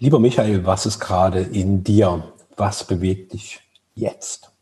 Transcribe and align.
Lieber 0.00 0.20
Michael, 0.20 0.64
was 0.64 0.86
ist 0.86 1.00
gerade 1.00 1.40
in 1.40 1.82
dir? 1.82 2.32
Was 2.56 2.84
bewegt 2.84 3.32
dich 3.32 3.60
jetzt? 3.94 4.52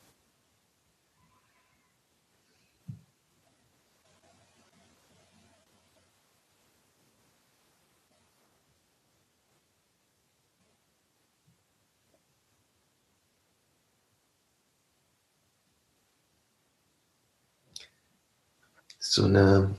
so 19.17 19.25
eine 19.25 19.75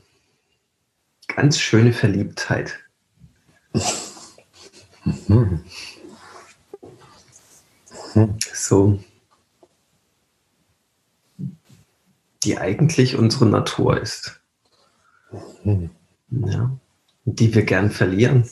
ganz 1.28 1.60
schöne 1.60 1.94
Verliebtheit. 1.94 2.80
So, 8.54 9.00
die 12.44 12.58
eigentlich 12.58 13.16
unsere 13.16 13.46
Natur 13.46 14.02
ist. 14.02 14.42
Ja, 16.30 16.72
die 17.26 17.54
wir 17.54 17.64
gern 17.64 17.92
verlieren. 17.92 18.50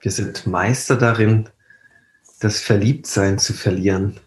Wir 0.00 0.10
sind 0.10 0.46
Meister 0.46 0.96
darin, 0.96 1.48
das 2.40 2.60
Verliebtsein 2.60 3.38
zu 3.38 3.54
verlieren. 3.54 4.20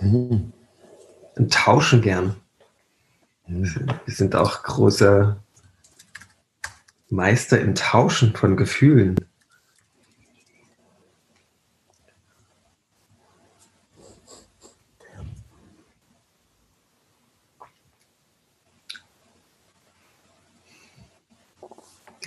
Und 0.00 0.52
tauschen 1.50 2.02
gern. 2.02 2.36
Wir 3.46 4.14
sind 4.14 4.36
auch 4.36 4.62
große 4.62 5.36
Meister 7.10 7.60
im 7.60 7.74
Tauschen 7.74 8.34
von 8.34 8.56
Gefühlen. 8.56 9.16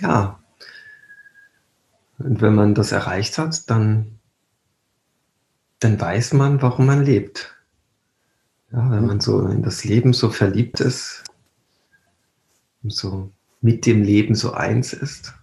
Ja. 0.00 0.38
Und 2.18 2.40
wenn 2.40 2.54
man 2.54 2.74
das 2.74 2.92
erreicht 2.92 3.38
hat, 3.38 3.68
dann, 3.70 4.18
dann 5.80 6.00
weiß 6.00 6.32
man, 6.32 6.62
warum 6.62 6.86
man 6.86 7.04
lebt. 7.04 7.54
Ja, 8.72 8.90
wenn 8.90 9.06
man 9.06 9.20
so 9.20 9.46
in 9.46 9.62
das 9.62 9.84
Leben 9.84 10.12
so 10.12 10.30
verliebt 10.30 10.80
ist, 10.80 11.24
so 12.82 13.30
mit 13.60 13.86
dem 13.86 14.02
Leben 14.02 14.34
so 14.34 14.52
eins 14.52 14.92
ist. 14.92 15.34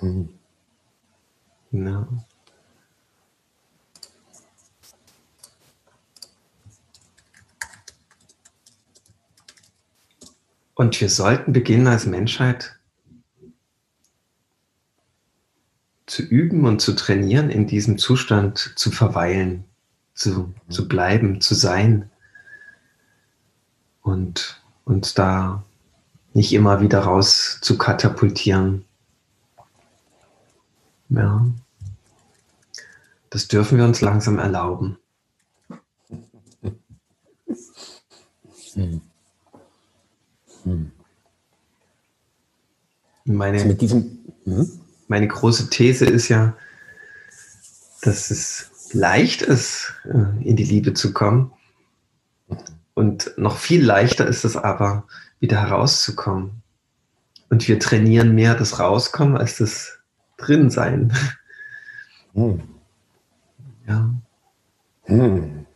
Hm. 0.00 0.28
Ja. 1.72 2.08
Und 10.74 11.00
wir 11.00 11.08
sollten 11.08 11.52
beginnen 11.54 11.86
als 11.86 12.04
Menschheit 12.04 12.75
zu 16.16 16.22
üben 16.22 16.64
und 16.64 16.80
zu 16.80 16.94
trainieren, 16.94 17.50
in 17.50 17.66
diesem 17.66 17.98
Zustand 17.98 18.72
zu 18.76 18.90
verweilen, 18.90 19.66
zu, 20.14 20.54
zu 20.70 20.88
bleiben, 20.88 21.42
zu 21.42 21.54
sein 21.54 22.10
und 24.00 24.62
uns 24.86 25.12
da 25.12 25.62
nicht 26.32 26.54
immer 26.54 26.80
wieder 26.80 27.00
raus 27.00 27.58
zu 27.60 27.76
katapultieren. 27.76 28.86
Ja. 31.10 31.46
Das 33.28 33.48
dürfen 33.48 33.76
wir 33.76 33.84
uns 33.84 34.00
langsam 34.00 34.38
erlauben. 34.38 34.96
Hm. 38.72 39.02
Hm. 40.62 40.92
Meine, 43.26 43.58
also 43.58 43.68
mit 43.68 43.82
diesem, 43.82 44.18
hm? 44.44 44.85
Meine 45.08 45.28
große 45.28 45.70
These 45.70 46.06
ist 46.06 46.28
ja, 46.28 46.56
dass 48.02 48.30
es 48.30 48.70
leicht 48.92 49.42
ist, 49.42 49.94
äh, 50.04 50.48
in 50.48 50.56
die 50.56 50.64
Liebe 50.64 50.94
zu 50.94 51.12
kommen, 51.12 51.52
und 52.96 53.32
noch 53.36 53.58
viel 53.58 53.84
leichter 53.84 54.26
ist 54.26 54.46
es 54.46 54.56
aber, 54.56 55.04
wieder 55.38 55.60
herauszukommen. 55.60 56.62
Und 57.50 57.68
wir 57.68 57.78
trainieren 57.78 58.34
mehr 58.34 58.54
das 58.54 58.80
Rauskommen 58.80 59.36
als 59.36 59.58
das 59.58 59.98
Drinsein. 60.38 61.12
Hm. 62.32 62.62
Ja. 63.86 64.14
Hm. 65.02 65.66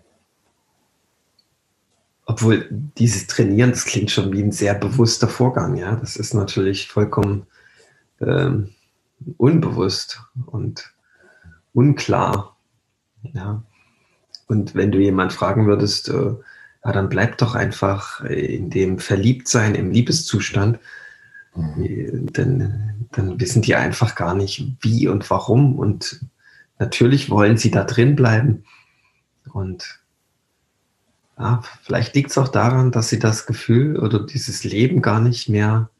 Obwohl 2.24 2.66
dieses 2.70 3.26
Trainieren, 3.26 3.70
das 3.70 3.84
klingt 3.84 4.10
schon 4.10 4.32
wie 4.32 4.42
ein 4.42 4.52
sehr 4.52 4.74
bewusster 4.74 5.28
Vorgang, 5.28 5.76
ja. 5.76 5.97
Das 5.97 6.16
ist 6.16 6.32
natürlich 6.32 6.88
vollkommen 6.88 7.47
ähm, 8.20 8.70
unbewusst 9.36 10.22
und 10.47 10.92
unklar. 11.72 12.56
Ja. 13.22 13.62
Und 14.47 14.75
wenn 14.75 14.91
du 14.91 14.98
jemand 14.98 15.32
fragen 15.32 15.66
würdest, 15.66 16.08
äh, 16.08 16.34
ja, 16.84 16.92
dann 16.92 17.08
bleib 17.08 17.38
doch 17.38 17.54
einfach 17.54 18.22
in 18.22 18.70
dem 18.70 18.98
Verliebtsein, 18.98 19.75
im 19.75 19.91
Liebeszustand. 19.91 20.78
Mhm. 21.54 22.28
Dann, 22.32 23.06
dann 23.12 23.41
wissen 23.41 23.62
die 23.62 23.75
einfach 23.75 24.14
gar 24.14 24.34
nicht, 24.34 24.76
wie 24.80 25.09
und 25.09 25.28
warum. 25.30 25.78
Und 25.78 26.25
natürlich 26.78 27.30
wollen 27.30 27.59
sie 27.59 27.70
da 27.70 27.84
drin 27.84 28.16
bleiben. 28.16 28.64
Und 29.53 30.00
ja, 31.38 31.62
vielleicht 31.82 32.14
liegt 32.14 32.30
es 32.30 32.38
auch 32.38 32.48
daran, 32.48 32.92
dass 32.92 33.09
sie 33.09 33.19
das 33.19 33.47
Gefühl 33.47 33.98
oder 33.98 34.25
dieses 34.25 34.64
Leben 34.64 35.00
gar 35.00 35.20
nicht 35.20 35.48
mehr 35.48 35.91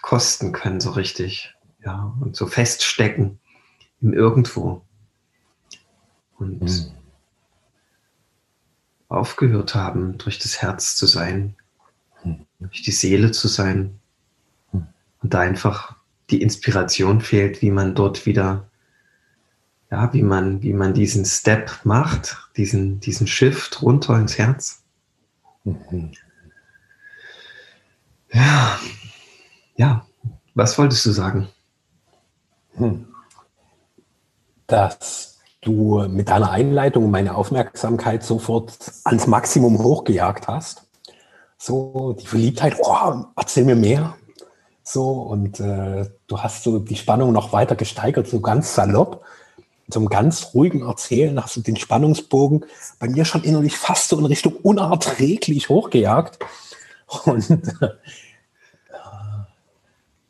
kosten 0.00 0.52
können, 0.52 0.80
so 0.80 0.90
richtig. 0.90 1.55
Ja, 1.86 2.14
und 2.20 2.36
so 2.36 2.46
feststecken 2.46 3.38
im 4.02 4.12
Irgendwo. 4.12 4.82
Und 6.38 6.60
mhm 6.60 6.96
aufgehört 9.08 9.74
haben, 9.74 10.18
durch 10.18 10.38
das 10.38 10.60
Herz 10.62 10.96
zu 10.96 11.06
sein, 11.06 11.54
durch 12.58 12.82
die 12.82 12.92
Seele 12.92 13.30
zu 13.30 13.48
sein. 13.48 13.98
Und 14.72 15.34
da 15.34 15.40
einfach 15.40 15.96
die 16.30 16.42
Inspiration 16.42 17.20
fehlt, 17.20 17.62
wie 17.62 17.70
man 17.70 17.94
dort 17.94 18.26
wieder, 18.26 18.68
ja, 19.90 20.12
wie 20.12 20.22
man, 20.22 20.62
wie 20.62 20.72
man 20.72 20.92
diesen 20.92 21.24
Step 21.24 21.80
macht, 21.84 22.36
diesen, 22.56 23.00
diesen 23.00 23.26
Shift 23.26 23.82
runter 23.82 24.18
ins 24.18 24.38
Herz. 24.38 24.82
Ja, 28.32 28.78
ja, 29.76 30.06
was 30.54 30.78
wolltest 30.78 31.06
du 31.06 31.12
sagen? 31.12 31.48
Hm. 32.76 33.06
Das 34.66 35.36
du 35.66 36.06
mit 36.08 36.28
deiner 36.28 36.50
Einleitung 36.50 37.10
meine 37.10 37.34
Aufmerksamkeit 37.34 38.22
sofort 38.22 38.72
ans 39.04 39.26
Maximum 39.26 39.78
hochgejagt 39.78 40.48
hast. 40.48 40.86
So, 41.58 42.16
die 42.18 42.26
Verliebtheit, 42.26 42.76
oh, 42.80 43.24
erzähl 43.34 43.64
mir 43.64 43.76
mehr. 43.76 44.14
So, 44.82 45.10
und 45.10 45.58
äh, 45.58 46.06
du 46.28 46.38
hast 46.38 46.62
so 46.62 46.78
die 46.78 46.96
Spannung 46.96 47.32
noch 47.32 47.52
weiter 47.52 47.74
gesteigert, 47.74 48.28
so 48.28 48.40
ganz 48.40 48.74
salopp. 48.74 49.24
Zum 49.90 50.08
ganz 50.08 50.50
ruhigen 50.54 50.86
Erzählen 50.86 51.40
hast 51.42 51.56
du 51.56 51.60
den 51.60 51.76
Spannungsbogen 51.76 52.64
bei 52.98 53.08
mir 53.08 53.24
schon 53.24 53.44
innerlich 53.44 53.76
fast 53.76 54.08
so 54.08 54.18
in 54.18 54.26
Richtung 54.26 54.54
unerträglich 54.56 55.68
hochgejagt. 55.68 56.38
Und 57.24 57.50
äh, 57.50 57.88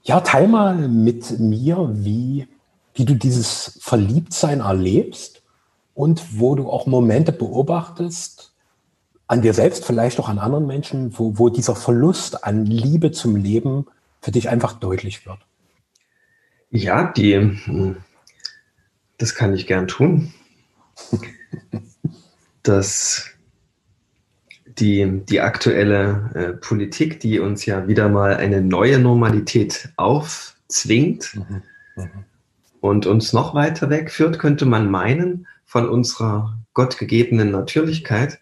ja, 0.07 0.21
teil 0.21 0.49
mal 0.49 0.89
mit 0.89 1.39
mir, 1.39 1.91
wie 1.93 2.49
wie 2.97 3.05
du 3.05 3.15
dieses 3.15 3.79
Verliebtsein 3.83 4.61
erlebst 4.61 5.43
und 5.95 6.41
wo 6.41 6.55
du 6.55 6.71
auch 6.71 6.87
Momente 6.87 7.31
beobachtest, 7.31 8.55
an 9.29 9.43
dir 9.43 9.55
selbst, 9.55 9.85
vielleicht 9.85 10.19
auch 10.19 10.29
an 10.29 10.39
anderen 10.39 10.67
Menschen, 10.67 11.19
wo, 11.19 11.39
wo 11.39 11.49
dieser 11.49 11.75
Verlust 11.75 12.45
an 12.45 12.65
Liebe 12.65 13.11
zum 13.11 13.37
Leben 13.37 13.87
für 14.21 14.31
dich 14.31 14.49
einfach 14.49 14.75
deutlich 14.75 15.27
wird. 15.27 15.39
Ja, 16.71 17.13
die, 17.13 17.59
das 19.19 19.35
kann 19.35 19.55
ich 19.55 19.67
gern 19.67 19.89
tun. 19.89 20.33
dass 22.63 23.31
die, 24.79 25.23
die 25.29 25.41
aktuelle 25.41 26.31
äh, 26.35 26.53
Politik, 26.53 27.21
die 27.21 27.39
uns 27.41 27.67
ja 27.67 27.89
wieder 27.89 28.09
mal 28.09 28.37
eine 28.37 28.61
neue 28.61 28.99
Normalität 28.99 29.91
aufzwingt, 29.97 31.35
mhm. 31.35 31.63
Mhm 31.97 32.25
und 32.87 33.07
uns 33.07 33.33
noch 33.33 33.55
weiter 33.55 33.91
wegführt, 33.91 34.39
könnte 34.39 34.67
man 34.67 34.91
meinen, 34.91 35.47
von 35.65 35.89
unserer 35.89 36.57
gottgegebenen 36.75 37.51
Natürlichkeit, 37.51 38.39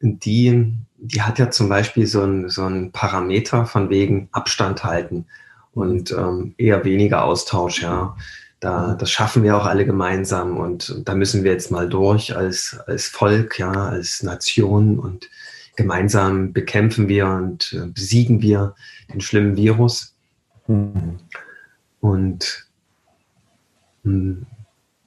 die, 0.00 0.72
die 0.96 1.22
hat 1.22 1.38
ja 1.38 1.50
zum 1.50 1.68
Beispiel 1.68 2.06
so 2.06 2.22
ein, 2.22 2.48
so 2.48 2.68
Parameter 2.92 3.66
von 3.66 3.90
wegen 3.90 4.28
Abstand 4.32 4.82
halten 4.82 5.26
und 5.72 6.10
ähm, 6.10 6.54
eher 6.56 6.84
weniger 6.84 7.24
Austausch, 7.24 7.82
ja. 7.82 8.16
Da, 8.62 8.94
das 8.94 9.10
schaffen 9.10 9.42
wir 9.42 9.56
auch 9.56 9.66
alle 9.66 9.84
gemeinsam 9.84 10.56
und 10.56 11.02
da 11.04 11.16
müssen 11.16 11.42
wir 11.42 11.50
jetzt 11.50 11.72
mal 11.72 11.88
durch 11.88 12.36
als, 12.36 12.78
als 12.86 13.08
Volk, 13.08 13.58
ja, 13.58 13.72
als 13.72 14.22
Nation 14.22 15.00
und 15.00 15.28
gemeinsam 15.74 16.52
bekämpfen 16.52 17.08
wir 17.08 17.26
und 17.26 17.72
äh, 17.72 17.86
besiegen 17.86 18.40
wir 18.40 18.76
den 19.12 19.20
schlimmen 19.20 19.56
Virus. 19.56 20.14
Mhm. 20.68 21.18
Und 22.00 22.68
hm, 24.04 24.46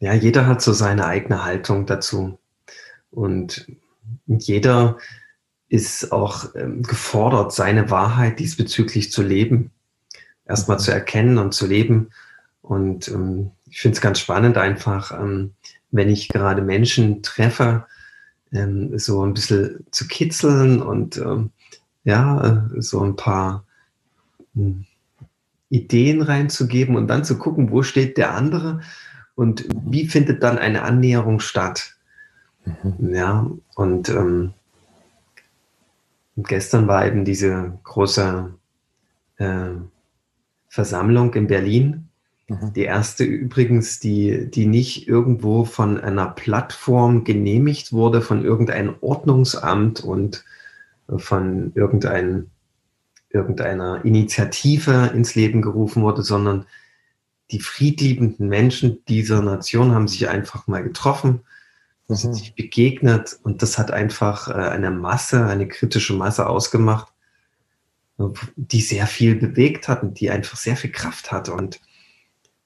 ja, 0.01 0.13
jeder 0.13 0.47
hat 0.47 0.61
so 0.61 0.73
seine 0.73 1.05
eigene 1.05 1.45
Haltung 1.45 1.85
dazu. 1.85 2.37
Und 3.09 3.67
jeder 4.27 4.97
ist 5.69 6.11
auch 6.11 6.53
ähm, 6.55 6.83
gefordert, 6.83 7.53
seine 7.53 7.89
Wahrheit 7.89 8.37
diesbezüglich 8.39 9.13
zu 9.13 9.23
leben. 9.23 9.71
Erstmal 10.45 10.77
zu 10.77 10.91
erkennen 10.91 11.37
und 11.37 11.53
zu 11.53 11.65
leben 11.65 12.09
und 12.65 13.07
ähm, 13.09 13.51
ich 13.69 13.79
finde 13.79 13.95
es 13.95 14.01
ganz 14.01 14.19
spannend 14.19 14.57
einfach, 14.57 15.11
ähm, 15.11 15.53
wenn 15.91 16.09
ich 16.09 16.29
gerade 16.29 16.61
Menschen 16.61 17.21
treffe, 17.21 17.85
ähm, 18.51 18.97
so 18.97 19.23
ein 19.25 19.33
bisschen 19.33 19.85
zu 19.91 20.07
kitzeln 20.07 20.81
und 20.81 21.17
ähm, 21.17 21.51
ja, 22.03 22.69
äh, 22.75 22.81
so 22.81 23.01
ein 23.01 23.15
paar 23.15 23.65
hm, 24.55 24.85
Ideen 25.69 26.21
reinzugeben 26.21 26.95
und 26.95 27.07
dann 27.07 27.23
zu 27.23 27.37
gucken, 27.37 27.71
wo 27.71 27.83
steht 27.83 28.17
der 28.17 28.33
andere 28.33 28.81
und 29.35 29.67
wie 29.85 30.07
findet 30.07 30.41
dann 30.41 30.57
eine 30.57 30.83
Annäherung 30.83 31.39
statt. 31.39 31.95
Mhm. 32.65 33.13
Ja, 33.13 33.51
und 33.75 34.09
ähm, 34.09 34.53
gestern 36.37 36.87
war 36.87 37.05
eben 37.05 37.25
diese 37.25 37.77
große 37.83 38.53
äh, 39.37 39.69
Versammlung 40.69 41.33
in 41.33 41.47
Berlin. 41.47 42.04
Die 42.47 42.83
erste 42.83 43.23
übrigens, 43.23 43.99
die, 43.99 44.51
die 44.51 44.67
nicht 44.67 45.07
irgendwo 45.07 45.65
von 45.65 45.99
einer 45.99 46.27
Plattform 46.27 47.23
genehmigt 47.23 47.91
wurde, 47.91 48.21
von 48.21 48.45
irgendeinem 48.45 48.95
Ordnungsamt 49.01 50.01
und 50.01 50.45
von 51.17 51.71
irgendein, 51.73 52.51
irgendeiner 53.29 54.05
Initiative 54.05 55.11
ins 55.15 55.33
Leben 55.33 55.63
gerufen 55.63 56.03
wurde, 56.03 56.21
sondern 56.21 56.67
die 57.49 57.59
friedliebenden 57.59 58.47
Menschen 58.47 59.03
dieser 59.07 59.41
Nation 59.41 59.93
haben 59.93 60.07
sich 60.07 60.29
einfach 60.29 60.67
mal 60.67 60.83
getroffen, 60.83 61.41
mhm. 62.07 62.15
sind 62.15 62.33
sich 62.35 62.53
begegnet 62.53 63.39
und 63.41 63.63
das 63.63 63.79
hat 63.79 63.89
einfach 63.89 64.49
äh, 64.49 64.53
eine 64.53 64.91
Masse, 64.91 65.45
eine 65.45 65.67
kritische 65.67 66.13
Masse 66.13 66.47
ausgemacht, 66.47 67.11
die 68.55 68.81
sehr 68.81 69.07
viel 69.07 69.35
bewegt 69.35 69.87
hat 69.87 70.03
und 70.03 70.19
die 70.19 70.29
einfach 70.29 70.57
sehr 70.57 70.77
viel 70.77 70.91
Kraft 70.91 71.31
hat 71.31 71.49
und 71.49 71.81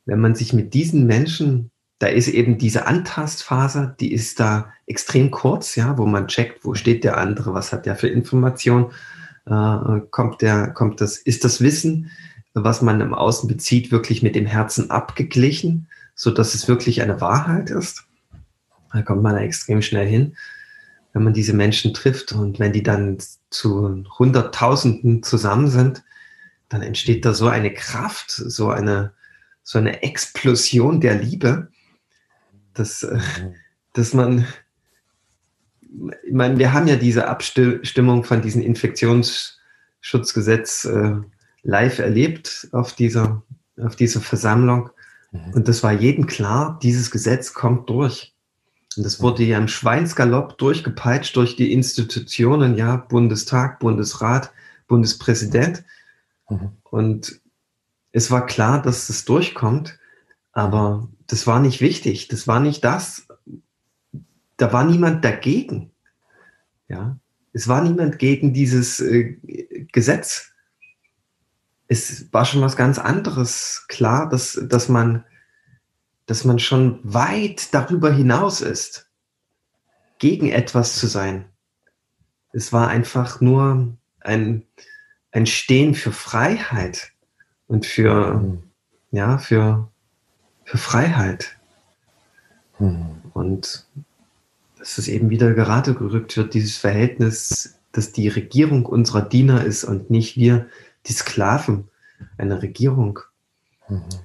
wenn 0.10 0.20
man 0.20 0.34
sich 0.34 0.54
mit 0.54 0.74
diesen 0.74 1.06
Menschen, 1.06 1.70
da 2.00 2.08
ist 2.08 2.28
eben 2.28 2.58
diese 2.58 2.88
Antastphase, 2.88 3.96
die 4.00 4.12
ist 4.12 4.40
da 4.40 4.74
extrem 4.88 5.30
kurz, 5.30 5.76
ja, 5.76 5.98
wo 6.00 6.06
man 6.08 6.28
checkt, 6.28 6.66
wo 6.66 6.74
steht 6.74 7.04
der 7.04 7.18
andere, 7.18 7.54
was 7.54 7.72
hat 7.72 7.86
der 7.86 7.96
für 7.96 8.08
Information, 8.08 8.92
äh, 9.46 10.00
kommt 10.10 10.42
der, 10.42 10.72
kommt 10.72 11.00
das, 11.00 11.18
ist 11.18 11.46
das 11.46 11.62
Wissen, 11.62 12.10
was 12.56 12.82
man 12.82 13.02
im 13.02 13.14
Außen 13.14 13.48
bezieht, 13.48 13.92
wirklich 13.92 14.24
mit 14.24 14.34
dem 14.34 14.48
Herzen 14.48 14.90
abgeglichen, 14.90 15.88
so 16.16 16.32
dass 16.32 16.56
es 16.56 16.68
wirklich 16.68 17.04
eine 17.04 17.22
Wahrheit 17.22 17.70
ist. 17.70 18.06
Da 18.92 19.04
kommt 19.04 19.22
man 19.22 19.36
da 19.36 19.42
extrem 19.42 19.84
schnell 19.84 20.08
hin, 20.08 20.36
wenn 21.14 21.24
man 21.24 21.34
diese 21.34 21.54
Menschen 21.54 21.94
trifft 21.94 22.32
und 22.32 22.58
wenn 22.58 22.74
die 22.74 22.84
dann 22.84 23.18
zu 23.52 24.04
Hunderttausenden 24.18 25.22
zusammen 25.22 25.68
sind, 25.68 26.04
dann 26.68 26.82
entsteht 26.82 27.26
da 27.26 27.34
so 27.34 27.48
eine 27.48 27.72
Kraft, 27.72 28.32
so 28.32 28.70
eine, 28.70 29.14
so 29.70 29.78
eine 29.78 30.02
Explosion 30.02 31.00
der 31.00 31.14
Liebe, 31.14 31.68
dass, 32.74 33.08
dass 33.94 34.16
man, 34.16 34.48
ich 36.26 36.34
meine, 36.34 36.58
wir 36.58 36.74
haben 36.74 36.88
ja 36.88 36.96
diese 36.96 37.28
Abstimmung 37.28 38.24
von 38.24 38.42
diesem 38.42 38.64
Infektionsschutzgesetz 38.64 40.86
äh, 40.86 41.18
live 41.62 42.00
erlebt 42.00 42.68
auf 42.72 42.94
dieser, 42.94 43.44
auf 43.78 43.96
dieser 43.96 44.22
Versammlung. 44.22 44.90
Mhm. 45.32 45.54
Und 45.54 45.68
das 45.68 45.84
war 45.84 45.92
jedem 45.92 46.26
klar, 46.26 46.80
dieses 46.82 47.12
Gesetz 47.12 47.54
kommt 47.54 47.92
durch. 47.92 48.34
Und 48.98 49.06
das 49.06 49.22
wurde 49.22 49.44
ja 49.44 49.60
im 49.60 49.68
Schweinsgalopp 49.68 50.58
durchgepeitscht 50.58 51.36
durch 51.36 51.56
die 51.56 51.74
Institutionen, 51.74 52.76
ja, 52.76 52.96
Bundestag, 52.96 53.78
Bundesrat, 53.78 54.52
Bundespräsident. 54.88 55.84
Mhm. 56.50 56.72
Und 56.90 57.40
es 58.20 58.30
war 58.30 58.46
klar, 58.46 58.82
dass 58.82 59.08
es 59.08 59.24
durchkommt, 59.24 59.98
aber 60.52 61.08
das 61.28 61.48
war 61.48 61.62
nicht 61.62 61.80
wichtig. 61.80 62.28
Das 62.28 62.50
war 62.50 62.60
nicht 62.60 62.84
das. 62.84 63.30
Da 64.58 64.74
war 64.74 64.84
niemand 64.84 65.24
dagegen. 65.24 65.92
Ja, 66.90 67.18
es 67.54 67.70
war 67.70 67.82
niemand 67.82 68.20
gegen 68.20 68.54
dieses 68.54 69.00
äh, 69.00 69.38
Gesetz. 69.94 70.52
Es 71.88 72.28
war 72.34 72.44
schon 72.44 72.60
was 72.62 72.76
ganz 72.76 73.00
anderes 73.00 73.86
klar, 73.88 74.28
dass, 74.28 74.60
dass 74.68 74.90
man, 74.90 75.24
dass 76.26 76.44
man 76.44 76.60
schon 76.60 77.00
weit 77.04 77.74
darüber 77.74 78.12
hinaus 78.12 78.60
ist, 78.60 79.10
gegen 80.18 80.50
etwas 80.50 81.00
zu 81.00 81.08
sein. 81.08 81.46
Es 82.52 82.74
war 82.74 82.90
einfach 82.90 83.40
nur 83.40 83.98
ein, 84.20 84.66
ein 85.32 85.46
Stehen 85.46 85.96
für 85.96 86.12
Freiheit 86.12 87.14
und 87.70 87.86
für, 87.86 88.34
mhm. 88.34 88.64
ja, 89.12 89.38
für, 89.38 89.88
für 90.66 90.78
Freiheit. 90.78 91.56
Mhm. 92.80 93.22
Und 93.34 93.88
dass 94.78 94.98
es 94.98 95.08
eben 95.08 95.30
wieder 95.30 95.54
gerade 95.54 95.94
gerückt 95.94 96.36
wird, 96.36 96.54
dieses 96.54 96.78
Verhältnis, 96.78 97.80
dass 97.94 98.12
die 98.12 98.28
Regierung 98.28 98.86
unserer 98.86 99.22
Diener 99.22 99.64
ist 99.64 99.86
und 99.86 100.10
nicht 100.10 100.36
wir 100.36 100.68
die 101.06 101.14
Sklaven 101.14 101.88
einer 102.38 102.62
Regierung. 102.62 103.20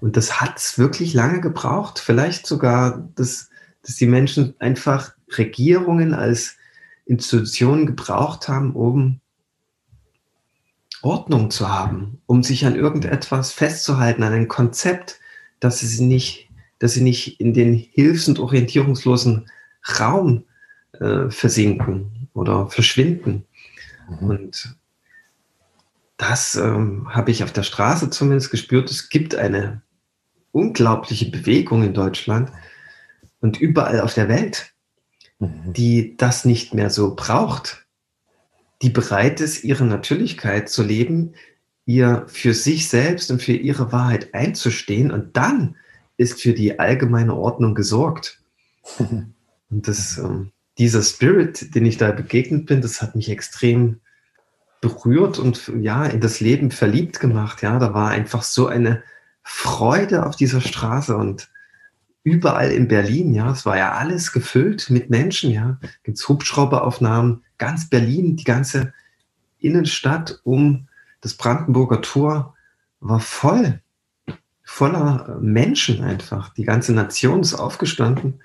Und 0.00 0.16
das 0.16 0.40
hat 0.40 0.58
es 0.58 0.78
wirklich 0.78 1.14
lange 1.14 1.40
gebraucht. 1.40 1.98
Vielleicht 1.98 2.46
sogar, 2.46 3.08
dass, 3.14 3.48
dass 3.82 3.96
die 3.96 4.06
Menschen 4.06 4.54
einfach 4.58 5.14
Regierungen 5.38 6.12
als 6.12 6.56
Institutionen 7.06 7.86
gebraucht 7.86 8.48
haben, 8.48 8.74
um 8.74 9.20
Ordnung 11.04 11.50
zu 11.50 11.68
haben, 11.68 12.20
um 12.26 12.42
sich 12.42 12.64
an 12.64 12.76
irgendetwas 12.76 13.52
festzuhalten, 13.52 14.22
an 14.22 14.32
ein 14.32 14.48
Konzept, 14.48 15.20
dass 15.60 15.80
sie 15.80 16.04
nicht, 16.04 16.48
dass 16.78 16.94
sie 16.94 17.02
nicht 17.02 17.40
in 17.40 17.52
den 17.52 17.74
hilfs- 17.74 18.28
und 18.28 18.38
orientierungslosen 18.38 19.50
Raum 20.00 20.44
äh, 20.92 21.28
versinken 21.28 22.28
oder 22.32 22.68
verschwinden. 22.68 23.44
Mhm. 24.08 24.30
Und 24.30 24.76
das 26.16 26.54
ähm, 26.56 27.08
habe 27.10 27.30
ich 27.30 27.44
auf 27.44 27.52
der 27.52 27.64
Straße 27.64 28.08
zumindest 28.10 28.50
gespürt. 28.50 28.90
Es 28.90 29.08
gibt 29.10 29.34
eine 29.34 29.82
unglaubliche 30.52 31.30
Bewegung 31.30 31.82
in 31.82 31.92
Deutschland 31.92 32.50
und 33.40 33.60
überall 33.60 34.00
auf 34.00 34.14
der 34.14 34.28
Welt, 34.28 34.72
mhm. 35.38 35.72
die 35.74 36.16
das 36.16 36.44
nicht 36.44 36.72
mehr 36.72 36.88
so 36.88 37.14
braucht 37.14 37.83
die 38.82 38.90
bereit 38.90 39.40
ist, 39.40 39.64
ihre 39.64 39.84
Natürlichkeit 39.84 40.68
zu 40.68 40.82
leben, 40.82 41.34
ihr 41.86 42.24
für 42.28 42.54
sich 42.54 42.88
selbst 42.88 43.30
und 43.30 43.42
für 43.42 43.52
ihre 43.52 43.92
Wahrheit 43.92 44.34
einzustehen 44.34 45.10
und 45.10 45.36
dann 45.36 45.76
ist 46.16 46.40
für 46.40 46.52
die 46.52 46.78
allgemeine 46.78 47.34
Ordnung 47.34 47.74
gesorgt. 47.74 48.40
und 48.98 49.88
das, 49.88 50.18
ähm, 50.18 50.52
dieser 50.78 51.02
Spirit, 51.02 51.74
den 51.74 51.86
ich 51.86 51.96
da 51.96 52.10
begegnet 52.12 52.66
bin, 52.66 52.80
das 52.80 53.02
hat 53.02 53.14
mich 53.14 53.30
extrem 53.30 54.00
berührt 54.80 55.38
und 55.38 55.72
ja, 55.80 56.04
in 56.04 56.20
das 56.20 56.40
Leben 56.40 56.70
verliebt 56.70 57.20
gemacht. 57.20 57.62
Ja, 57.62 57.78
da 57.78 57.94
war 57.94 58.10
einfach 58.10 58.42
so 58.42 58.66
eine 58.66 59.02
Freude 59.42 60.26
auf 60.26 60.36
dieser 60.36 60.60
Straße 60.60 61.16
und 61.16 61.50
überall 62.22 62.72
in 62.72 62.88
Berlin, 62.88 63.34
ja, 63.34 63.52
es 63.52 63.66
war 63.66 63.76
ja 63.76 63.92
alles 63.92 64.32
gefüllt 64.32 64.88
mit 64.90 65.10
Menschen, 65.10 65.50
ja, 65.50 65.78
gibt 66.02 66.18
es 66.18 66.28
Hubschrauberaufnahmen, 66.28 67.43
ganz 67.58 67.88
Berlin, 67.88 68.36
die 68.36 68.44
ganze 68.44 68.92
Innenstadt 69.58 70.40
um 70.44 70.88
das 71.20 71.34
Brandenburger 71.34 72.02
Tor 72.02 72.54
war 73.00 73.20
voll, 73.20 73.80
voller 74.62 75.38
Menschen 75.40 76.02
einfach. 76.02 76.52
Die 76.54 76.64
ganze 76.64 76.92
Nation 76.92 77.40
ist 77.40 77.54
aufgestanden 77.54 78.40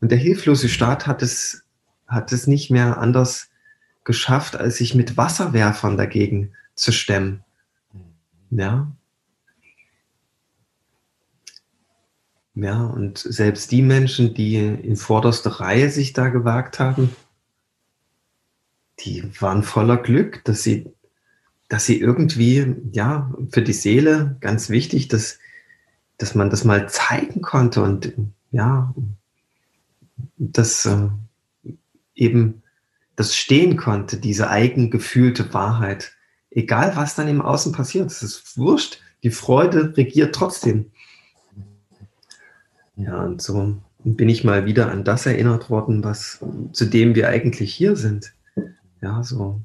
und 0.00 0.10
der 0.10 0.18
hilflose 0.18 0.68
Staat 0.68 1.06
hat 1.06 1.22
es, 1.22 1.64
hat 2.06 2.32
es 2.32 2.46
nicht 2.46 2.70
mehr 2.70 2.98
anders 2.98 3.48
geschafft, 4.04 4.56
als 4.56 4.76
sich 4.76 4.94
mit 4.94 5.16
Wasserwerfern 5.16 5.96
dagegen 5.96 6.52
zu 6.74 6.92
stemmen. 6.92 7.42
Ja. 8.50 8.92
Ja, 12.54 12.84
und 12.84 13.18
selbst 13.18 13.70
die 13.70 13.82
Menschen, 13.82 14.32
die 14.32 14.56
in 14.56 14.96
vorderster 14.96 15.60
Reihe 15.60 15.90
sich 15.90 16.14
da 16.14 16.30
gewagt 16.30 16.80
haben, 16.80 17.14
die 19.00 19.24
waren 19.40 19.62
voller 19.62 19.96
Glück, 19.96 20.42
dass 20.44 20.62
sie, 20.62 20.86
dass 21.68 21.86
sie 21.86 22.00
irgendwie, 22.00 22.76
ja, 22.92 23.32
für 23.50 23.62
die 23.62 23.72
Seele 23.72 24.36
ganz 24.40 24.70
wichtig, 24.70 25.08
dass 25.08 25.38
dass 26.18 26.34
man 26.34 26.50
das 26.50 26.64
mal 26.64 26.88
zeigen 26.88 27.42
konnte 27.42 27.82
und 27.82 28.12
ja, 28.50 28.94
das 30.38 30.86
äh, 30.86 31.08
eben 32.14 32.62
das 33.16 33.34
stehen 33.34 33.76
konnte, 33.76 34.18
diese 34.18 34.50
eigen 34.50 34.90
gefühlte 34.90 35.52
Wahrheit. 35.54 36.12
Egal, 36.50 36.96
was 36.96 37.14
dann 37.14 37.28
im 37.28 37.40
Außen 37.40 37.72
passiert, 37.72 38.10
es 38.10 38.22
ist 38.22 38.58
wurscht, 38.58 39.00
die 39.22 39.30
Freude 39.30 39.96
regiert 39.96 40.34
trotzdem. 40.34 40.90
Ja, 42.96 43.22
und 43.22 43.42
so 43.42 43.76
bin 44.04 44.28
ich 44.28 44.44
mal 44.44 44.66
wieder 44.66 44.90
an 44.90 45.04
das 45.04 45.26
erinnert 45.26 45.68
worden, 45.68 46.04
was 46.04 46.44
zu 46.72 46.86
dem 46.86 47.14
wir 47.14 47.28
eigentlich 47.28 47.74
hier 47.74 47.96
sind. 47.96 48.32
Ja, 49.06 49.22
so. 49.22 49.60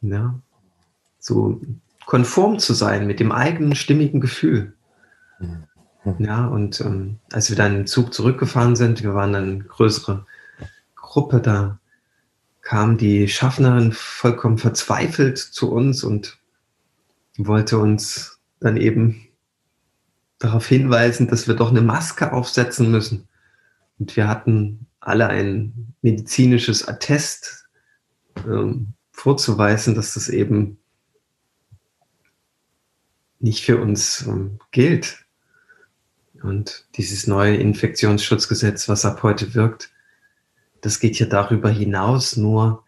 Ja, 0.00 0.40
so 1.18 1.60
konform 2.06 2.58
zu 2.58 2.72
sein 2.72 3.06
mit 3.06 3.20
dem 3.20 3.30
eigenen 3.30 3.74
stimmigen 3.74 4.22
Gefühl. 4.22 4.72
Ja, 6.18 6.46
und 6.46 6.80
ähm, 6.80 7.18
als 7.30 7.50
wir 7.50 7.58
dann 7.58 7.76
im 7.76 7.86
Zug 7.86 8.14
zurückgefahren 8.14 8.74
sind, 8.74 9.02
wir 9.02 9.14
waren 9.14 9.34
dann 9.34 9.44
eine 9.44 9.64
größere 9.64 10.24
Gruppe, 10.96 11.40
da 11.40 11.78
kam 12.62 12.96
die 12.96 13.28
Schaffnerin 13.28 13.92
vollkommen 13.92 14.56
verzweifelt 14.56 15.36
zu 15.36 15.70
uns 15.70 16.02
und 16.02 16.38
wollte 17.36 17.76
uns 17.76 18.40
dann 18.60 18.78
eben 18.78 19.28
darauf 20.38 20.66
hinweisen, 20.66 21.28
dass 21.28 21.48
wir 21.48 21.54
doch 21.54 21.68
eine 21.68 21.82
Maske 21.82 22.32
aufsetzen 22.32 22.90
müssen. 22.90 23.28
Und 23.98 24.16
wir 24.16 24.26
hatten 24.26 24.86
alle 25.00 25.28
ein 25.28 25.94
medizinisches 26.02 26.86
Attest 26.86 27.66
ähm, 28.36 28.94
vorzuweisen, 29.12 29.94
dass 29.94 30.14
das 30.14 30.28
eben 30.28 30.78
nicht 33.38 33.64
für 33.64 33.80
uns 33.80 34.26
ähm, 34.26 34.58
gilt. 34.70 35.24
Und 36.42 36.86
dieses 36.96 37.26
neue 37.26 37.56
Infektionsschutzgesetz, 37.56 38.88
was 38.88 39.04
ab 39.04 39.22
heute 39.22 39.54
wirkt, 39.54 39.90
das 40.80 41.00
geht 41.00 41.18
ja 41.18 41.26
darüber 41.26 41.68
hinaus. 41.70 42.36
Nur 42.36 42.84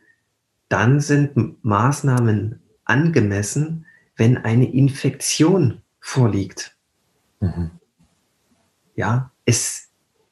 dann 0.69 1.01
sind 1.01 1.63
Maßnahmen 1.65 2.61
angemessen, 2.85 3.87
wenn 4.17 4.39
eine 4.39 4.73
Infektion 4.73 5.83
vorliegt. 6.01 6.77
Mhm. 7.41 7.71
Ja, 8.95 9.31
es, 9.45 9.82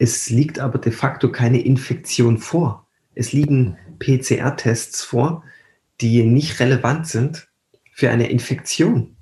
es 0.01 0.31
liegt 0.31 0.59
aber 0.59 0.79
de 0.79 0.93
facto 0.93 1.31
keine 1.31 1.61
Infektion 1.61 2.39
vor. 2.39 2.87
Es 3.15 3.33
liegen 3.35 3.77
PCR-Tests 3.99 5.05
vor, 5.05 5.45
die 6.01 6.23
nicht 6.23 6.59
relevant 6.59 7.07
sind 7.07 7.49
für 7.93 8.09
eine 8.09 8.31
Infektion. 8.31 9.15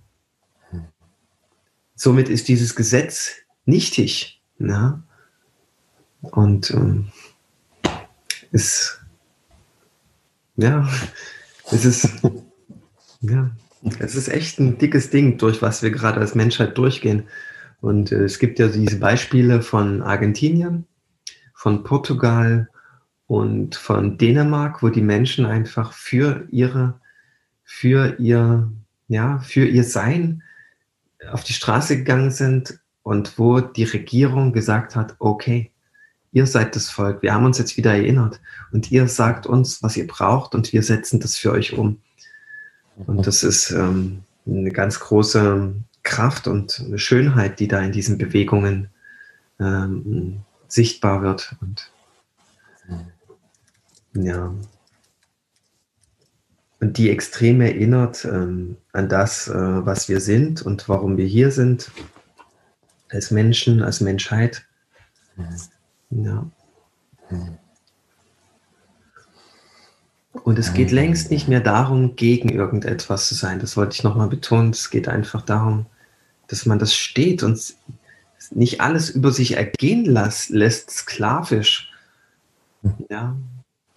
Somit 1.96 2.28
ist 2.28 2.46
dieses 2.46 2.76
Gesetz 2.76 3.38
nichtig. 3.64 4.40
Ja? 4.60 5.02
Und 6.20 6.70
ähm, 6.70 7.10
es, 8.52 9.00
ja, 10.54 10.88
es 11.72 11.84
ist, 11.84 12.08
ja, 13.20 13.50
es 13.98 14.14
ist 14.14 14.28
echt 14.28 14.60
ein 14.60 14.78
dickes 14.78 15.10
Ding, 15.10 15.38
durch 15.38 15.60
was 15.60 15.82
wir 15.82 15.90
gerade 15.90 16.20
als 16.20 16.36
Menschheit 16.36 16.78
durchgehen. 16.78 17.24
Und 17.80 18.12
äh, 18.12 18.24
es 18.24 18.38
gibt 18.38 18.58
ja 18.58 18.68
diese 18.68 18.98
Beispiele 18.98 19.62
von 19.62 20.02
Argentinien, 20.02 20.86
von 21.54 21.84
Portugal 21.84 22.68
und 23.26 23.76
von 23.76 24.18
Dänemark, 24.18 24.82
wo 24.82 24.88
die 24.88 25.02
Menschen 25.02 25.46
einfach 25.46 25.92
für 25.92 26.46
ihre, 26.50 27.00
für 27.64 28.18
ihr, 28.18 28.70
ja, 29.08 29.38
für 29.40 29.66
ihr 29.66 29.84
Sein 29.84 30.42
auf 31.30 31.44
die 31.44 31.52
Straße 31.52 31.98
gegangen 31.98 32.30
sind 32.30 32.80
und 33.02 33.38
wo 33.38 33.60
die 33.60 33.84
Regierung 33.84 34.52
gesagt 34.52 34.96
hat, 34.96 35.16
okay, 35.18 35.70
ihr 36.32 36.46
seid 36.46 36.76
das 36.76 36.90
Volk, 36.90 37.22
wir 37.22 37.34
haben 37.34 37.44
uns 37.44 37.58
jetzt 37.58 37.76
wieder 37.76 37.92
erinnert 37.92 38.40
und 38.72 38.90
ihr 38.90 39.08
sagt 39.08 39.46
uns, 39.46 39.82
was 39.82 39.96
ihr 39.96 40.06
braucht 40.06 40.54
und 40.54 40.72
wir 40.72 40.82
setzen 40.82 41.20
das 41.20 41.36
für 41.36 41.52
euch 41.52 41.76
um. 41.76 42.00
Und 43.06 43.26
das 43.26 43.42
ist 43.42 43.70
ähm, 43.70 44.22
eine 44.46 44.70
ganz 44.70 45.00
große 45.00 45.74
Kraft 46.08 46.48
und 46.48 46.84
Schönheit, 46.96 47.60
die 47.60 47.68
da 47.68 47.80
in 47.80 47.92
diesen 47.92 48.16
Bewegungen 48.16 48.88
ähm, 49.60 50.40
sichtbar 50.66 51.20
wird. 51.22 51.54
Und 51.60 51.92
ja. 54.14 54.54
Und 56.80 56.96
die 56.96 57.10
extrem 57.10 57.60
erinnert 57.60 58.24
ähm, 58.24 58.78
an 58.92 59.10
das, 59.10 59.48
äh, 59.48 59.54
was 59.54 60.08
wir 60.08 60.20
sind 60.20 60.62
und 60.62 60.88
warum 60.88 61.18
wir 61.18 61.26
hier 61.26 61.50
sind, 61.50 61.90
als 63.10 63.30
Menschen, 63.30 63.82
als 63.82 64.00
Menschheit. 64.00 64.64
Ja. 66.10 66.46
Und 70.32 70.58
es 70.58 70.72
geht 70.72 70.90
längst 70.90 71.30
nicht 71.30 71.48
mehr 71.48 71.60
darum, 71.60 72.16
gegen 72.16 72.48
irgendetwas 72.48 73.28
zu 73.28 73.34
sein. 73.34 73.58
Das 73.58 73.76
wollte 73.76 73.94
ich 73.94 74.04
nochmal 74.04 74.28
betonen. 74.28 74.70
Es 74.70 74.88
geht 74.88 75.08
einfach 75.08 75.42
darum, 75.42 75.84
dass 76.48 76.66
man 76.66 76.78
das 76.78 76.94
steht 76.94 77.42
und 77.42 77.74
nicht 78.50 78.80
alles 78.80 79.10
über 79.10 79.30
sich 79.30 79.56
ergehen 79.56 80.04
lässt, 80.04 80.50
lässt 80.50 80.90
sklavisch. 80.90 81.92
Ja. 83.08 83.36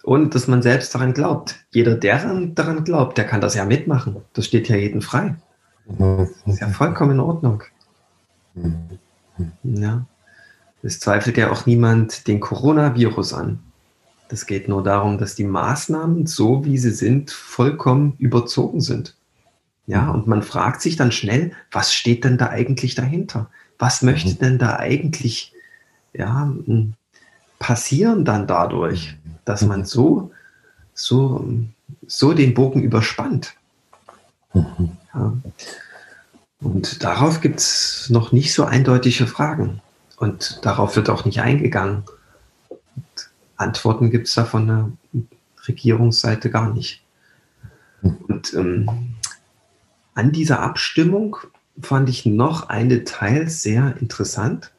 Und 0.02 0.34
dass 0.34 0.48
man 0.48 0.62
selbst 0.62 0.94
daran 0.94 1.14
glaubt. 1.14 1.64
Jeder, 1.70 1.94
der 1.94 2.24
daran 2.54 2.84
glaubt, 2.84 3.18
der 3.18 3.26
kann 3.26 3.40
das 3.40 3.54
ja 3.54 3.64
mitmachen. 3.64 4.16
Das 4.32 4.46
steht 4.46 4.68
ja 4.68 4.76
jedem 4.76 5.00
frei. 5.00 5.36
Das 5.98 6.30
ist 6.46 6.60
ja 6.60 6.68
vollkommen 6.68 7.12
in 7.12 7.20
Ordnung. 7.20 7.62
Ja. 9.62 10.06
Es 10.82 10.98
zweifelt 10.98 11.36
ja 11.36 11.50
auch 11.50 11.66
niemand 11.66 12.26
den 12.26 12.40
Coronavirus 12.40 13.34
an. 13.34 13.60
Es 14.28 14.46
geht 14.46 14.66
nur 14.68 14.82
darum, 14.82 15.18
dass 15.18 15.34
die 15.34 15.44
Maßnahmen, 15.44 16.26
so 16.26 16.64
wie 16.64 16.78
sie 16.78 16.90
sind, 16.90 17.30
vollkommen 17.30 18.14
überzogen 18.18 18.80
sind. 18.80 19.16
Ja, 19.86 20.10
und 20.10 20.26
man 20.26 20.42
fragt 20.42 20.80
sich 20.80 20.96
dann 20.96 21.12
schnell, 21.12 21.52
was 21.70 21.92
steht 21.92 22.24
denn 22.24 22.38
da 22.38 22.48
eigentlich 22.48 22.94
dahinter? 22.94 23.50
Was 23.78 24.02
möchte 24.02 24.30
mhm. 24.30 24.38
denn 24.38 24.58
da 24.58 24.76
eigentlich 24.76 25.52
ja, 26.12 26.52
passieren 27.58 28.24
dann 28.24 28.46
dadurch, 28.46 29.16
dass 29.44 29.62
man 29.62 29.80
mhm. 29.80 29.84
so, 29.86 30.30
so, 30.94 31.44
so 32.06 32.32
den 32.32 32.54
Bogen 32.54 32.82
überspannt? 32.82 33.54
Mhm. 34.54 34.96
Ja. 35.14 35.32
Und 36.60 37.02
darauf 37.02 37.40
gibt 37.40 37.58
es 37.58 38.08
noch 38.08 38.30
nicht 38.30 38.54
so 38.54 38.64
eindeutige 38.64 39.26
Fragen. 39.26 39.80
Und 40.16 40.64
darauf 40.64 40.94
wird 40.94 41.10
auch 41.10 41.24
nicht 41.24 41.40
eingegangen. 41.40 42.04
Antworten 43.56 44.10
gibt 44.10 44.28
es 44.28 44.34
da 44.34 44.44
von 44.44 44.66
der 44.68 44.90
Regierungsseite 45.66 46.50
gar 46.50 46.72
nicht. 46.72 47.02
Und 48.02 48.54
ähm, 48.54 49.14
an 50.14 50.32
dieser 50.32 50.60
Abstimmung 50.60 51.36
fand 51.80 52.08
ich 52.08 52.26
noch 52.26 52.68
ein 52.68 52.88
Detail 52.88 53.48
sehr 53.48 53.96
interessant. 54.00 54.72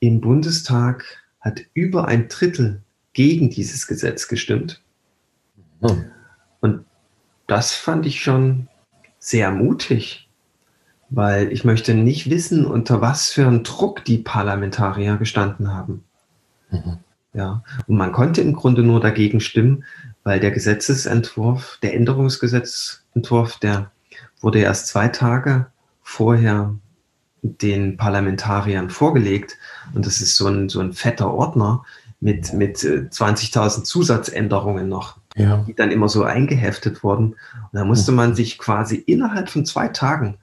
Im 0.00 0.20
Bundestag 0.20 1.04
hat 1.40 1.62
über 1.74 2.06
ein 2.08 2.28
Drittel 2.28 2.82
gegen 3.12 3.50
dieses 3.50 3.86
Gesetz 3.86 4.28
gestimmt. 4.28 4.82
Mhm. 5.80 6.06
Und 6.60 6.84
das 7.46 7.74
fand 7.74 8.06
ich 8.06 8.22
schon 8.22 8.68
sehr 9.18 9.50
mutig, 9.50 10.28
weil 11.10 11.52
ich 11.52 11.64
möchte 11.64 11.94
nicht 11.94 12.30
wissen, 12.30 12.66
unter 12.66 13.00
was 13.00 13.30
für 13.30 13.46
einem 13.46 13.62
Druck 13.62 14.04
die 14.04 14.18
Parlamentarier 14.18 15.16
gestanden 15.16 15.72
haben. 15.72 16.04
Mhm. 16.70 16.98
Ja, 17.32 17.64
und 17.88 17.96
man 17.96 18.12
konnte 18.12 18.40
im 18.42 18.52
Grunde 18.52 18.84
nur 18.84 19.00
dagegen 19.00 19.40
stimmen, 19.40 19.84
weil 20.22 20.38
der 20.38 20.52
Gesetzesentwurf, 20.52 21.78
der 21.82 21.94
Änderungsgesetzentwurf, 21.94 23.58
der 23.58 23.90
wurde 24.40 24.60
erst 24.60 24.88
zwei 24.88 25.08
Tage 25.08 25.66
vorher 26.02 26.74
den 27.42 27.96
Parlamentariern 27.96 28.90
vorgelegt. 28.90 29.58
Und 29.94 30.06
das 30.06 30.20
ist 30.20 30.36
so 30.36 30.46
ein, 30.46 30.68
so 30.68 30.80
ein 30.80 30.92
fetter 30.92 31.32
Ordner 31.32 31.84
mit, 32.20 32.52
mit 32.52 32.78
20.000 32.78 33.80
äh, 33.80 33.82
Zusatzänderungen 33.82 34.88
noch, 34.88 35.18
ja. 35.36 35.64
die 35.68 35.74
dann 35.74 35.90
immer 35.90 36.08
so 36.08 36.24
eingeheftet 36.24 37.04
wurden. 37.04 37.32
Und 37.32 37.70
da 37.72 37.84
musste 37.84 38.12
man 38.12 38.34
sich 38.34 38.58
quasi 38.58 38.96
innerhalb 38.96 39.50
von 39.50 39.66
zwei 39.66 39.88
Tagen 39.88 40.38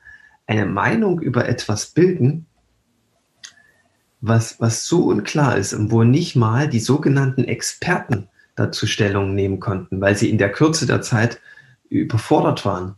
eine 0.46 0.66
Meinung 0.66 1.20
über 1.20 1.48
etwas 1.50 1.88
bilden, 1.88 2.46
was, 4.20 4.60
was 4.60 4.86
so 4.86 5.06
unklar 5.06 5.58
ist 5.58 5.74
und 5.74 5.92
wo 5.92 6.04
nicht 6.04 6.36
mal 6.36 6.70
die 6.70 6.80
sogenannten 6.80 7.46
Experten 7.46 8.28
dazu 8.56 8.86
Stellung 8.86 9.34
nehmen 9.34 9.60
konnten, 9.60 10.02
weil 10.02 10.16
sie 10.16 10.30
in 10.30 10.38
der 10.38 10.52
Kürze 10.52 10.86
der 10.86 11.02
Zeit 11.02 11.40
überfordert 11.90 12.64
waren. 12.64 12.96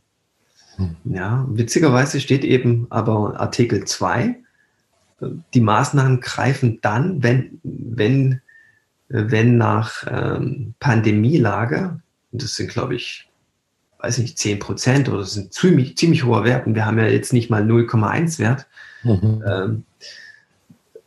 Ja, 1.05 1.45
witzigerweise 1.49 2.19
steht 2.19 2.43
eben 2.43 2.87
aber 2.89 3.39
Artikel 3.39 3.85
2, 3.85 4.35
die 5.53 5.61
Maßnahmen 5.61 6.19
greifen 6.19 6.79
dann, 6.81 7.23
wenn, 7.23 7.59
wenn, 7.63 8.41
wenn 9.07 9.57
nach 9.57 10.05
ähm, 10.09 10.73
Pandemielage, 10.79 11.99
und 12.31 12.43
das 12.43 12.55
sind, 12.55 12.71
glaube 12.71 12.95
ich, 12.95 13.29
weiß 13.99 14.17
nicht, 14.17 14.37
10 14.37 14.59
Prozent 14.59 15.09
oder 15.09 15.19
das 15.19 15.37
ist 15.37 15.37
ein 15.37 15.51
ziemlich, 15.51 15.95
ziemlich 15.97 16.25
hoher 16.25 16.43
Wert. 16.43 16.67
Und 16.67 16.75
wir 16.75 16.85
haben 16.85 16.97
ja 16.97 17.05
jetzt 17.05 17.31
nicht 17.31 17.49
mal 17.49 17.63
0,1 17.63 18.39
Wert. 18.39 18.67
Mhm. 19.03 19.43
Ähm, 19.47 19.83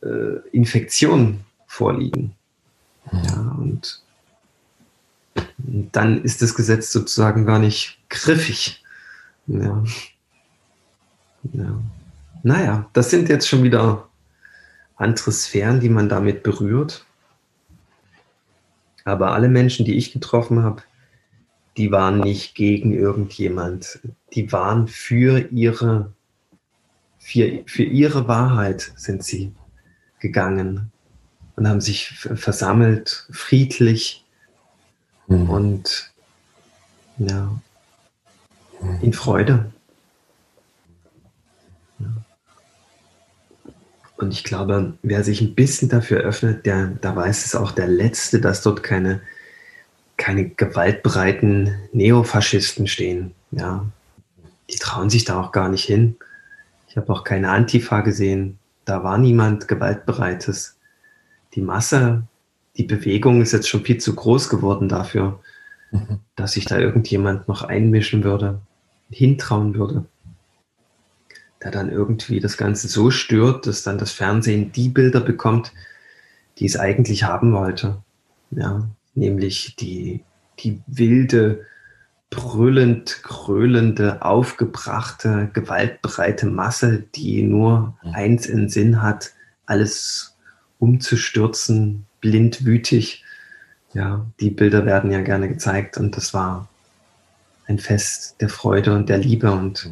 äh, 0.01 0.49
Infektionen 0.51 1.41
vorliegen. 1.67 2.33
Mhm. 3.11 3.23
Ja, 3.23 3.55
und 3.59 4.01
dann 5.65 6.23
ist 6.23 6.41
das 6.41 6.55
Gesetz 6.55 6.91
sozusagen 6.91 7.45
gar 7.45 7.59
nicht 7.59 7.99
griffig. 8.09 8.83
Ja. 9.47 9.83
Ja. 11.53 11.81
Naja, 12.43 12.89
das 12.93 13.09
sind 13.09 13.29
jetzt 13.29 13.47
schon 13.47 13.63
wieder 13.63 14.07
andere 14.95 15.31
Sphären, 15.31 15.79
die 15.79 15.89
man 15.89 16.09
damit 16.09 16.43
berührt. 16.43 17.05
Aber 19.05 19.31
alle 19.31 19.47
Menschen, 19.47 19.85
die 19.85 19.95
ich 19.95 20.11
getroffen 20.11 20.63
habe, 20.63 20.83
die 21.77 21.91
waren 21.91 22.19
nicht 22.19 22.55
gegen 22.55 22.93
irgendjemand. 22.93 23.99
Die 24.33 24.51
waren 24.51 24.87
für 24.87 25.47
ihre, 25.51 26.11
für, 27.19 27.63
für 27.65 27.83
ihre 27.83 28.27
Wahrheit 28.27 28.91
sind 28.95 29.23
sie 29.23 29.53
gegangen 30.19 30.91
und 31.55 31.67
haben 31.67 31.81
sich 31.81 32.09
versammelt, 32.09 33.27
friedlich 33.31 34.25
mhm. 35.27 35.49
und 35.49 36.11
ja. 37.17 37.61
In 39.01 39.13
Freude. 39.13 39.71
Und 44.17 44.33
ich 44.33 44.43
glaube, 44.43 44.93
wer 45.03 45.23
sich 45.23 45.41
ein 45.41 45.53
bisschen 45.53 45.89
dafür 45.89 46.21
öffnet, 46.21 46.65
der, 46.65 46.87
da 46.87 47.15
weiß 47.15 47.45
es 47.45 47.55
auch 47.55 47.71
der 47.71 47.87
Letzte, 47.87 48.41
dass 48.41 48.63
dort 48.63 48.81
keine, 48.81 49.21
keine 50.17 50.49
gewaltbereiten 50.49 51.75
Neofaschisten 51.93 52.87
stehen. 52.87 53.35
Ja, 53.51 53.85
die 54.71 54.77
trauen 54.77 55.09
sich 55.09 55.23
da 55.23 55.39
auch 55.39 55.51
gar 55.51 55.69
nicht 55.69 55.85
hin. 55.85 56.17
Ich 56.89 56.97
habe 56.97 57.13
auch 57.13 57.23
keine 57.23 57.51
Antifa 57.51 58.01
gesehen. 58.01 58.57
Da 58.85 59.03
war 59.03 59.19
niemand 59.19 59.67
gewaltbereites. 59.67 60.77
Die 61.53 61.61
Masse, 61.61 62.23
die 62.75 62.83
Bewegung 62.83 63.41
ist 63.41 63.51
jetzt 63.51 63.69
schon 63.69 63.83
viel 63.83 63.99
zu 63.99 64.15
groß 64.15 64.49
geworden 64.49 64.89
dafür, 64.89 65.39
mhm. 65.91 66.19
dass 66.35 66.53
sich 66.53 66.65
da 66.65 66.79
irgendjemand 66.79 67.47
noch 67.47 67.63
einmischen 67.63 68.23
würde, 68.23 68.61
hintrauen 69.09 69.75
würde 69.75 70.05
der 71.63 71.71
dann 71.71 71.91
irgendwie 71.91 72.39
das 72.39 72.57
Ganze 72.57 72.87
so 72.87 73.11
stört, 73.11 73.67
dass 73.67 73.83
dann 73.83 73.97
das 73.97 74.11
Fernsehen 74.11 74.71
die 74.71 74.89
Bilder 74.89 75.21
bekommt, 75.21 75.73
die 76.59 76.65
es 76.65 76.77
eigentlich 76.77 77.23
haben 77.23 77.53
wollte. 77.53 78.01
Ja, 78.51 78.87
nämlich 79.15 79.75
die, 79.75 80.23
die 80.59 80.81
wilde, 80.87 81.65
brüllend, 82.29 83.21
gröhlende, 83.23 84.21
aufgebrachte, 84.21 85.49
gewaltbereite 85.53 86.45
Masse, 86.45 87.03
die 87.15 87.41
nur 87.43 87.97
eins 88.01 88.45
in 88.45 88.69
Sinn 88.69 89.01
hat, 89.01 89.31
alles 89.65 90.37
umzustürzen, 90.79 92.05
blindwütig. 92.21 93.23
Ja, 93.93 94.25
die 94.39 94.51
Bilder 94.51 94.85
werden 94.85 95.11
ja 95.11 95.21
gerne 95.21 95.47
gezeigt 95.47 95.97
und 95.97 96.15
das 96.15 96.33
war 96.33 96.69
ein 97.67 97.79
Fest 97.79 98.35
der 98.41 98.49
Freude 98.49 98.95
und 98.95 99.09
der 99.09 99.17
Liebe 99.17 99.51
und. 99.51 99.89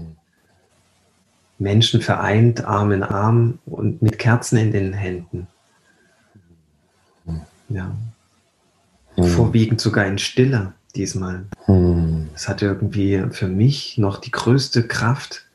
Menschen 1.57 2.01
vereint, 2.01 2.65
Arm 2.65 2.91
in 2.91 3.01
Arm 3.01 3.59
und 3.65 4.01
mit 4.01 4.19
Kerzen 4.19 4.57
in 4.57 4.71
den 4.71 4.91
Händen. 4.91 5.47
Ja. 7.69 7.95
Hm. 9.15 9.23
Vorwiegend 9.23 9.81
sogar 9.81 10.05
in 10.05 10.17
Stille 10.17 10.73
diesmal. 10.95 11.45
Hm. 11.65 12.29
Es 12.35 12.47
hatte 12.47 12.65
irgendwie 12.65 13.23
für 13.31 13.47
mich 13.47 13.97
noch 13.97 14.17
die 14.17 14.31
größte 14.31 14.87
Kraft, 14.87 15.45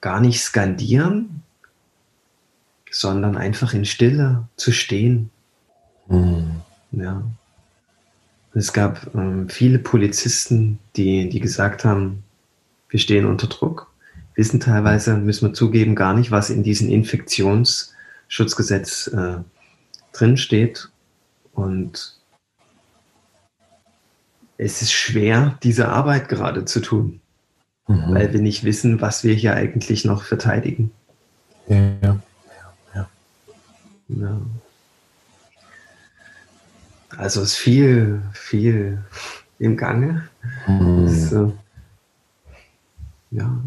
gar 0.00 0.20
nicht 0.20 0.40
skandieren, 0.40 1.42
sondern 2.90 3.36
einfach 3.36 3.74
in 3.74 3.84
Stille 3.84 4.48
zu 4.56 4.72
stehen. 4.72 5.30
Hm. 6.08 6.60
Ja. 6.92 7.22
Es 8.54 8.72
gab 8.72 9.14
ähm, 9.14 9.48
viele 9.48 9.78
Polizisten, 9.78 10.78
die, 10.96 11.28
die 11.28 11.40
gesagt 11.40 11.84
haben, 11.84 12.22
wir 12.88 13.00
stehen 13.00 13.26
unter 13.26 13.46
Druck 13.46 13.92
wissen 14.34 14.60
teilweise, 14.60 15.16
müssen 15.16 15.48
wir 15.48 15.54
zugeben, 15.54 15.94
gar 15.94 16.14
nicht, 16.14 16.30
was 16.30 16.48
in 16.50 16.62
diesem 16.62 16.88
Infektionsschutzgesetz 16.88 19.08
äh, 19.08 19.38
drinsteht. 20.12 20.88
Und 21.52 22.18
es 24.56 24.80
ist 24.82 24.92
schwer, 24.92 25.58
diese 25.62 25.88
Arbeit 25.88 26.28
gerade 26.28 26.64
zu 26.64 26.80
tun, 26.80 27.20
mhm. 27.88 28.14
weil 28.14 28.32
wir 28.32 28.40
nicht 28.40 28.62
wissen, 28.64 29.00
was 29.00 29.24
wir 29.24 29.34
hier 29.34 29.54
eigentlich 29.54 30.04
noch 30.04 30.22
verteidigen. 30.22 30.92
Ja, 31.68 31.92
ja, 32.02 32.20
ja. 32.94 33.08
ja. 34.08 34.40
Also 37.16 37.42
ist 37.42 37.56
viel, 37.56 38.22
viel 38.32 39.02
im 39.58 39.76
Gange. 39.76 40.28
Mhm. 40.66 41.06
Ist, 41.06 41.32
äh, 41.32 41.50
ja, 43.30 43.60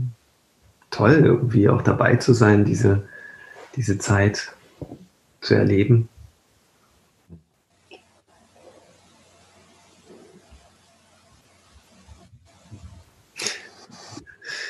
toll, 0.91 1.21
irgendwie 1.23 1.69
auch 1.69 1.81
dabei 1.81 2.15
zu 2.17 2.33
sein, 2.33 2.65
diese, 2.65 3.07
diese 3.75 3.97
Zeit 3.97 4.53
zu 5.41 5.55
erleben. 5.55 6.09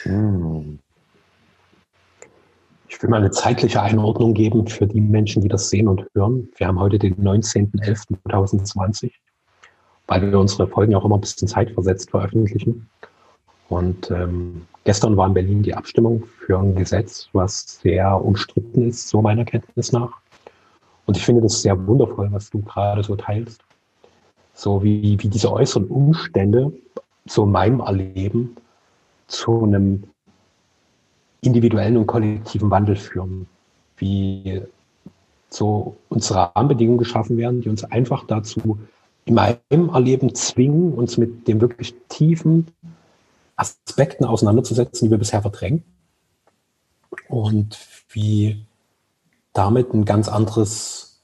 Hm. 0.04 0.55
Ich 2.95 3.03
will 3.03 3.10
mal 3.10 3.17
eine 3.17 3.31
zeitliche 3.31 3.81
Einordnung 3.81 4.34
geben 4.34 4.67
für 4.67 4.88
die 4.88 5.01
Menschen, 5.01 5.41
die 5.41 5.49
das 5.49 5.69
sehen 5.69 5.89
und 5.89 6.08
hören. 6.13 6.47
Wir 6.55 6.67
haben 6.67 6.79
heute 6.79 6.97
den 6.97 7.17
19.11.2020, 7.17 9.12
weil 10.08 10.31
wir 10.31 10.39
unsere 10.39 10.65
Folgen 10.65 10.95
auch 10.95 11.03
immer 11.03 11.17
ein 11.17 11.21
bisschen 11.21 11.49
zeitversetzt 11.49 12.12
veröffentlichen. 12.12 12.89
Und 13.67 14.10
ähm, 14.12 14.62
gestern 14.86 15.17
war 15.17 15.27
in 15.27 15.34
Berlin 15.34 15.62
die 15.62 15.73
Abstimmung 15.73 16.23
für 16.45 16.58
ein 16.58 16.73
Gesetz, 16.73 17.27
was 17.34 17.81
sehr 17.81 18.23
umstritten 18.23 18.88
ist, 18.88 19.10
so 19.10 19.21
meiner 19.21 19.43
Kenntnis 19.43 19.91
nach. 19.91 20.13
Und 21.05 21.17
ich 21.17 21.25
finde 21.25 21.41
das 21.41 21.62
sehr 21.62 21.86
wundervoll, 21.88 22.29
was 22.31 22.49
du 22.49 22.62
gerade 22.62 23.03
so 23.03 23.17
teilst. 23.17 23.62
So 24.53 24.81
wie, 24.81 25.21
wie 25.21 25.27
diese 25.27 25.51
äußeren 25.51 25.88
Umstände, 25.88 26.71
in 27.36 27.51
meinem 27.51 27.81
Erleben, 27.81 28.55
zu 29.27 29.65
einem 29.65 30.05
individuellen 31.41 31.98
und 31.98 32.08
kollektiven 32.08 32.69
Wandel 32.71 32.95
führen. 32.95 33.48
Wie 33.98 34.62
so 35.50 35.95
unsere 36.10 36.52
Rahmenbedingungen 36.56 36.98
geschaffen 36.98 37.38
werden, 37.38 37.62
die 37.62 37.69
uns 37.69 37.84
einfach 37.84 38.26
dazu 38.26 38.80
in 39.26 39.36
meinem 39.36 39.89
Erleben 39.93 40.36
zwingen, 40.36 40.93
uns 40.93 41.17
mit 41.17 41.48
dem 41.48 41.62
wirklich 41.62 41.95
tiefen 42.10 42.67
Aspekten 43.56 44.26
auseinanderzusetzen, 44.26 45.08
die 45.08 45.12
wir 45.12 45.17
bisher 45.17 45.41
verdrängen. 45.41 45.84
Und 47.30 47.80
wie 48.10 48.65
damit 49.54 49.93
ein 49.93 50.06
ganz 50.06 50.28
anderes 50.28 51.21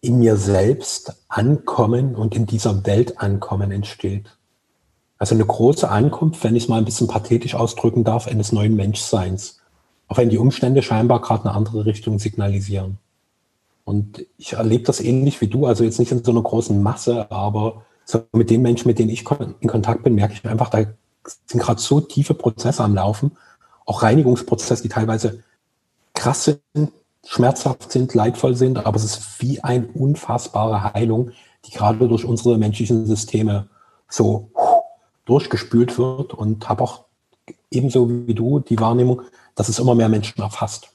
in 0.00 0.18
mir 0.18 0.36
selbst 0.36 1.24
ankommen 1.28 2.14
und 2.14 2.34
in 2.36 2.46
dieser 2.46 2.86
Welt 2.86 3.18
ankommen 3.18 3.70
entsteht. 3.70 4.36
Also 5.20 5.34
eine 5.34 5.44
große 5.44 5.88
Ankunft, 5.88 6.42
wenn 6.42 6.56
ich 6.56 6.64
es 6.64 6.68
mal 6.70 6.78
ein 6.78 6.86
bisschen 6.86 7.06
pathetisch 7.06 7.54
ausdrücken 7.54 8.04
darf, 8.04 8.26
eines 8.26 8.52
neuen 8.52 8.74
Menschseins. 8.74 9.60
Auch 10.08 10.16
wenn 10.16 10.30
die 10.30 10.38
Umstände 10.38 10.82
scheinbar 10.82 11.20
gerade 11.20 11.44
eine 11.44 11.54
andere 11.54 11.84
Richtung 11.84 12.18
signalisieren. 12.18 12.96
Und 13.84 14.24
ich 14.38 14.54
erlebe 14.54 14.84
das 14.84 14.98
ähnlich 14.98 15.42
wie 15.42 15.48
du, 15.48 15.66
also 15.66 15.84
jetzt 15.84 15.98
nicht 15.98 16.10
in 16.10 16.24
so 16.24 16.30
einer 16.30 16.42
großen 16.42 16.82
Masse, 16.82 17.30
aber 17.30 17.84
so 18.06 18.22
mit 18.32 18.48
den 18.48 18.62
Menschen, 18.62 18.88
mit 18.88 18.98
denen 18.98 19.10
ich 19.10 19.24
in 19.60 19.68
Kontakt 19.68 20.04
bin, 20.04 20.14
merke 20.14 20.32
ich 20.32 20.44
einfach, 20.48 20.70
da 20.70 20.84
sind 21.46 21.60
gerade 21.60 21.80
so 21.80 22.00
tiefe 22.00 22.32
Prozesse 22.32 22.82
am 22.82 22.94
Laufen, 22.94 23.32
auch 23.84 24.02
Reinigungsprozesse, 24.02 24.82
die 24.82 24.88
teilweise 24.88 25.42
krass 26.14 26.44
sind, 26.44 26.92
schmerzhaft 27.26 27.92
sind, 27.92 28.14
leidvoll 28.14 28.54
sind, 28.54 28.86
aber 28.86 28.96
es 28.96 29.04
ist 29.04 29.42
wie 29.42 29.62
eine 29.62 29.86
unfassbare 29.88 30.94
Heilung, 30.94 31.32
die 31.66 31.72
gerade 31.72 32.08
durch 32.08 32.24
unsere 32.24 32.56
menschlichen 32.56 33.06
Systeme 33.06 33.68
so 34.08 34.50
durchgespült 35.30 35.98
wird 35.98 36.34
und 36.34 36.68
habe 36.68 36.84
auch 36.84 37.04
ebenso 37.70 38.26
wie 38.26 38.34
du 38.34 38.60
die 38.60 38.78
Wahrnehmung, 38.78 39.22
dass 39.54 39.68
es 39.68 39.78
immer 39.78 39.94
mehr 39.94 40.08
Menschen 40.08 40.40
erfasst. 40.42 40.90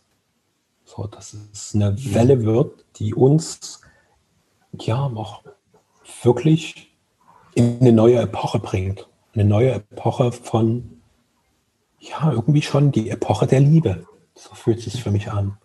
So, 0.85 1.07
dass 1.07 1.35
es 1.53 1.73
eine 1.73 1.95
Welle 2.13 2.43
wird, 2.43 2.85
die 2.97 3.13
uns 3.13 3.81
ja 4.79 5.03
auch 5.03 5.41
wirklich 6.21 6.91
in 7.55 7.79
eine 7.79 7.91
neue 7.91 8.19
Epoche 8.19 8.59
bringt 8.59 9.07
eine 9.35 9.45
neue 9.45 9.73
Epoche 9.73 10.31
von, 10.31 11.01
ja, 11.99 12.31
irgendwie 12.31 12.61
schon 12.61 12.91
die 12.91 13.09
Epoche 13.09 13.47
der 13.47 13.59
Liebe. 13.59 14.05
So 14.33 14.53
fühlt 14.55 14.79
es 14.79 14.85
sich 14.85 15.03
für 15.03 15.11
mich 15.11 15.31
an. 15.31 15.57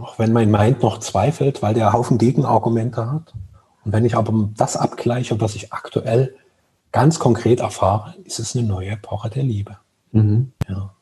Auch 0.00 0.18
wenn 0.18 0.32
mein 0.32 0.50
Mind 0.50 0.82
noch 0.82 0.98
zweifelt, 0.98 1.62
weil 1.62 1.74
der 1.74 1.92
Haufen 1.92 2.18
Gegenargumente 2.18 3.10
hat. 3.10 3.34
Und 3.84 3.92
wenn 3.92 4.04
ich 4.04 4.14
aber 4.14 4.50
das 4.56 4.76
abgleiche, 4.76 5.40
was 5.40 5.54
ich 5.54 5.72
aktuell 5.72 6.36
ganz 6.92 7.18
konkret 7.18 7.60
erfahre, 7.60 8.14
ist 8.24 8.38
es 8.38 8.56
eine 8.56 8.66
neue 8.66 8.90
Epoche 8.90 9.30
der 9.30 9.42
Liebe. 9.42 9.78
Mhm. 10.12 10.52
Ja. 10.68 10.94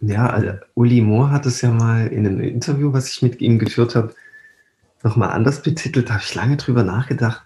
Ja, 0.00 0.26
also 0.28 0.50
Uli 0.74 1.00
Mohr 1.00 1.30
hat 1.30 1.46
es 1.46 1.62
ja 1.62 1.70
mal 1.70 2.08
in 2.08 2.26
einem 2.26 2.40
Interview, 2.40 2.92
was 2.92 3.08
ich 3.10 3.22
mit 3.22 3.40
ihm 3.40 3.58
geführt 3.58 3.94
habe, 3.94 4.14
nochmal 5.02 5.30
anders 5.30 5.62
betitelt, 5.62 6.08
da 6.08 6.14
habe 6.14 6.22
ich 6.24 6.34
lange 6.34 6.56
drüber 6.56 6.82
nachgedacht. 6.82 7.44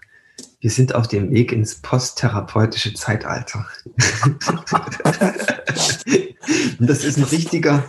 Wir 0.59 0.69
sind 0.69 0.93
auf 0.93 1.07
dem 1.07 1.31
Weg 1.31 1.51
ins 1.51 1.75
posttherapeutische 1.75 2.93
Zeitalter. 2.93 3.65
Und 6.79 6.89
das 6.89 7.03
ist 7.03 7.17
ein 7.17 7.23
richtiger, 7.23 7.83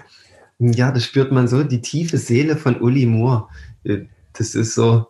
ja, 0.59 0.93
das 0.93 1.05
spürt 1.05 1.33
man 1.33 1.49
so, 1.49 1.65
die 1.65 1.81
tiefe 1.81 2.19
Seele 2.19 2.57
von 2.57 2.81
Uli 2.81 3.07
Moore. 3.07 3.49
Das 4.33 4.55
ist 4.55 4.75
so, 4.75 5.09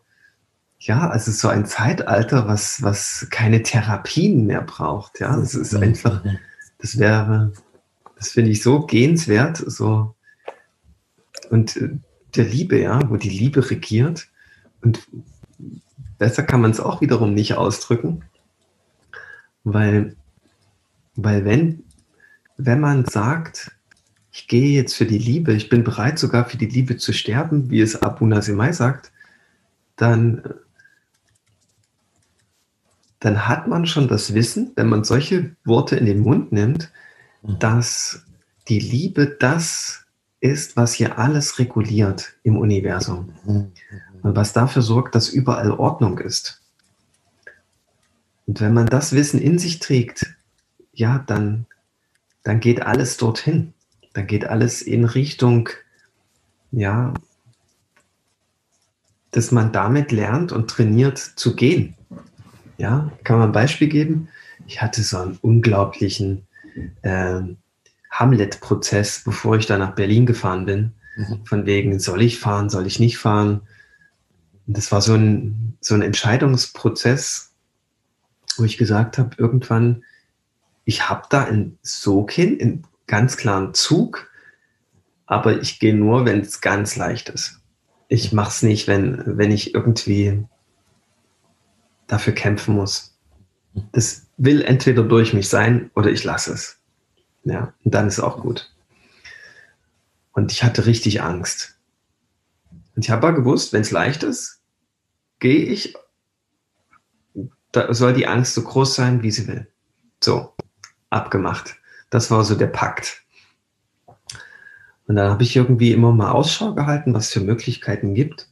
ja, 0.84 1.08
also 1.08 1.30
so 1.30 1.48
ein 1.48 1.64
Zeitalter, 1.66 2.48
was, 2.48 2.82
was 2.82 3.28
keine 3.30 3.62
Therapien 3.62 4.46
mehr 4.46 4.62
braucht. 4.62 5.20
Ja, 5.20 5.36
das 5.36 5.54
ist 5.54 5.74
einfach, 5.74 6.24
das 6.78 6.98
wäre, 6.98 7.52
das 8.16 8.30
finde 8.30 8.50
ich 8.50 8.62
so 8.62 8.86
gehenswert, 8.86 9.58
so, 9.58 10.14
und 11.50 11.76
äh, 11.76 11.90
der 12.34 12.44
Liebe, 12.44 12.80
ja, 12.80 12.98
wo 13.10 13.16
die 13.16 13.28
Liebe 13.28 13.70
regiert. 13.70 14.28
Und 14.80 15.06
besser 16.18 16.42
kann 16.42 16.62
man 16.62 16.70
es 16.70 16.80
auch 16.80 17.00
wiederum 17.00 17.34
nicht 17.34 17.54
ausdrücken, 17.54 18.24
weil, 19.62 20.16
weil 21.14 21.44
wenn, 21.44 21.84
wenn 22.56 22.80
man 22.80 23.04
sagt, 23.04 23.70
ich 24.32 24.48
gehe 24.48 24.70
jetzt 24.70 24.94
für 24.94 25.04
die 25.04 25.18
Liebe, 25.18 25.52
ich 25.52 25.68
bin 25.68 25.84
bereit 25.84 26.18
sogar 26.18 26.46
für 26.46 26.56
die 26.56 26.66
Liebe 26.66 26.96
zu 26.96 27.12
sterben, 27.12 27.70
wie 27.70 27.82
es 27.82 28.00
Abu 28.02 28.26
Nasimai 28.26 28.72
sagt, 28.72 29.12
dann, 29.96 30.42
dann 33.22 33.46
hat 33.46 33.68
man 33.68 33.87
schon 33.87 34.08
das 34.08 34.35
Wissen, 34.35 34.72
wenn 34.74 34.88
man 34.88 35.04
solche 35.04 35.54
Worte 35.64 35.94
in 35.94 36.06
den 36.06 36.20
Mund 36.20 36.50
nimmt, 36.50 36.90
mhm. 37.42 37.58
dass 37.61 38.24
die 38.68 38.80
Liebe 38.80 39.37
das 39.38 40.04
ist, 40.40 40.76
was 40.76 40.92
hier 40.92 41.18
alles 41.18 41.61
reguliert 41.61 42.35
im 42.42 42.56
Universum. 42.56 43.32
Mhm. 43.44 43.72
Und 44.22 44.37
was 44.37 44.52
dafür 44.52 44.82
sorgt, 44.82 45.14
dass 45.14 45.28
überall 45.28 45.70
Ordnung 45.70 46.18
ist. 46.18 46.61
Und 48.46 48.61
wenn 48.61 48.74
man 48.74 48.87
das 48.87 49.12
Wissen 49.12 49.40
in 49.40 49.58
sich 49.58 49.78
trägt, 49.78 50.35
ja, 50.92 51.20
dann, 51.26 51.66
dann 52.42 52.58
geht 52.58 52.82
alles 52.82 53.16
dorthin. 53.16 53.72
Dann 54.14 54.26
geht 54.26 54.46
alles 54.46 54.82
in 54.82 55.04
Richtung, 55.04 55.68
ja, 56.72 57.14
dass 59.30 59.52
man 59.52 59.72
damit 59.72 60.11
lernt 60.11 60.50
und 60.50 60.68
trainiert 60.68 61.18
zu 61.18 61.54
gehen. 61.54 61.94
Ja, 62.82 63.12
kann 63.22 63.38
man 63.38 63.50
ein 63.50 63.52
Beispiel 63.52 63.86
geben? 63.86 64.28
Ich 64.66 64.82
hatte 64.82 65.04
so 65.04 65.16
einen 65.16 65.38
unglaublichen 65.40 66.48
äh, 67.02 67.40
Hamlet-Prozess, 68.10 69.22
bevor 69.24 69.56
ich 69.56 69.66
da 69.66 69.78
nach 69.78 69.94
Berlin 69.94 70.26
gefahren 70.26 70.66
bin. 70.66 70.92
Mhm. 71.14 71.46
Von 71.46 71.64
wegen, 71.64 72.00
soll 72.00 72.22
ich 72.22 72.40
fahren, 72.40 72.70
soll 72.70 72.88
ich 72.88 72.98
nicht 72.98 73.18
fahren? 73.18 73.60
Und 74.66 74.76
das 74.76 74.90
war 74.90 75.00
so 75.00 75.14
ein, 75.14 75.78
so 75.80 75.94
ein 75.94 76.02
Entscheidungsprozess, 76.02 77.52
wo 78.56 78.64
ich 78.64 78.78
gesagt 78.78 79.16
habe, 79.16 79.36
irgendwann, 79.38 80.02
ich 80.84 81.08
habe 81.08 81.22
da 81.30 81.44
einen 81.44 81.78
Sog 81.82 82.32
hin, 82.32 82.60
einen 82.60 82.86
ganz 83.06 83.36
klaren 83.36 83.74
Zug, 83.74 84.28
aber 85.26 85.60
ich 85.60 85.78
gehe 85.78 85.94
nur, 85.94 86.24
wenn 86.24 86.40
es 86.40 86.60
ganz 86.60 86.96
leicht 86.96 87.28
ist. 87.28 87.60
Ich 88.08 88.32
mache 88.32 88.50
es 88.50 88.64
nicht, 88.64 88.88
wenn, 88.88 89.22
wenn 89.38 89.52
ich 89.52 89.72
irgendwie 89.72 90.44
dafür 92.12 92.35
kämpfen 92.35 92.75
muss. 92.75 93.18
Das 93.92 94.27
will 94.37 94.62
entweder 94.62 95.03
durch 95.03 95.33
mich 95.33 95.48
sein 95.48 95.90
oder 95.94 96.11
ich 96.11 96.25
lasse 96.25 96.53
es. 96.53 96.79
Ja, 97.44 97.72
und 97.85 97.94
dann 97.94 98.07
ist 98.07 98.18
es 98.18 98.20
auch 98.20 98.40
gut. 98.40 98.70
Und 100.33 100.53
ich 100.53 100.62
hatte 100.62 100.85
richtig 100.87 101.22
Angst. 101.22 101.79
Und 102.94 103.05
ich 103.05 103.11
habe 103.11 103.27
aber 103.27 103.37
gewusst, 103.37 103.72
wenn 103.72 103.81
es 103.81 103.90
leicht 103.90 104.22
ist, 104.22 104.61
gehe 105.38 105.64
ich, 105.64 105.94
da 107.72 107.92
soll 107.94 108.12
die 108.12 108.27
Angst 108.27 108.55
so 108.55 108.62
groß 108.62 108.94
sein, 108.94 109.22
wie 109.22 109.31
sie 109.31 109.48
will. 109.48 109.66
So, 110.22 110.55
abgemacht. 111.09 111.77
Das 112.11 112.31
war 112.31 112.44
so 112.44 112.55
der 112.55 112.66
Pakt. 112.66 113.22
Und 115.07 115.16
dann 115.16 115.31
habe 115.31 115.42
ich 115.42 115.57
irgendwie 115.57 115.92
immer 115.92 116.12
mal 116.12 116.31
Ausschau 116.31 116.75
gehalten, 116.75 117.14
was 117.14 117.27
es 117.27 117.33
für 117.33 117.40
Möglichkeiten 117.40 118.14
gibt. 118.14 118.51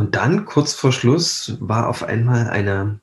Und 0.00 0.16
dann, 0.16 0.46
kurz 0.46 0.72
vor 0.72 0.92
Schluss, 0.92 1.58
war 1.60 1.86
auf 1.86 2.02
einmal 2.02 2.48
eine, 2.48 3.00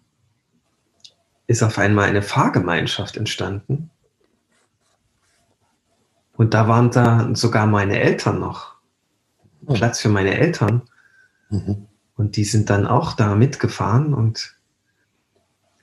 ist 1.46 1.62
auf 1.62 1.78
einmal 1.78 2.10
eine 2.10 2.24
Fahrgemeinschaft 2.24 3.18
entstanden. 3.18 3.92
Und 6.34 6.56
da 6.56 6.68
waren 6.68 6.90
da 6.90 7.36
sogar 7.36 7.68
meine 7.68 8.00
Eltern 8.00 8.40
noch. 8.40 8.78
Oh. 9.68 9.76
Platz 9.76 10.00
für 10.00 10.10
meine 10.10 10.40
Eltern. 10.40 10.90
Mhm. 11.52 11.86
Und 12.16 12.36
die 12.36 12.46
sind 12.46 12.72
dann 12.72 12.88
auch 12.88 13.14
da 13.14 13.36
mitgefahren 13.36 14.16
und, 14.16 14.56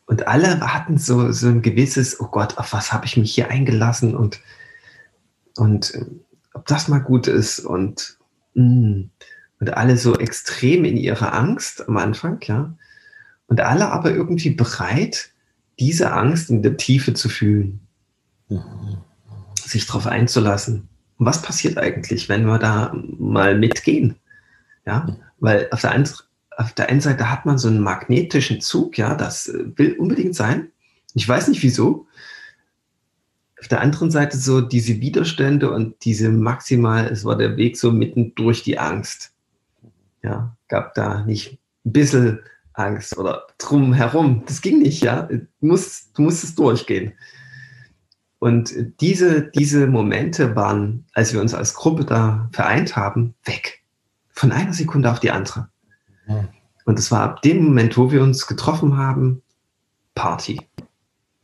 und 0.07 0.27
alle 0.27 0.63
hatten 0.63 0.99
so, 0.99 1.31
so 1.31 1.47
ein 1.47 1.63
gewisses, 1.63 2.19
oh 2.19 2.27
Gott, 2.27 2.59
auf 2.59 2.73
was 2.73 2.93
habe 2.93 3.07
ich 3.07 3.17
mich 3.17 3.33
hier 3.33 3.51
eingelassen 3.51 4.17
und, 4.17 4.41
und 5.57 5.95
äh, 5.95 6.07
ob 6.55 6.67
das 6.67 6.89
mal 6.89 6.99
gut 6.99 7.29
ist 7.29 7.61
und, 7.61 8.19
mm, 8.55 9.11
und 9.65 9.79
alle 9.79 9.97
so 9.97 10.19
extrem 10.19 10.85
in 10.85 10.99
ihrer 10.99 11.33
Angst 11.33 11.89
am 11.89 11.97
Anfang, 11.97 12.39
ja. 12.43 12.75
Und 13.47 13.63
alle 13.63 13.91
aber 13.91 14.11
irgendwie 14.11 14.51
bereit, 14.51 15.31
diese 15.79 16.13
Angst 16.13 16.51
in 16.51 16.63
der 16.63 16.77
Tiefe 16.77 17.15
zu 17.15 17.31
fühlen, 17.31 17.81
mhm. 18.51 18.99
sich 19.65 19.87
darauf 19.87 20.07
einzulassen. 20.07 20.91
Und 21.17 21.25
was 21.25 21.41
passiert 21.41 21.79
eigentlich, 21.79 22.29
wenn 22.29 22.45
wir 22.45 22.59
da 22.59 22.95
mal 23.19 23.59
mitgehen? 23.59 24.17
Ja, 24.85 25.17
weil 25.41 25.69
auf 25.71 25.81
der, 25.81 25.93
einen, 25.93 26.07
auf 26.59 26.75
der 26.75 26.91
einen 26.91 27.01
Seite 27.01 27.31
hat 27.31 27.47
man 27.47 27.57
so 27.57 27.69
einen 27.69 27.81
magnetischen 27.81 28.61
Zug, 28.61 28.99
ja, 28.99 29.15
das 29.15 29.51
will 29.77 29.95
unbedingt 29.95 30.35
sein. 30.35 30.69
Ich 31.15 31.27
weiß 31.27 31.49
nicht 31.49 31.63
wieso. 31.63 32.07
Auf 33.59 33.69
der 33.69 33.81
anderen 33.81 34.11
Seite 34.11 34.37
so 34.37 34.61
diese 34.61 35.01
Widerstände 35.01 35.71
und 35.71 36.05
diese 36.05 36.29
maximal, 36.29 37.07
es 37.07 37.25
war 37.25 37.39
der 37.39 37.57
Weg 37.57 37.79
so 37.79 37.93
mitten 37.93 38.35
durch 38.35 38.63
die 38.63 38.79
Angst. 38.79 39.34
Ja, 40.25 40.57
gab 40.69 40.95
da 40.95 41.23
nicht 41.23 41.61
ein 41.85 41.93
bisschen 41.93 42.41
Angst 42.73 43.19
oder 43.19 43.47
drumherum. 43.59 44.43
Das 44.47 44.63
ging 44.63 44.79
nicht, 44.79 45.03
ja. 45.03 45.23
Du 45.25 45.47
musst, 45.61 46.17
du 46.17 46.23
musstest 46.23 46.59
durchgehen. 46.59 47.13
Und 48.39 48.75
diese, 49.01 49.51
diese 49.51 49.87
Momente 49.87 50.57
waren, 50.57 51.05
als 51.13 51.35
wir 51.35 51.43
uns 51.43 51.53
als 51.53 51.75
Gruppe 51.75 52.07
da 52.07 52.49
vereint 52.53 52.97
haben, 52.97 53.35
weg. 53.45 53.83
Von 54.31 54.51
einer 54.51 54.73
Sekunde 54.73 55.11
auf 55.11 55.21
die 55.21 55.31
andere. 55.31 55.69
Mhm. 56.27 56.49
Und 56.87 56.99
es 56.99 57.11
war 57.11 57.21
ab 57.21 57.43
dem 57.43 57.63
Moment, 57.63 57.97
wo 57.97 58.11
wir 58.11 58.23
uns 58.23 58.47
getroffen 58.47 58.97
haben, 58.97 59.43
Party. 60.15 60.61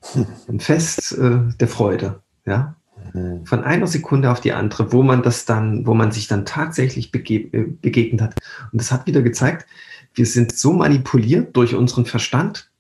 Ein 0.48 0.60
Fest 0.60 1.12
äh, 1.12 1.38
der 1.58 1.68
Freude. 1.68 2.22
Ja? 2.46 2.76
Mhm. 3.12 3.46
Von 3.46 3.64
einer 3.64 3.86
Sekunde 3.86 4.30
auf 4.30 4.40
die 4.40 4.52
andere, 4.52 4.92
wo 4.92 5.02
man 5.02 5.22
das 5.22 5.44
dann, 5.44 5.86
wo 5.86 5.94
man 5.94 6.12
sich 6.12 6.28
dann 6.28 6.46
tatsächlich 6.46 7.10
bege 7.10 7.34
äh, 7.52 7.66
begegnet 7.80 8.20
hat. 8.22 8.34
Und 8.72 8.80
das 8.80 8.92
hat 8.92 9.06
wieder 9.06 9.22
gezeigt, 9.22 9.66
wir 10.14 10.26
sind 10.26 10.56
so 10.56 10.72
manipuliert 10.72 11.56
durch 11.56 11.74
unseren 11.74 12.06
Verstand, 12.06 12.70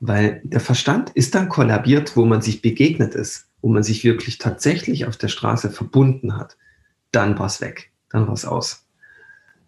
weil 0.00 0.40
der 0.44 0.60
Verstand 0.60 1.10
ist 1.10 1.34
dann 1.34 1.48
kollabiert, 1.48 2.16
wo 2.16 2.24
man 2.24 2.42
sich 2.42 2.62
begegnet 2.62 3.14
ist, 3.14 3.48
wo 3.62 3.68
man 3.68 3.82
sich 3.82 4.04
wirklich 4.04 4.38
tatsächlich 4.38 5.06
auf 5.06 5.16
der 5.16 5.28
Straße 5.28 5.70
verbunden 5.70 6.36
hat. 6.36 6.56
Dann 7.12 7.38
war 7.38 7.46
es 7.46 7.60
weg 7.60 7.92
dann 8.14 8.28
war 8.28 8.34
es 8.34 8.46
aus. 8.46 8.86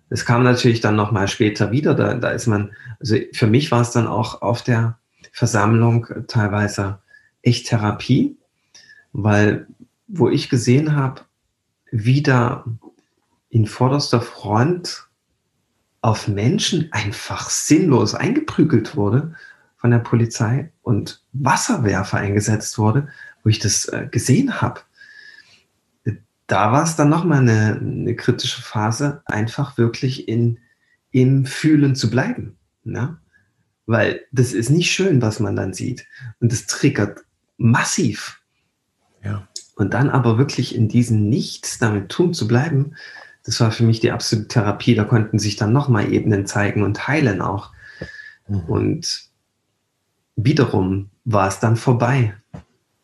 Es 0.09 0.25
kam 0.25 0.45
natürlich 0.45 0.81
dann 0.81 0.95
nochmal 0.95 1.27
später 1.27 1.73
wieder, 1.73 1.95
da, 1.95 2.15
da 2.15 2.31
ist 2.31 2.47
man, 2.47 2.73
also 3.01 3.17
für 3.33 3.49
mich 3.49 3.73
war 3.73 3.81
es 3.81 3.91
dann 3.91 4.07
auch 4.07 4.41
auf 4.41 4.63
der 4.63 4.99
Versammlung 5.33 6.07
teilweise 6.29 7.01
echt 7.43 7.67
Therapie, 7.67 8.39
weil 9.25 9.67
wo 10.09 10.29
ich 10.29 10.49
gesehen 10.49 10.95
habe, 10.95 11.23
wie 11.91 12.23
da 12.23 12.65
in 13.49 13.67
vorderster 13.67 14.21
Front 14.21 15.09
auf 16.01 16.29
Menschen 16.29 16.93
einfach 16.93 17.51
sinnlos 17.51 18.15
eingeprügelt 18.15 18.97
wurde 18.97 19.35
von 19.77 19.91
der 19.91 19.99
Polizei 19.99 20.71
und 20.83 21.23
Wasserwerfer 21.33 22.19
eingesetzt 22.19 22.79
wurde, 22.79 23.09
wo 23.43 23.49
ich 23.49 23.59
das 23.59 23.87
äh, 23.87 24.07
gesehen 24.11 24.61
habe 24.61 24.81
da 26.47 26.73
war 26.73 26.85
es 26.85 26.97
dann 26.97 27.09
nochmal 27.09 27.41
eine, 27.41 27.79
eine 27.81 28.15
kritische 28.15 28.63
Phase, 28.63 29.23
einfach 29.27 29.79
wirklich 29.79 30.29
in, 30.29 30.59
im 31.11 31.45
Fühlen 31.45 31.97
zu 31.97 32.11
bleiben. 32.11 32.57
Ne? 32.85 33.19
Weil 33.87 34.25
das 34.33 34.53
ist 34.53 34.71
nicht 34.71 34.91
schön, 34.91 35.21
was 35.23 35.41
man 35.41 35.57
dann 35.57 35.73
sieht. 35.73 36.07
Und 36.41 36.53
das 36.53 36.67
triggert 36.67 37.25
massiv. 37.57 38.36
Und 39.77 39.95
dann 39.95 40.11
aber 40.11 40.39
wirklich 40.39 40.75
in 40.75 40.89
diesem 40.89 41.29
Nichts 41.29 41.79
damit 41.79 42.09
tun 42.09 42.35
zu 42.35 42.49
bleiben, 42.49 42.97
das 43.45 43.61
war 43.61 43.71
für 43.71 43.85
mich 43.85 44.01
die 44.01 44.11
absolute 44.11 44.49
Therapie. 44.49 44.97
Da 44.97 45.05
konnten 45.05 45.39
sich 45.39 45.55
dann 45.57 45.73
nochmal 45.73 46.13
Ebenen 46.13 46.47
zeigen 46.47 46.83
und 46.83 47.07
heilen 47.07 47.41
auch. 47.41 47.71
Mhm. 48.49 48.61
Und 48.61 49.21
wiederum 50.35 51.11
war 51.25 51.47
es 51.47 51.61
dann 51.61 51.77
vorbei. 51.77 52.35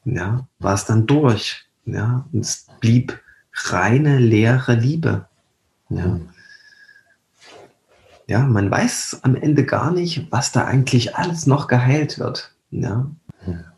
Ja, 0.04 0.48
war 0.58 0.74
es 0.74 0.84
dann 0.84 1.06
durch. 1.06 1.64
Ja, 1.84 2.26
und 2.32 2.40
es 2.40 2.66
blieb 2.80 3.20
reine, 3.52 4.18
leere 4.18 4.74
Liebe. 4.74 5.28
Ja. 5.90 6.18
ja, 8.26 8.40
man 8.40 8.70
weiß 8.70 9.20
am 9.22 9.36
Ende 9.36 9.64
gar 9.64 9.92
nicht, 9.92 10.32
was 10.32 10.52
da 10.52 10.64
eigentlich 10.64 11.16
alles 11.16 11.46
noch 11.46 11.68
geheilt 11.68 12.18
wird. 12.18 12.54
Ja. 12.70 13.10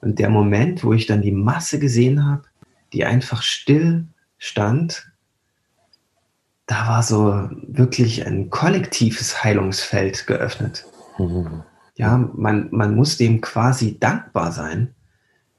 Und 0.00 0.18
der 0.18 0.30
Moment, 0.30 0.84
wo 0.84 0.92
ich 0.92 1.06
dann 1.06 1.22
die 1.22 1.32
Masse 1.32 1.78
gesehen 1.78 2.24
habe, 2.24 2.44
die 2.94 3.04
einfach 3.04 3.42
still 3.42 4.06
stand, 4.38 5.10
da 6.66 6.88
war 6.88 7.02
so 7.02 7.48
wirklich 7.66 8.26
ein 8.26 8.48
kollektives 8.48 9.44
Heilungsfeld 9.44 10.26
geöffnet. 10.26 10.86
Ja, 11.96 12.16
man, 12.16 12.68
man 12.70 12.94
muss 12.94 13.16
dem 13.16 13.40
quasi 13.40 13.98
dankbar 13.98 14.52
sein, 14.52 14.94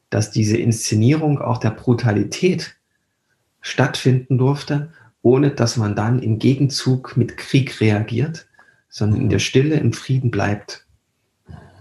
dass 0.10 0.32
diese 0.32 0.58
Inszenierung 0.58 1.40
auch 1.40 1.60
der 1.60 1.70
Brutalität 1.72 2.76
stattfinden 3.62 4.38
durfte, 4.38 4.92
ohne 5.22 5.52
dass 5.52 5.78
man 5.78 5.96
dann 5.96 6.20
im 6.20 6.40
Gegenzug 6.40 7.18
mit 7.18 7.38
Krieg 7.38 7.82
reagiert, 7.82 8.48
sondern 8.90 9.22
in 9.22 9.30
der 9.30 9.40
Stille, 9.40 9.76
im 9.76 9.94
Frieden 9.94 10.32
bleibt. 10.32 10.86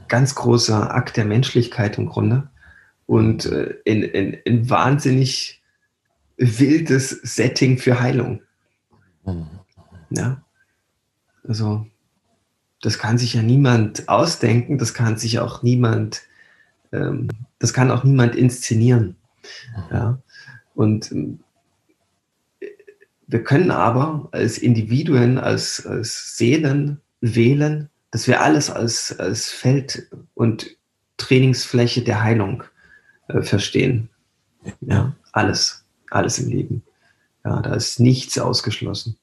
Ganz 0.09 0.35
großer 0.35 0.95
Akt 0.95 1.17
der 1.17 1.25
Menschlichkeit 1.25 1.99
im 1.99 2.09
Grunde 2.09 2.49
und 3.07 3.47
äh, 3.47 3.75
in, 3.85 4.03
in, 4.03 4.33
in 4.33 4.71
wahnsinnig 4.71 5.63
wildes 6.37 7.11
Setting 7.11 7.79
für 7.79 8.01
Heilung. 8.01 8.43
Ja, 10.11 10.45
also 11.47 11.87
das 12.81 12.99
kann 12.99 13.19
sich 13.19 13.35
ja 13.35 13.43
niemand 13.43 14.09
ausdenken, 14.09 14.79
das 14.79 14.95
kann 14.95 15.17
sich 15.17 15.39
auch 15.39 15.63
niemand, 15.63 16.23
ähm, 16.93 17.29
das 17.59 17.73
kann 17.73 17.91
auch 17.91 18.05
niemand 18.05 18.35
inszenieren. 18.35 19.17
Ja, 19.91 20.19
und 20.75 21.11
ähm, 21.13 21.41
wir 23.27 23.43
können 23.43 23.71
aber 23.71 24.29
als 24.33 24.59
Individuen, 24.59 25.39
als, 25.39 25.87
als 25.87 26.37
Seelen 26.37 27.01
wählen, 27.21 27.89
dass 28.11 28.29
wir 28.29 28.43
alles 28.43 28.71
als, 28.71 29.19
als 29.19 29.51
Feld 29.51 30.09
und 30.35 30.77
Trainingsfläche 31.17 32.03
der 32.03 32.23
Heilung 32.23 32.65
äh, 33.29 33.43
verstehen. 33.43 34.09
Ja, 34.81 35.15
alles, 35.33 35.85
alles 36.11 36.39
im 36.39 36.51
Leben. 36.51 36.83
Ja, 37.45 37.61
da 37.61 37.75
ist 37.75 38.01
nichts 38.01 38.39
ausgeschlossen. 38.39 39.17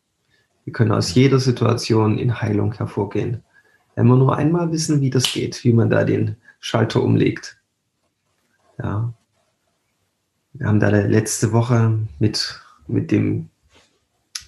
Wir 0.66 0.74
können 0.74 0.92
aus 0.92 1.16
jeder 1.16 1.40
Situation 1.40 2.20
in 2.20 2.42
Heilung 2.42 2.74
hervorgehen. 2.74 3.44
Wenn 3.96 4.08
wir 4.08 4.16
nur 4.16 4.38
einmal 4.38 4.72
wissen, 4.72 5.02
wie 5.02 5.10
das 5.10 5.32
geht, 5.32 5.64
wie 5.64 5.74
man 5.74 5.90
da 5.90 6.04
den 6.04 6.38
Schalter 6.60 7.02
umlegt. 7.02 7.58
Ja. 8.82 9.14
Wir 10.54 10.68
haben 10.68 10.80
da 10.80 10.90
letzte 10.90 11.52
Woche 11.52 11.98
mit, 12.20 12.62
mit 12.88 13.12
dem 13.12 13.50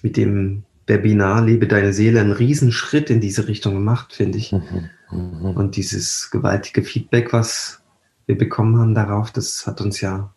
mit 0.04 0.18
dem 0.18 0.64
Webinar 0.86 1.42
Lebe 1.42 1.66
deine 1.66 1.94
Seele 1.94 2.20
einen 2.20 2.32
Riesenschritt 2.32 3.08
in 3.08 3.22
diese 3.22 3.48
Richtung 3.48 3.72
gemacht, 3.72 4.12
finde 4.12 4.36
ich. 4.36 4.52
Mhm, 4.52 4.90
mhm. 5.10 5.56
Und 5.56 5.76
dieses 5.76 6.30
gewaltige 6.30 6.82
Feedback, 6.82 7.32
was 7.32 7.80
wir 8.26 8.38
bekommen 8.38 8.78
haben 8.78 8.94
darauf, 8.94 9.30
das 9.30 9.66
hat 9.66 9.80
uns 9.80 10.00
ja 10.00 10.32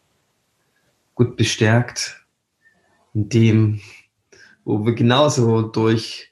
gut 1.15 1.35
bestärkt 1.35 2.25
in 3.13 3.29
dem, 3.29 3.81
wo 4.63 4.85
wir 4.85 4.93
genauso 4.93 5.61
durch 5.61 6.31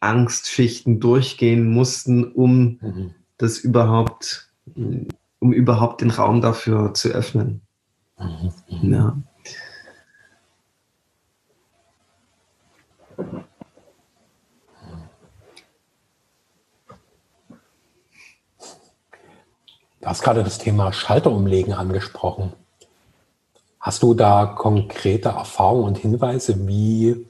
Angstschichten 0.00 1.00
durchgehen 1.00 1.70
mussten, 1.70 2.24
um 2.24 2.78
mhm. 2.80 3.14
das 3.38 3.58
überhaupt, 3.58 4.52
um 4.74 5.52
überhaupt 5.52 6.00
den 6.00 6.10
Raum 6.10 6.40
dafür 6.40 6.94
zu 6.94 7.08
öffnen. 7.10 7.60
Mhm. 8.18 8.92
Ja. 8.92 9.22
Du 20.04 20.10
hast 20.10 20.20
gerade 20.20 20.44
das 20.44 20.58
Thema 20.58 20.92
Schalterumlegen 20.92 21.72
angesprochen. 21.72 22.52
Hast 23.80 24.02
du 24.02 24.12
da 24.12 24.44
konkrete 24.44 25.30
Erfahrungen 25.30 25.84
und 25.84 25.96
Hinweise, 25.96 26.68
wie 26.68 27.26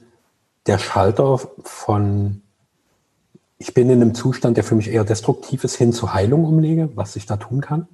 der 0.67 0.77
Schalter 0.77 1.39
von 1.63 2.41
ich 3.57 3.73
bin 3.73 3.89
in 3.89 4.01
einem 4.01 4.13
Zustand, 4.13 4.57
der 4.57 4.65
für 4.65 4.75
mich 4.75 4.89
eher 4.89 5.05
destruktiv 5.05 5.63
ist, 5.63 5.75
hin 5.75 5.93
zur 5.93 6.13
Heilung 6.13 6.43
umlege, 6.43 6.89
was 6.95 7.15
ich 7.15 7.25
da 7.25 7.37
tun 7.37 7.61
kann? 7.61 7.87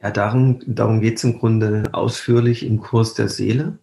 Ja, 0.00 0.12
darum, 0.12 0.60
darum 0.64 1.00
geht 1.00 1.16
es 1.16 1.24
im 1.24 1.40
Grunde 1.40 1.82
ausführlich 1.90 2.64
im 2.64 2.80
Kurs 2.80 3.14
der 3.14 3.28
Seele 3.28 3.80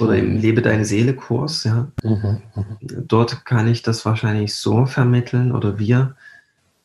oder 0.00 0.16
im 0.16 0.36
mhm. 0.36 0.40
Lebe 0.40 0.62
deine 0.62 0.86
Seele 0.86 1.12
Kurs. 1.12 1.64
Ja. 1.64 1.92
Mhm, 2.02 2.40
mhm. 2.54 3.04
Dort 3.06 3.44
kann 3.44 3.68
ich 3.68 3.82
das 3.82 4.06
wahrscheinlich 4.06 4.54
so 4.54 4.86
vermitteln 4.86 5.52
oder 5.52 5.78
wir, 5.78 6.16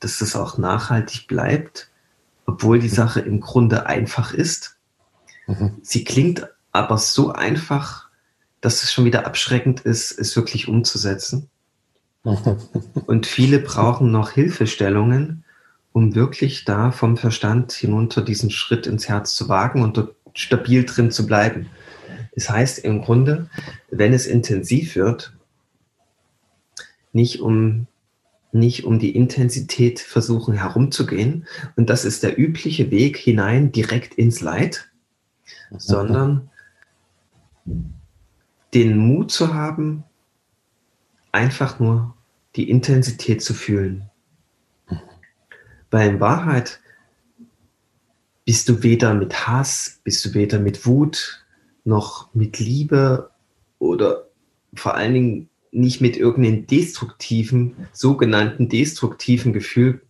dass 0.03 0.21
es 0.21 0.35
auch 0.35 0.57
nachhaltig 0.57 1.27
bleibt, 1.27 1.89
obwohl 2.45 2.79
die 2.79 2.89
Sache 2.89 3.21
im 3.21 3.39
Grunde 3.39 3.85
einfach 3.85 4.33
ist. 4.33 4.77
Mhm. 5.47 5.77
Sie 5.81 6.03
klingt 6.03 6.47
aber 6.71 6.97
so 6.97 7.31
einfach, 7.31 8.09
dass 8.61 8.83
es 8.83 8.91
schon 8.91 9.05
wieder 9.05 9.25
abschreckend 9.25 9.81
ist, 9.81 10.11
es 10.11 10.35
wirklich 10.35 10.67
umzusetzen. 10.67 11.49
Und 13.05 13.25
viele 13.25 13.59
brauchen 13.59 14.11
noch 14.11 14.31
Hilfestellungen, 14.31 15.43
um 15.91 16.15
wirklich 16.15 16.65
da 16.65 16.91
vom 16.91 17.17
Verstand 17.17 17.71
hinunter 17.71 18.21
diesen 18.21 18.49
Schritt 18.49 18.87
ins 18.87 19.07
Herz 19.07 19.35
zu 19.35 19.47
wagen 19.47 19.83
und 19.83 19.95
dort 19.95 20.15
stabil 20.33 20.85
drin 20.85 21.11
zu 21.11 21.27
bleiben. 21.27 21.69
Das 22.33 22.49
heißt 22.49 22.79
im 22.79 23.03
Grunde, 23.03 23.47
wenn 23.91 24.11
es 24.11 24.25
intensiv 24.25 24.95
wird, 24.95 25.33
nicht 27.11 27.41
um 27.41 27.85
nicht 28.53 28.85
um 28.85 28.99
die 28.99 29.15
Intensität 29.15 29.99
versuchen 29.99 30.53
herumzugehen. 30.53 31.45
Und 31.75 31.89
das 31.89 32.05
ist 32.05 32.23
der 32.23 32.39
übliche 32.39 32.91
Weg 32.91 33.17
hinein 33.17 33.71
direkt 33.71 34.15
ins 34.15 34.41
Leid, 34.41 34.89
sondern 35.77 36.49
den 38.73 38.97
Mut 38.97 39.31
zu 39.31 39.53
haben, 39.53 40.03
einfach 41.31 41.79
nur 41.79 42.15
die 42.55 42.69
Intensität 42.69 43.41
zu 43.41 43.53
fühlen. 43.53 44.09
Weil 45.89 46.09
in 46.09 46.19
Wahrheit 46.19 46.79
bist 48.45 48.67
du 48.69 48.83
weder 48.83 49.13
mit 49.13 49.47
Hass, 49.47 49.99
bist 50.03 50.25
du 50.25 50.33
weder 50.33 50.59
mit 50.59 50.85
Wut, 50.85 51.45
noch 51.85 52.33
mit 52.33 52.59
Liebe 52.59 53.31
oder 53.79 54.27
vor 54.75 54.95
allen 54.95 55.13
Dingen 55.13 55.49
nicht 55.73 56.01
mit 56.01 56.17
irgendeinem 56.17 56.67
destruktiven, 56.67 57.75
sogenannten 57.91 58.69
destruktiven 58.69 59.53
Gefühl 59.53 60.01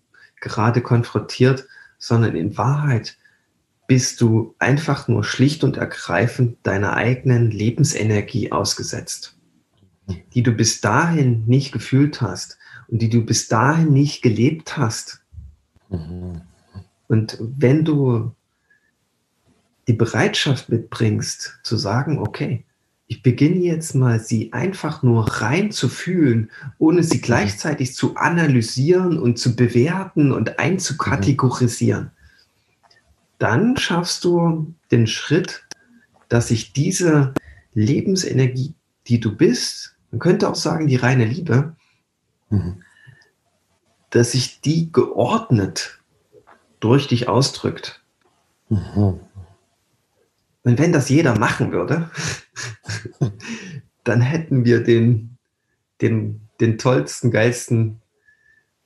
gerade 0.42 0.82
konfrontiert, 0.82 1.66
sondern 1.98 2.36
in 2.36 2.58
Wahrheit 2.58 3.18
bist 3.88 4.22
du 4.22 4.56
einfach 4.60 5.08
nur 5.08 5.24
schlicht 5.24 5.64
und 5.64 5.78
ergreifend 5.78 6.58
deiner 6.64 6.94
eigenen 6.94 7.52
Lebensenergie 7.52 8.52
ausgesetzt, 8.52 9.38
die 10.34 10.44
du 10.44 10.52
bis 10.52 10.82
dahin 10.82 11.46
nicht 11.46 11.72
gefühlt 11.72 12.22
hast 12.22 12.58
und 12.88 13.02
die 13.02 13.10
du 13.10 13.22
bis 13.22 13.48
dahin 13.48 13.94
nicht 13.94 14.22
gelebt 14.22 14.78
hast. 14.78 15.22
Und 17.08 17.38
wenn 17.40 17.86
du 17.86 18.34
die 19.88 19.94
Bereitschaft 19.94 20.70
mitbringst, 20.70 21.60
zu 21.64 21.78
sagen, 21.78 22.20
okay, 22.20 22.66
ich 23.08 23.22
beginne 23.22 23.60
jetzt 23.60 23.96
mal, 23.96 24.20
sie 24.20 24.54
einfach 24.54 25.04
nur 25.04 25.42
rein 25.42 25.72
zu 25.72 25.90
fühlen, 25.90 26.50
ohne 26.78 27.04
sie 27.04 27.22
gleichzeitig 27.22 27.94
zu 27.94 28.16
analysieren 28.16 29.20
und 29.20 29.38
zu 29.38 29.56
bewerten 29.56 30.32
und 30.32 30.60
einzukategorisieren. 30.60 32.12
Dann 33.40 33.78
schaffst 33.78 34.24
du 34.24 34.74
den 34.92 35.08
Schritt, 35.08 35.66
dass 36.30 36.48
sich 36.48 36.74
diese 36.74 37.34
Lebensenergie, 37.74 38.74
die 39.08 39.20
du 39.20 39.36
bist, 39.36 39.96
man 40.12 40.20
könnte 40.20 40.48
auch 40.48 40.56
sagen, 40.56 40.88
die 40.88 40.96
reine 40.96 41.26
Liebe, 41.26 41.76
mhm. 42.50 42.84
dass 44.12 44.32
sich 44.32 44.62
die 44.62 44.92
geordnet 44.92 46.00
durch 46.80 47.08
dich 47.08 47.28
ausdrückt. 47.28 48.02
Mhm. 48.70 49.20
Und 50.64 50.80
wenn 50.80 50.94
das 50.94 51.10
jeder 51.10 51.38
machen 51.38 51.72
würde, 51.72 52.10
dann 54.04 54.22
hätten 54.22 54.66
wir 54.66 54.84
den, 54.84 55.38
den, 56.02 56.42
den 56.60 56.78
tollsten, 56.78 57.32
geilsten, 57.32 58.02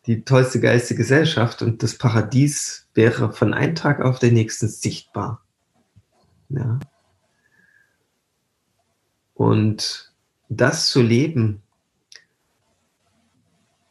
die 0.06 0.24
tollste 0.24 0.60
geistige 0.60 1.00
Gesellschaft 1.00 1.62
und 1.62 1.84
das 1.84 1.98
Paradies 1.98 2.88
wäre 2.94 3.34
von 3.34 3.54
einem 3.54 3.76
Tag 3.76 4.02
auf 4.02 4.20
den 4.20 4.34
nächsten 4.34 4.68
sichtbar. 4.68 5.44
Ja. 6.50 6.80
Und 9.34 10.14
das 10.50 10.88
zu 10.88 11.02
leben, 11.02 11.62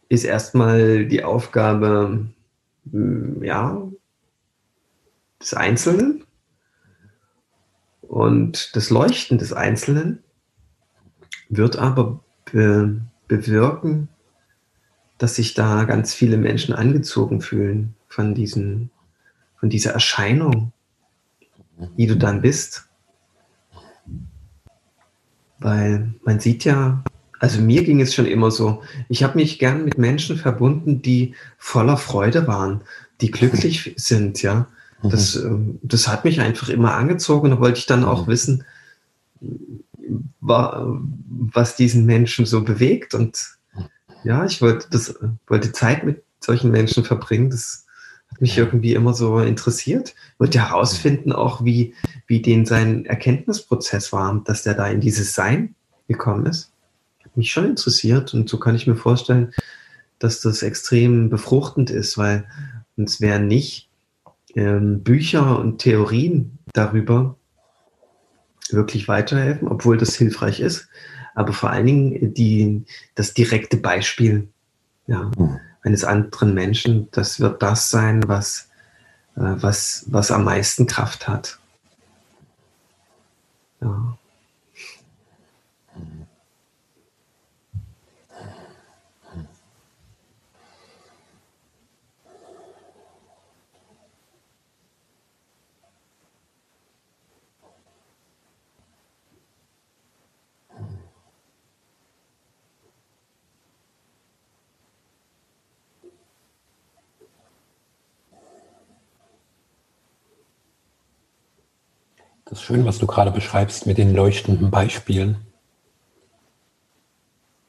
ist 0.09 0.25
erstmal 0.25 1.07
die 1.07 1.25
Aufgabe 1.25 2.27
hm, 2.91 3.43
ja, 3.43 3.87
des 5.41 5.55
Einzelnen 5.55 6.25
und 8.03 8.75
das 8.75 8.91
Leuchten 8.91 9.39
des 9.39 9.53
Einzelnen 9.53 10.23
wird 11.49 11.77
aber 11.77 12.21
be 12.45 13.01
bewirken, 13.29 14.09
dass 15.19 15.35
sich 15.35 15.55
da 15.55 15.83
ganz 15.83 16.15
viele 16.15 16.37
Menschen 16.37 16.75
angezogen 16.75 17.41
fühlen 17.41 17.95
von, 18.07 18.35
diesen, 18.35 18.91
von 19.59 19.69
dieser 19.69 19.91
Erscheinung, 19.91 20.73
die 21.97 22.07
du 22.07 22.17
dann 22.17 22.41
bist. 22.41 22.89
Weil 25.59 26.15
man 26.25 26.39
sieht 26.39 26.65
ja, 26.65 27.03
also 27.41 27.61
mir 27.61 27.83
ging 27.83 28.01
es 28.01 28.15
schon 28.15 28.27
immer 28.27 28.53
so, 28.53 28.83
ich 29.09 29.25
habe 29.25 29.39
mich 29.39 29.59
gern 29.59 29.85
mit 29.85 29.99
Menschen 29.99 30.37
verbunden, 30.37 31.03
die 31.03 31.35
voller 31.59 31.97
Freude 31.97 32.47
waren, 32.47 32.83
die 33.21 33.33
glücklich 33.33 33.95
sind, 33.97 34.41
ja. 34.43 34.69
Das, 35.03 35.37
ähm, 35.37 35.79
das 35.83 36.09
hat 36.09 36.25
mich 36.25 36.41
einfach 36.41 36.69
immer 36.69 36.95
angezogen. 36.95 37.51
Da 37.51 37.61
wollte 37.61 37.79
ich 37.79 37.87
dann 37.87 38.05
auch 38.05 38.27
wissen, 38.27 38.65
was 40.41 41.77
diesen 41.77 42.07
Menschen 42.07 42.47
so 42.47 42.63
bewegt. 42.63 43.15
Und 43.15 43.39
ja, 44.25 44.45
ich 44.45 44.63
wollte 44.63 44.89
das, 44.91 45.15
wollte 45.47 45.73
Zeit 45.73 46.05
mit 46.05 46.23
solchen 46.41 46.71
Menschen 46.71 47.05
verbringen. 47.05 47.51
Das 47.51 47.87
hat 48.31 48.41
mich 48.41 48.57
irgendwie 48.59 48.95
immer 48.95 49.15
so 49.15 49.39
interessiert. 49.39 50.15
Ich 50.35 50.41
wollte 50.41 50.61
herausfinden 50.61 51.33
auch, 51.33 51.65
wie, 51.65 51.95
wie 52.27 52.43
den 52.43 52.67
sein 52.67 53.07
Erkenntnisprozess 53.07 54.13
war, 54.13 54.43
dass 54.45 54.63
der 54.63 54.75
da 54.75 54.89
in 54.89 55.01
dieses 55.01 55.35
Sein 55.35 55.75
gekommen 56.09 56.47
ist. 56.47 56.73
Hat 57.25 57.37
mich 57.37 57.51
schon 57.51 57.67
interessiert 57.67 58.35
und 58.35 58.49
so 58.49 58.59
kann 58.59 58.75
ich 58.75 58.87
mir 58.87 58.97
vorstellen, 58.97 59.53
dass 60.19 60.41
das 60.41 60.63
extrem 60.63 61.29
befruchtend 61.29 61.91
ist, 61.91 62.17
weil 62.17 62.47
es 62.97 63.21
wäre 63.21 63.41
nicht 63.41 63.91
ähm, 64.55 65.03
Bücher 65.03 65.59
und 65.59 65.79
Theorien 65.79 66.59
darüber 66.73 67.37
wirklich 68.73 69.09
weiterhelfen, 69.09 69.69
obwohl 69.69 69.97
das 69.97 70.15
hilfreich 70.15 70.61
ist. 70.61 70.89
Aber 71.35 71.53
vor 71.53 71.71
allen 71.71 71.87
Dingen 71.87 72.35
die, 72.35 72.85
das 73.15 73.35
direkte 73.35 73.77
Beispiel 73.77 74.49
ja, 75.07 75.31
mhm. 75.37 75.61
eines 75.83 76.05
anderen 76.05 76.55
Menschen, 76.55 77.09
das 77.13 77.41
wird 77.41 77.63
das 77.63 77.91
sein, 77.91 78.27
was, 78.27 78.69
äh, 79.37 79.41
was, 79.41 80.05
was 80.09 80.31
am 80.31 80.45
meisten 80.45 80.87
Kraft 80.87 81.29
hat. 81.29 81.59
Ja. 83.81 84.19
Das 112.47 112.61
ist 112.61 112.65
schön, 112.65 112.85
was 112.85 112.99
du 112.99 113.09
gerade 113.09 113.33
beschreibst 113.33 113.87
mit 113.87 113.99
den 113.99 114.15
leuchtenden 114.15 114.71
Beispielen. 114.71 115.39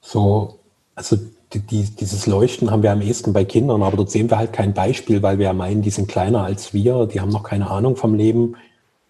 So, 0.02 0.60
also 0.94 1.18
die, 1.52 1.60
die, 1.60 1.84
dieses 1.84 2.28
Leuchten 2.28 2.70
haben 2.70 2.84
wir 2.84 2.92
am 2.92 3.02
ehesten 3.02 3.34
bei 3.34 3.44
Kindern, 3.44 3.82
aber 3.82 3.98
dort 3.98 4.12
sehen 4.12 4.30
wir 4.30 4.38
halt 4.38 4.54
kein 4.54 4.76
Beispiel, 4.76 5.24
weil 5.24 5.40
wir 5.40 5.46
ja 5.46 5.54
meinen, 5.54 5.82
die 5.82 5.90
sind 5.90 6.08
kleiner 6.08 6.44
als 6.44 6.76
wir, 6.76 7.08
die 7.08 7.20
haben 7.20 7.32
noch 7.32 7.42
keine 7.42 7.72
Ahnung 7.72 7.96
vom 7.96 8.13
Leben, 8.13 8.56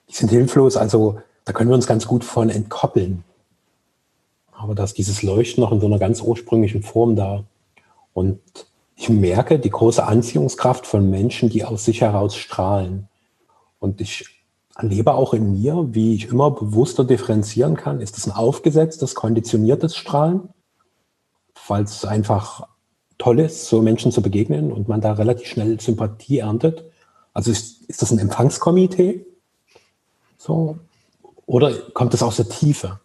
die 0.09 0.13
sind 0.13 0.29
hilflos, 0.29 0.77
also 0.77 1.19
da 1.43 1.51
können 1.51 1.69
wir 1.69 1.75
uns 1.75 1.85
ganz 1.85 2.07
gut 2.07 2.23
von 2.23 2.49
entkoppeln. 2.49 3.25
Aber 4.53 4.73
da 4.73 4.85
ist 4.85 4.97
dieses 4.97 5.21
Leuchten 5.21 5.61
noch 5.61 5.73
in 5.73 5.81
so 5.81 5.85
einer 5.85 5.99
ganz 5.99 6.21
ursprünglichen 6.21 6.81
Form 6.81 7.17
da. 7.17 7.43
Und 8.13 8.39
ich 8.95 9.09
merke 9.09 9.59
die 9.59 9.69
große 9.69 10.03
Anziehungskraft 10.03 10.87
von 10.87 11.09
Menschen, 11.09 11.49
die 11.49 11.65
aus 11.65 11.83
sich 11.83 12.01
heraus 12.01 12.37
strahlen. 12.37 13.09
Und 13.79 14.01
ich 14.01 14.36
erlebe 14.77 15.13
auch 15.13 15.33
in 15.33 15.59
mir, 15.59 15.87
wie 15.91 16.13
ich 16.13 16.29
immer 16.29 16.51
bewusster 16.51 17.03
differenzieren 17.03 17.75
kann. 17.75 17.99
Ist 17.99 18.15
das 18.15 18.27
ein 18.27 18.31
aufgesetztes, 18.31 19.15
konditioniertes 19.15 19.95
Strahlen, 19.95 20.49
weil 21.67 21.83
es 21.83 22.05
einfach 22.05 22.67
toll 23.17 23.39
ist, 23.39 23.67
so 23.67 23.81
Menschen 23.81 24.11
zu 24.11 24.21
begegnen 24.21 24.71
und 24.71 24.87
man 24.87 25.01
da 25.01 25.13
relativ 25.13 25.47
schnell 25.47 25.79
Sympathie 25.79 26.39
erntet? 26.39 26.85
Also 27.33 27.49
ist, 27.51 27.83
ist 27.85 28.01
das 28.01 28.11
ein 28.11 28.19
Empfangskomitee? 28.19 29.25
So? 30.37 30.77
Oder 31.47 31.73
kommt 31.93 32.13
es 32.13 32.21
aus 32.21 32.35
der 32.35 32.49
Tiefe? 32.49 32.99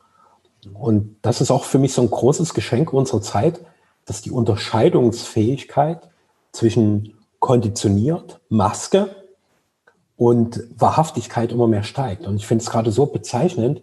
Und 0.74 1.16
das 1.22 1.40
ist 1.40 1.50
auch 1.50 1.64
für 1.64 1.78
mich 1.78 1.94
so 1.94 2.02
ein 2.02 2.10
großes 2.10 2.52
Geschenk 2.52 2.92
unserer 2.92 3.22
Zeit, 3.22 3.64
dass 4.04 4.20
die 4.20 4.30
Unterscheidungsfähigkeit 4.30 6.10
zwischen 6.52 7.14
konditioniert, 7.40 8.40
Maske 8.48 9.21
und 10.22 10.62
Wahrhaftigkeit 10.78 11.50
immer 11.50 11.66
mehr 11.66 11.82
steigt. 11.82 12.28
Und 12.28 12.36
ich 12.36 12.46
finde 12.46 12.62
es 12.62 12.70
gerade 12.70 12.92
so 12.92 13.06
bezeichnend, 13.06 13.82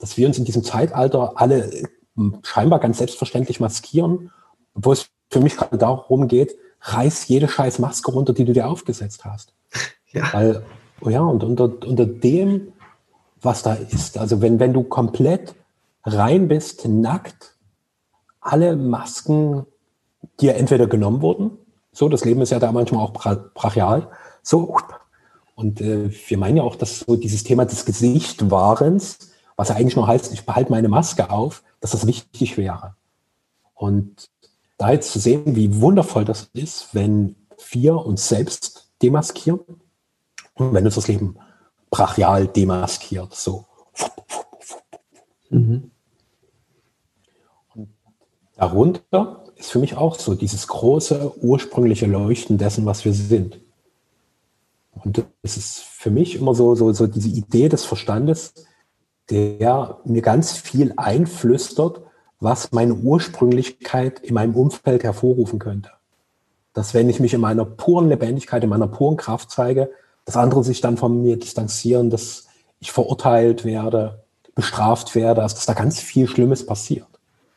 dass 0.00 0.16
wir 0.16 0.26
uns 0.26 0.36
in 0.36 0.44
diesem 0.44 0.64
Zeitalter 0.64 1.34
alle 1.36 1.70
hm, 2.16 2.40
scheinbar 2.42 2.80
ganz 2.80 2.98
selbstverständlich 2.98 3.60
maskieren, 3.60 4.32
obwohl 4.74 4.94
es 4.94 5.08
für 5.30 5.38
mich 5.38 5.56
gerade 5.56 5.78
darum 5.78 6.26
geht, 6.26 6.56
reiß 6.80 7.28
jede 7.28 7.46
scheiß 7.46 7.78
Maske 7.78 8.10
runter, 8.10 8.32
die 8.32 8.44
du 8.44 8.52
dir 8.52 8.68
aufgesetzt 8.68 9.24
hast. 9.24 9.54
Ja. 10.10 10.32
Weil, 10.32 10.62
oh 11.02 11.10
ja, 11.10 11.20
und 11.20 11.44
unter, 11.44 11.64
unter 11.64 12.06
dem, 12.06 12.72
was 13.42 13.62
da 13.62 13.74
ist, 13.74 14.16
also 14.16 14.40
wenn, 14.40 14.58
wenn 14.58 14.72
du 14.72 14.82
komplett 14.82 15.54
rein 16.02 16.48
bist, 16.48 16.88
nackt, 16.88 17.56
alle 18.40 18.74
Masken 18.74 19.66
dir 20.40 20.54
entweder 20.54 20.86
genommen 20.86 21.20
wurden, 21.20 21.58
so, 21.92 22.08
das 22.08 22.24
Leben 22.24 22.40
ist 22.40 22.48
ja 22.48 22.58
da 22.58 22.72
manchmal 22.72 23.04
auch 23.04 23.12
brachial, 23.12 24.08
so, 24.42 24.78
und 25.58 25.80
äh, 25.80 26.08
wir 26.28 26.38
meinen 26.38 26.58
ja 26.58 26.62
auch, 26.62 26.76
dass 26.76 27.00
so 27.00 27.16
dieses 27.16 27.42
Thema 27.42 27.64
des 27.66 27.84
Gesichtwahrens, 27.84 29.32
was 29.56 29.70
ja 29.70 29.74
eigentlich 29.74 29.96
nur 29.96 30.06
heißt, 30.06 30.32
ich 30.32 30.46
behalte 30.46 30.70
meine 30.70 30.88
Maske 30.88 31.30
auf, 31.30 31.64
dass 31.80 31.90
das 31.90 32.06
wichtig 32.06 32.56
wäre. 32.56 32.94
Und 33.74 34.30
da 34.76 34.92
jetzt 34.92 35.10
zu 35.10 35.18
sehen, 35.18 35.56
wie 35.56 35.80
wundervoll 35.80 36.24
das 36.24 36.48
ist, 36.52 36.94
wenn 36.94 37.34
wir 37.72 37.96
uns 37.96 38.28
selbst 38.28 38.92
demaskieren 39.02 39.58
und 40.54 40.74
wenn 40.74 40.84
uns 40.84 40.94
das 40.94 41.08
Leben 41.08 41.34
brachial 41.90 42.46
demaskiert, 42.46 43.34
so. 43.34 43.64
Mhm. 45.50 45.90
Und 47.74 47.88
darunter 48.54 49.44
ist 49.56 49.72
für 49.72 49.80
mich 49.80 49.96
auch 49.96 50.20
so 50.20 50.36
dieses 50.36 50.68
große 50.68 51.42
ursprüngliche 51.42 52.06
Leuchten 52.06 52.58
dessen, 52.58 52.86
was 52.86 53.04
wir 53.04 53.12
sind. 53.12 53.58
Und 55.04 55.24
das 55.42 55.56
ist 55.56 55.80
für 55.80 56.10
mich 56.10 56.36
immer 56.36 56.54
so, 56.54 56.74
so, 56.74 56.92
so 56.92 57.06
diese 57.06 57.28
Idee 57.28 57.68
des 57.68 57.84
Verstandes, 57.84 58.54
der 59.30 59.98
mir 60.04 60.22
ganz 60.22 60.52
viel 60.52 60.92
einflüstert, 60.96 62.02
was 62.40 62.72
meine 62.72 62.94
Ursprünglichkeit 62.94 64.20
in 64.20 64.34
meinem 64.34 64.54
Umfeld 64.54 65.02
hervorrufen 65.02 65.58
könnte. 65.58 65.90
Dass 66.72 66.94
wenn 66.94 67.08
ich 67.08 67.20
mich 67.20 67.34
in 67.34 67.40
meiner 67.40 67.64
puren 67.64 68.08
Lebendigkeit, 68.08 68.62
in 68.62 68.70
meiner 68.70 68.86
puren 68.86 69.16
Kraft 69.16 69.50
zeige, 69.50 69.90
dass 70.24 70.36
andere 70.36 70.62
sich 70.62 70.80
dann 70.80 70.96
von 70.96 71.22
mir 71.22 71.38
distanzieren, 71.38 72.10
dass 72.10 72.46
ich 72.80 72.92
verurteilt 72.92 73.64
werde, 73.64 74.24
bestraft 74.54 75.14
werde, 75.14 75.42
also 75.42 75.56
dass 75.56 75.66
da 75.66 75.74
ganz 75.74 76.00
viel 76.00 76.28
Schlimmes 76.28 76.64
passiert. 76.64 77.08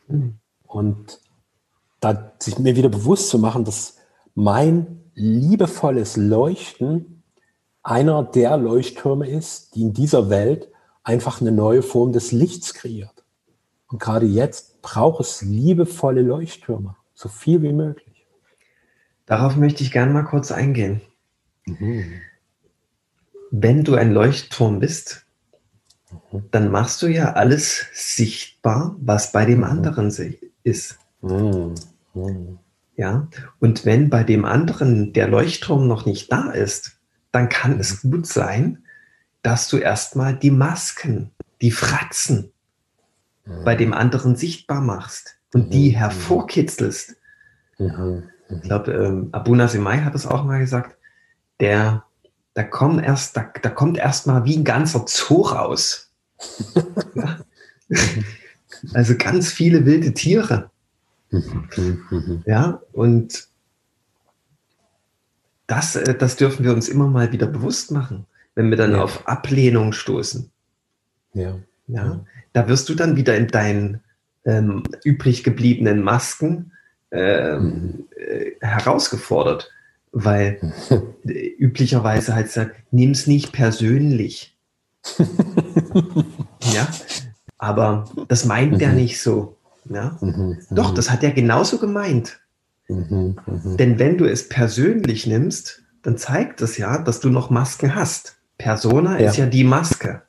Mhm. 0.08 0.38
Und 0.66 1.20
da 2.00 2.32
sich 2.38 2.58
mir 2.58 2.76
wieder 2.76 2.88
bewusst 2.88 3.28
zu 3.28 3.38
machen, 3.38 3.64
dass 3.64 3.96
mein 4.34 5.02
liebevolles 5.14 6.16
Leuchten 6.16 7.21
einer 7.82 8.22
der 8.22 8.56
Leuchttürme 8.56 9.28
ist, 9.28 9.74
die 9.74 9.82
in 9.82 9.92
dieser 9.92 10.30
Welt 10.30 10.68
einfach 11.02 11.40
eine 11.40 11.52
neue 11.52 11.82
Form 11.82 12.12
des 12.12 12.32
Lichts 12.32 12.74
kreiert. 12.74 13.24
Und 13.88 14.00
gerade 14.00 14.26
jetzt 14.26 14.80
braucht 14.82 15.20
es 15.20 15.42
liebevolle 15.42 16.22
Leuchttürme, 16.22 16.96
so 17.14 17.28
viel 17.28 17.62
wie 17.62 17.72
möglich. 17.72 18.26
Darauf 19.26 19.56
möchte 19.56 19.82
ich 19.82 19.92
gerne 19.92 20.12
mal 20.12 20.24
kurz 20.24 20.50
eingehen. 20.50 21.00
Mhm. 21.66 22.20
Wenn 23.50 23.84
du 23.84 23.94
ein 23.94 24.12
Leuchtturm 24.12 24.80
bist, 24.80 25.26
mhm. 26.30 26.44
dann 26.50 26.70
machst 26.70 27.02
du 27.02 27.06
ja 27.06 27.32
alles 27.32 27.86
sichtbar, 27.92 28.96
was 28.98 29.32
bei 29.32 29.44
dem 29.44 29.58
mhm. 29.58 29.64
anderen 29.64 30.08
ist. 30.62 30.98
Mhm. 31.20 31.74
Ja, 32.96 33.28
und 33.58 33.84
wenn 33.84 34.10
bei 34.10 34.22
dem 34.22 34.44
anderen 34.44 35.12
der 35.12 35.28
Leuchtturm 35.28 35.88
noch 35.88 36.06
nicht 36.06 36.30
da 36.30 36.50
ist, 36.50 36.98
dann 37.32 37.48
kann 37.48 37.80
es 37.80 38.02
gut 38.02 38.26
sein, 38.26 38.84
dass 39.42 39.68
du 39.68 39.78
erstmal 39.78 40.36
die 40.36 40.50
Masken, 40.50 41.30
die 41.60 41.70
Fratzen 41.70 42.52
bei 43.64 43.74
dem 43.74 43.92
anderen 43.92 44.36
sichtbar 44.36 44.80
machst 44.80 45.36
und 45.52 45.72
die 45.74 45.90
hervorkitzelst. 45.90 47.16
Ich 48.48 48.62
glaube, 48.62 48.92
ähm, 48.92 49.28
Abuna 49.32 49.66
Semai 49.66 49.98
hat 49.98 50.14
es 50.14 50.26
auch 50.26 50.44
mal 50.44 50.60
gesagt, 50.60 50.96
der, 51.58 52.04
da 52.54 52.62
kommt 52.62 53.02
erst, 53.04 53.36
da, 53.36 53.50
da 53.62 53.70
kommt 53.70 53.98
erst 53.98 54.26
mal 54.26 54.44
wie 54.44 54.56
ein 54.56 54.64
ganzer 54.64 55.04
Zoo 55.08 55.42
raus. 55.42 56.10
ja? 57.14 57.38
Also 58.94 59.14
ganz 59.16 59.50
viele 59.50 59.84
wilde 59.84 60.12
Tiere. 60.12 60.70
ja, 62.46 62.80
und 62.92 63.48
das, 65.72 65.96
äh, 65.96 66.14
das 66.14 66.36
dürfen 66.36 66.64
wir 66.64 66.74
uns 66.74 66.88
immer 66.88 67.08
mal 67.08 67.32
wieder 67.32 67.46
bewusst 67.46 67.90
machen, 67.90 68.26
wenn 68.54 68.68
wir 68.68 68.76
dann 68.76 68.92
ja. 68.92 69.02
auf 69.02 69.26
Ablehnung 69.26 69.92
stoßen. 69.92 70.50
Ja. 71.32 71.58
ja. 71.86 72.20
Da 72.52 72.68
wirst 72.68 72.90
du 72.90 72.94
dann 72.94 73.16
wieder 73.16 73.36
in 73.36 73.48
deinen 73.48 74.00
ähm, 74.44 74.82
übrig 75.02 75.44
gebliebenen 75.44 76.02
Masken 76.02 76.72
ähm, 77.10 78.04
äh, 78.16 78.50
herausgefordert, 78.60 79.70
weil 80.12 80.60
üblicherweise 81.24 82.34
heißt 82.34 82.56
es, 82.58 82.66
nimm 82.90 83.12
es 83.12 83.26
nicht 83.26 83.52
persönlich. 83.52 84.54
ja, 86.74 86.86
aber 87.56 88.04
das 88.28 88.44
meint 88.44 88.72
mhm. 88.72 88.78
der 88.78 88.92
nicht 88.92 89.22
so. 89.22 89.56
Ja? 89.88 90.18
Mhm. 90.20 90.58
Doch, 90.70 90.92
das 90.92 91.10
hat 91.10 91.22
er 91.22 91.30
genauso 91.30 91.78
gemeint. 91.78 92.41
Mhm. 92.88 93.36
Mhm. 93.46 93.76
Denn 93.76 93.98
wenn 93.98 94.18
du 94.18 94.24
es 94.24 94.48
persönlich 94.48 95.26
nimmst, 95.26 95.82
dann 96.02 96.16
zeigt 96.16 96.60
das 96.60 96.78
ja, 96.78 96.98
dass 96.98 97.20
du 97.20 97.30
noch 97.30 97.50
Masken 97.50 97.94
hast. 97.94 98.36
Persona 98.58 99.20
ja. 99.20 99.30
ist 99.30 99.36
ja 99.36 99.46
die 99.46 99.64
Maske. 99.64 100.22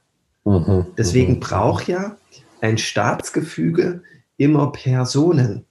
Mhm. 0.46 0.88
Deswegen 0.98 1.40
braucht 1.40 1.88
ja 1.88 2.18
ein 2.62 2.78
Staatsgefüge 2.78 4.02
immer 4.38 4.72
Personen. 4.72 5.66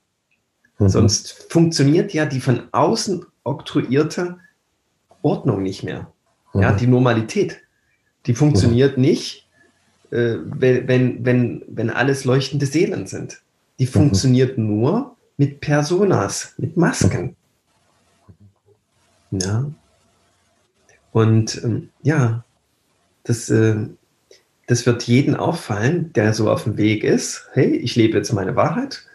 Mhm. 0.79 0.89
Sonst 0.89 1.47
funktioniert 1.49 2.13
ja 2.13 2.25
die 2.25 2.41
von 2.41 2.63
außen 2.71 3.25
oktroyierte 3.43 4.37
Ordnung 5.21 5.63
nicht 5.63 5.83
mehr. 5.83 6.11
Ja, 6.53 6.71
die 6.71 6.85
Normalität. 6.85 7.61
Die 8.27 8.35
funktioniert 8.35 8.97
nicht, 8.97 9.49
äh, 10.11 10.35
wenn, 10.45 11.25
wenn, 11.25 11.63
wenn 11.67 11.89
alles 11.89 12.25
leuchtende 12.25 12.67
Seelen 12.67 13.07
sind. 13.07 13.41
Die 13.79 13.87
funktioniert 13.87 14.57
nur 14.59 15.15
mit 15.37 15.61
Personas, 15.61 16.53
mit 16.57 16.77
Masken. 16.77 17.35
Ja. 19.31 19.65
Und 21.11 21.63
ähm, 21.63 21.89
ja, 22.01 22.43
das, 23.23 23.49
äh, 23.49 23.75
das 24.67 24.85
wird 24.85 25.03
jeden 25.03 25.35
auffallen, 25.35 26.13
der 26.13 26.33
so 26.33 26.49
auf 26.49 26.63
dem 26.63 26.77
Weg 26.77 27.03
ist. 27.03 27.47
Hey, 27.53 27.75
ich 27.75 27.95
lebe 27.95 28.17
jetzt 28.17 28.33
meine 28.33 28.55
Wahrheit 28.55 29.05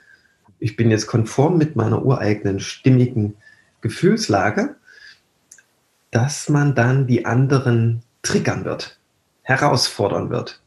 ich 0.58 0.76
bin 0.76 0.90
jetzt 0.90 1.06
konform 1.06 1.58
mit 1.58 1.76
meiner 1.76 2.04
ureigenen 2.04 2.60
stimmigen 2.60 3.36
Gefühlslage, 3.80 4.76
dass 6.10 6.48
man 6.48 6.74
dann 6.74 7.06
die 7.06 7.26
anderen 7.26 8.02
triggern 8.22 8.64
wird, 8.64 8.98
herausfordern 9.42 10.30
wird. 10.30 10.60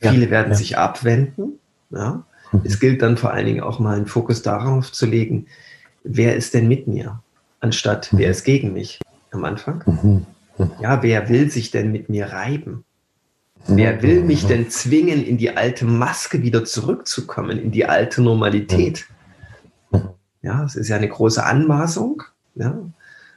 Ja, 0.00 0.12
Viele 0.12 0.30
werden 0.30 0.50
ja. 0.50 0.56
sich 0.56 0.76
abwenden. 0.76 1.58
Ja. 1.90 2.24
Es 2.64 2.80
gilt 2.80 3.02
dann 3.02 3.16
vor 3.16 3.32
allen 3.32 3.46
Dingen 3.46 3.60
auch 3.60 3.78
mal 3.78 3.96
einen 3.96 4.06
Fokus 4.06 4.42
darauf 4.42 4.92
zu 4.92 5.06
legen, 5.06 5.46
wer 6.04 6.36
ist 6.36 6.54
denn 6.54 6.68
mit 6.68 6.86
mir, 6.86 7.20
anstatt 7.60 8.12
mhm. 8.12 8.18
wer 8.18 8.30
ist 8.30 8.44
gegen 8.44 8.72
mich 8.72 8.98
am 9.30 9.44
Anfang. 9.44 9.82
Mhm. 9.86 10.26
mhm. 10.58 10.70
Ja, 10.80 11.02
wer 11.02 11.28
will 11.28 11.50
sich 11.50 11.70
denn 11.70 11.92
mit 11.92 12.08
mir 12.08 12.26
reiben? 12.26 12.84
Wer 13.66 14.02
will 14.02 14.22
mich 14.22 14.46
denn 14.46 14.70
zwingen, 14.70 15.22
in 15.24 15.36
die 15.36 15.56
alte 15.56 15.84
Maske 15.84 16.42
wieder 16.42 16.64
zurückzukommen, 16.64 17.58
in 17.58 17.70
die 17.70 17.84
alte 17.84 18.22
Normalität? 18.22 19.06
Ja, 20.42 20.64
es 20.64 20.76
ist 20.76 20.88
ja 20.88 20.96
eine 20.96 21.08
große 21.08 21.44
Anmaßung, 21.44 22.22
ja, 22.54 22.78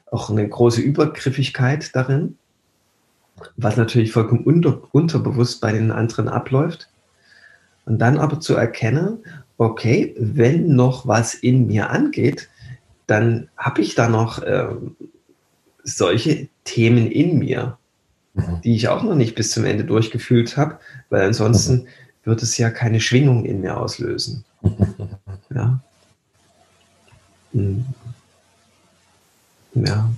auch 0.09 0.29
eine 0.29 0.47
große 0.47 0.81
Übergriffigkeit 0.81 1.95
darin, 1.95 2.37
was 3.57 3.75
natürlich 3.75 4.11
vollkommen 4.11 4.43
unter, 4.45 4.81
unterbewusst 4.91 5.59
bei 5.59 5.71
den 5.71 5.91
anderen 5.91 6.29
abläuft. 6.29 6.89
Und 7.91 7.99
dann 7.99 8.19
aber 8.19 8.39
zu 8.39 8.55
erkennen, 8.55 9.17
okay, 9.57 10.15
wenn 10.17 10.77
noch 10.77 11.07
was 11.07 11.33
in 11.33 11.67
mir 11.67 11.89
angeht, 11.89 12.47
dann 13.05 13.49
habe 13.57 13.81
ich 13.81 13.95
da 13.95 14.07
noch 14.07 14.41
äh, 14.41 14.69
solche 15.83 16.47
Themen 16.63 17.11
in 17.11 17.37
mir, 17.37 17.77
mhm. 18.33 18.61
die 18.63 18.77
ich 18.77 18.87
auch 18.87 19.03
noch 19.03 19.15
nicht 19.15 19.35
bis 19.35 19.51
zum 19.51 19.65
Ende 19.65 19.83
durchgefühlt 19.83 20.55
habe, 20.55 20.79
weil 21.09 21.23
ansonsten 21.23 21.73
mhm. 21.73 21.87
wird 22.23 22.41
es 22.43 22.57
ja 22.57 22.69
keine 22.69 23.01
Schwingung 23.01 23.43
in 23.43 23.59
mir 23.59 23.75
auslösen. 23.77 24.45
Ja. 25.53 25.81
Hm. 27.51 27.83
Ja, 29.73 30.09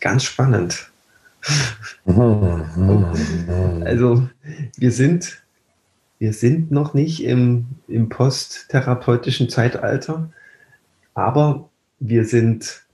ganz 0.00 0.24
spannend. 0.24 0.90
also 3.84 4.28
wir 4.76 4.90
sind, 4.90 5.45
wir 6.18 6.32
sind 6.32 6.70
noch 6.70 6.94
nicht 6.94 7.22
im, 7.22 7.66
im 7.88 8.08
posttherapeutischen 8.08 9.48
Zeitalter, 9.48 10.30
aber 11.14 11.68
wir 11.98 12.24
sind, 12.24 12.84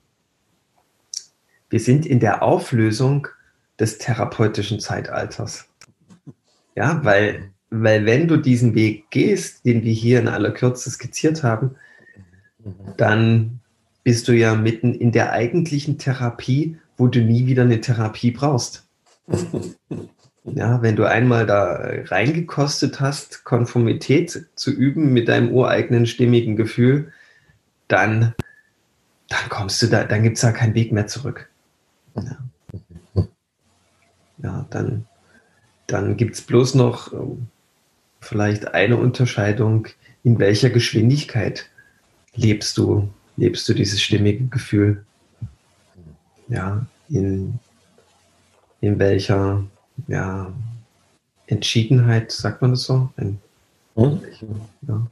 wir 1.71 1.81
sind 1.81 2.07
in 2.07 2.21
der 2.21 2.43
Auflösung 2.43 3.29
des 3.79 3.99
therapeutischen 3.99 4.81
Zeitalters. 4.81 5.69
Ja, 6.75 7.05
weil, 7.05 7.51
weil 7.71 8.07
wenn 8.07 8.29
du 8.29 8.37
diesen 8.37 8.75
Weg 8.75 9.11
gehst, 9.11 9.65
den 9.65 9.83
wir 9.83 9.93
hier 9.93 10.21
in 10.21 10.29
aller 10.29 10.51
Kürze 10.51 10.91
skizziert 10.91 11.43
haben, 11.43 11.77
dann 12.97 13.61
bist 14.05 14.27
du 14.29 14.33
ja 14.33 14.55
mitten 14.55 14.95
in 14.95 15.13
der 15.13 15.33
eigentlichen 15.33 15.99
Therapie, 15.99 16.77
wo 16.97 17.09
du 17.09 17.21
nie 17.21 17.47
wieder 17.47 17.63
eine 17.63 17.81
Therapie 17.81 18.33
brauchst. 18.33 18.87
Ja, 20.45 20.83
wenn 20.83 20.97
du 20.97 21.05
einmal 21.05 21.47
da 21.47 21.75
reingekostet 22.07 23.01
hast, 23.01 23.45
Konformität 23.45 24.49
zu 24.57 24.73
üben 24.73 25.13
mit 25.13 25.29
deinem 25.29 25.53
ureigenen 25.53 26.07
stimmigen 26.07 26.57
Gefühl, 26.57 27.13
dann, 27.87 28.35
dann 29.29 29.49
kommst 29.49 29.81
du 29.83 29.87
da, 29.87 30.03
dann 30.05 30.25
gibt 30.25 30.37
es 30.37 30.43
da 30.43 30.51
keinen 30.51 30.75
Weg 30.75 30.91
mehr 30.91 31.07
zurück. 31.07 31.49
Ja, 32.17 32.39
ja 34.39 34.67
dann, 34.71 35.07
dann 35.87 36.17
gibt 36.17 36.35
es 36.35 36.43
bloß 36.43 36.75
noch 36.75 37.13
ähm, 37.13 37.47
vielleicht 38.21 38.75
eine 38.75 38.97
Unterscheidung, 38.97 39.87
in 40.25 40.41
welcher 40.41 40.71
Geschwindigkeit 40.71 41.71
lebst 42.35 42.77
du, 42.79 43.09
lebst 43.37 43.69
du 43.69 43.75
dieses 43.75 44.03
stimmige 44.03 44.47
Gefühl? 44.47 45.05
Ja, 46.49 46.85
in, 47.09 47.61
in 48.81 48.99
welcher 48.99 49.65
ja, 50.07 50.53
Entschiedenheit, 51.47 52.33
sagt 52.33 52.63
man 52.63 52.73
das 52.73 52.85
so? 52.85 53.11
In, 53.17 53.39
hm? 53.95 54.21
ja. 54.89 55.07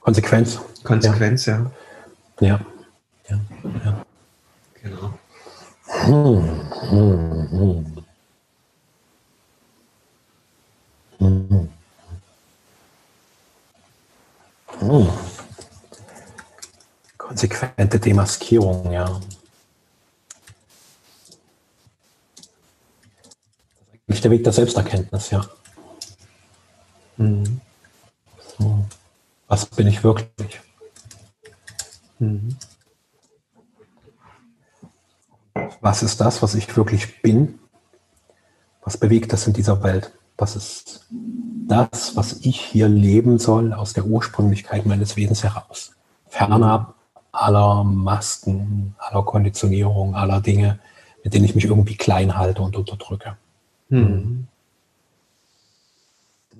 Konsequenz. 0.00 0.60
Konsequenz, 0.82 1.46
ja. 1.46 1.70
Ja. 2.40 2.60
Ja. 3.28 3.40
ja. 3.84 4.04
Genau. 4.82 5.14
Hm, 5.86 6.60
hm. 6.80 8.04
Konsequente 17.16 17.98
Demaskierung, 17.98 18.92
ja. 18.92 19.20
Eigentlich 24.06 24.20
der 24.20 24.30
Weg 24.30 24.44
der 24.44 24.52
Selbsterkenntnis, 24.52 25.30
ja. 25.30 25.44
Mhm. 27.16 27.60
So. 28.58 28.84
Was 29.48 29.66
bin 29.66 29.86
ich 29.86 30.04
wirklich? 30.04 30.60
Mhm. 32.18 32.56
Was 35.80 36.02
ist 36.02 36.20
das, 36.20 36.42
was 36.42 36.54
ich 36.54 36.76
wirklich 36.76 37.22
bin? 37.22 37.58
Was 38.82 38.98
bewegt 38.98 39.32
das 39.32 39.46
in 39.46 39.52
dieser 39.52 39.82
Welt? 39.82 40.12
Was 40.36 40.56
ist 40.56 41.06
das, 41.66 42.16
was 42.16 42.40
ich 42.40 42.60
hier 42.60 42.88
leben 42.88 43.38
soll 43.38 43.72
aus 43.72 43.92
der 43.92 44.04
Ursprünglichkeit 44.04 44.84
meines 44.84 45.16
Wesens 45.16 45.42
heraus? 45.42 45.92
Fernab 46.28 46.94
aller 47.32 47.84
Masken, 47.84 48.94
aller 48.98 49.22
Konditionierung, 49.22 50.14
aller 50.14 50.40
Dinge, 50.40 50.78
mit 51.22 51.34
denen 51.34 51.44
ich 51.44 51.54
mich 51.54 51.64
irgendwie 51.64 51.96
klein 51.96 52.36
halte 52.36 52.62
und 52.62 52.76
unterdrücke. 52.76 53.36
Hm. 53.94 54.46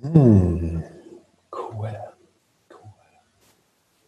Hm. 0.01 0.83
Cool. 1.51 1.97
cool. 2.71 2.89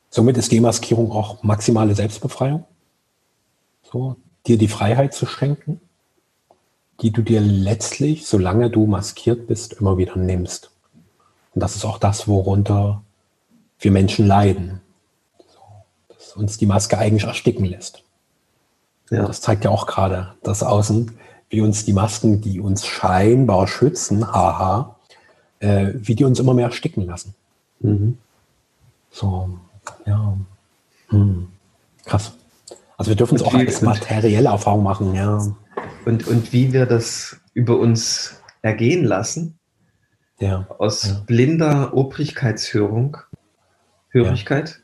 Somit 0.09 0.37
ist 0.37 0.51
Demaskierung 0.51 1.11
auch 1.11 1.43
maximale 1.43 1.95
Selbstbefreiung. 1.95 2.65
So, 3.83 4.15
dir 4.45 4.57
die 4.57 4.67
Freiheit 4.67 5.13
zu 5.13 5.25
schenken, 5.25 5.81
die 7.01 7.11
du 7.11 7.21
dir 7.21 7.41
letztlich, 7.41 8.25
solange 8.25 8.69
du 8.69 8.85
maskiert 8.85 9.47
bist, 9.47 9.73
immer 9.73 9.97
wieder 9.97 10.15
nimmst. 10.15 10.71
Und 11.53 11.61
das 11.61 11.75
ist 11.75 11.85
auch 11.85 11.97
das, 11.97 12.27
worunter 12.27 13.03
wir 13.79 13.91
Menschen 13.91 14.27
leiden 14.27 14.81
uns 16.37 16.57
die 16.57 16.65
Maske 16.65 16.97
eigentlich 16.97 17.23
ersticken 17.23 17.65
lässt. 17.65 18.03
Ja. 19.09 19.25
Das 19.25 19.41
zeigt 19.41 19.65
ja 19.65 19.71
auch 19.71 19.87
gerade 19.87 20.35
das 20.43 20.63
Außen, 20.63 21.17
wie 21.49 21.61
uns 21.61 21.85
die 21.85 21.93
Masken, 21.93 22.41
die 22.41 22.59
uns 22.59 22.85
scheinbar 22.85 23.67
schützen, 23.67 24.27
haha, 24.31 24.95
äh, 25.59 25.93
wie 25.95 26.15
die 26.15 26.25
uns 26.25 26.39
immer 26.39 26.53
mehr 26.53 26.65
ersticken 26.65 27.05
lassen. 27.05 27.33
Mhm. 27.79 28.17
So, 29.11 29.49
ja. 30.05 30.37
Hm. 31.09 31.47
Krass. 32.05 32.33
Also 32.97 33.09
wir 33.09 33.15
dürfen 33.15 33.35
es 33.35 33.43
auch 33.43 33.53
als 33.53 33.81
materielle 33.81 34.49
Erfahrung 34.49 34.83
machen, 34.83 35.13
ja. 35.13 35.39
Und, 36.05 36.27
und 36.27 36.51
wie 36.51 36.73
wir 36.73 36.85
das 36.85 37.37
über 37.53 37.77
uns 37.77 38.41
ergehen 38.61 39.05
lassen, 39.05 39.57
ja. 40.39 40.67
aus 40.77 41.03
ja. 41.03 41.23
blinder 41.25 41.95
Obrigkeitshörung, 41.95 43.17
Hörigkeit, 44.09 44.81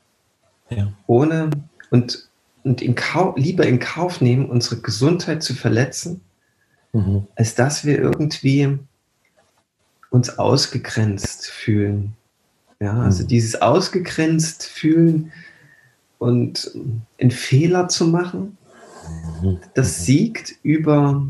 ja. 0.69 0.91
ohne 1.07 1.49
und, 1.89 2.29
und 2.63 2.81
in 2.81 2.95
Kauf, 2.95 3.35
lieber 3.37 3.65
in 3.65 3.79
Kauf 3.79 4.21
nehmen, 4.21 4.49
unsere 4.49 4.77
Gesundheit 4.77 5.43
zu 5.43 5.53
verletzen, 5.53 6.21
mhm. 6.93 7.27
als 7.35 7.55
dass 7.55 7.85
wir 7.85 7.99
irgendwie 7.99 8.79
uns 10.09 10.37
ausgegrenzt 10.37 11.47
fühlen. 11.47 12.15
Ja, 12.79 12.99
also 13.01 13.23
mhm. 13.23 13.27
dieses 13.27 13.61
ausgegrenzt 13.61 14.63
fühlen 14.63 15.31
und 16.19 16.71
einen 17.19 17.31
Fehler 17.31 17.87
zu 17.89 18.07
machen, 18.07 18.57
mhm. 19.41 19.59
das 19.73 19.99
mhm. 19.99 20.03
siegt 20.03 20.55
über, 20.63 21.25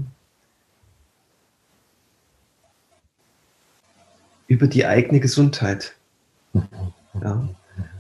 über 4.48 4.68
die 4.68 4.86
eigene 4.86 5.20
Gesundheit. 5.20 5.96
Mhm. 6.54 6.68
Ja. 7.22 7.50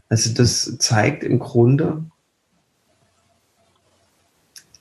Also 0.09 0.34
das 0.34 0.78
zeigt 0.80 1.24
im 1.24 1.39
Grunde, 1.39 2.03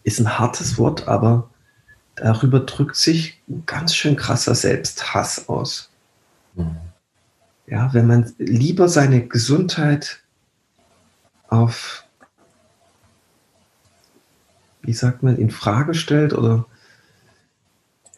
ist 0.02 0.18
ein 0.18 0.38
hartes 0.38 0.78
Wort, 0.78 1.06
aber 1.08 1.48
darüber 2.22 2.60
drückt 2.60 2.96
sich 2.96 3.40
ganz 3.66 3.94
schön 3.94 4.16
krasser 4.16 4.54
Selbsthass 4.54 5.48
aus. 5.48 5.90
Mhm. 6.54 6.76
Ja, 7.66 7.92
wenn 7.94 8.06
man 8.06 8.32
lieber 8.38 8.88
seine 8.88 9.26
Gesundheit 9.26 10.20
auf, 11.48 12.04
wie 14.82 14.92
sagt 14.92 15.22
man, 15.22 15.36
in 15.36 15.50
Frage 15.50 15.94
stellt 15.94 16.32
oder 16.32 16.66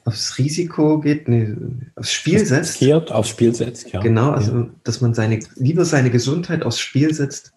aufs 0.04 0.38
Risiko 0.38 1.00
geht, 1.00 1.28
nee, 1.28 1.54
aufs 1.94 2.12
Spiel 2.12 2.40
das 2.40 2.48
setzt. 2.48 2.74
Riskiert, 2.74 3.12
aufs 3.12 3.28
Spiel 3.30 3.54
setzt, 3.54 3.92
ja. 3.92 4.00
Genau, 4.00 4.32
also 4.32 4.52
ja. 4.52 4.70
dass 4.82 5.00
man 5.00 5.14
seine, 5.14 5.40
lieber 5.54 5.84
seine 5.84 6.10
Gesundheit 6.10 6.62
aufs 6.62 6.80
Spiel 6.80 7.14
setzt, 7.14 7.52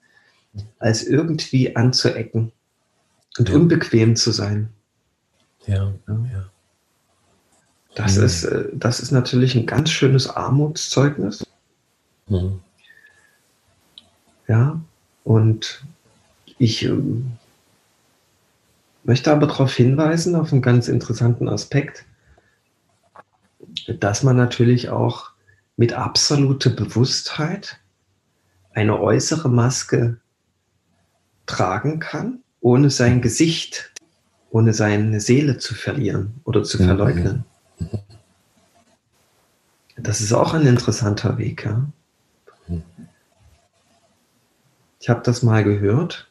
als 0.79 1.03
irgendwie 1.03 1.75
anzuecken 1.75 2.51
und 3.37 3.49
ja. 3.49 3.55
unbequem 3.55 4.15
zu 4.15 4.31
sein. 4.31 4.69
Ja, 5.67 5.93
ja. 6.07 6.49
Das, 7.95 8.17
mhm. 8.17 8.23
ist, 8.23 8.43
äh, 8.43 8.65
das 8.73 8.99
ist 8.99 9.11
natürlich 9.11 9.55
ein 9.55 9.65
ganz 9.65 9.89
schönes 9.89 10.29
Armutszeugnis. 10.29 11.45
Mhm. 12.27 12.59
Ja, 14.47 14.79
und 15.23 15.83
ich 16.57 16.83
ähm, 16.85 17.33
möchte 19.03 19.31
aber 19.31 19.47
darauf 19.47 19.73
hinweisen, 19.73 20.35
auf 20.35 20.51
einen 20.51 20.61
ganz 20.61 20.87
interessanten 20.87 21.49
Aspekt, 21.49 22.05
dass 23.87 24.23
man 24.23 24.35
natürlich 24.35 24.89
auch 24.89 25.31
mit 25.75 25.93
absoluter 25.93 26.69
Bewusstheit 26.69 27.79
eine 28.73 28.99
äußere 28.99 29.49
Maske 29.49 30.17
tragen 31.45 31.99
kann, 31.99 32.39
ohne 32.61 32.89
sein 32.89 33.21
Gesicht, 33.21 33.91
ohne 34.49 34.73
seine 34.73 35.19
Seele 35.19 35.57
zu 35.57 35.75
verlieren 35.75 36.39
oder 36.43 36.63
zu 36.63 36.77
verleugnen. 36.77 37.43
Das 39.97 40.21
ist 40.21 40.33
auch 40.33 40.53
ein 40.53 40.65
interessanter 40.65 41.37
Weg. 41.37 41.65
Ja? 41.65 41.85
Ich 44.99 45.09
habe 45.09 45.21
das 45.23 45.43
mal 45.43 45.63
gehört. 45.63 46.29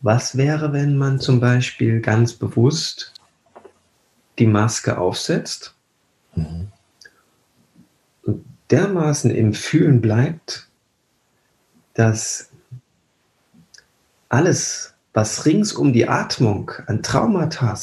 Was 0.00 0.36
wäre, 0.36 0.72
wenn 0.72 0.96
man 0.98 1.20
zum 1.20 1.40
Beispiel 1.40 2.00
ganz 2.00 2.34
bewusst 2.34 3.14
die 4.38 4.46
Maske 4.46 4.98
aufsetzt 4.98 5.74
mhm. 6.34 6.68
und 8.22 8.44
dermaßen 8.70 9.30
im 9.30 9.54
Fühlen 9.54 10.00
bleibt, 10.00 10.68
dass 11.94 12.50
alles, 14.28 14.94
was 15.16 15.46
rings 15.46 15.72
um 15.72 15.94
die 15.94 16.06
Atmung 16.06 16.70
an 16.88 17.02
Traumata 17.02 17.74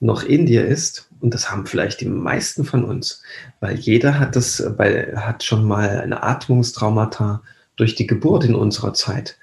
noch 0.00 0.22
in 0.22 0.46
dir 0.46 0.64
ist, 0.66 1.10
und 1.20 1.34
das 1.34 1.50
haben 1.50 1.66
vielleicht 1.66 2.00
die 2.00 2.08
meisten 2.08 2.64
von 2.64 2.84
uns, 2.84 3.22
weil 3.60 3.76
jeder 3.76 4.18
hat 4.18 4.34
das, 4.34 4.64
weil, 4.78 5.14
hat 5.14 5.44
schon 5.44 5.66
mal 5.66 6.00
eine 6.00 6.22
Atmungstraumata 6.22 7.42
durch 7.76 7.96
die 7.96 8.06
Geburt 8.06 8.44
in 8.44 8.54
unserer 8.54 8.94
Zeit, 8.94 9.36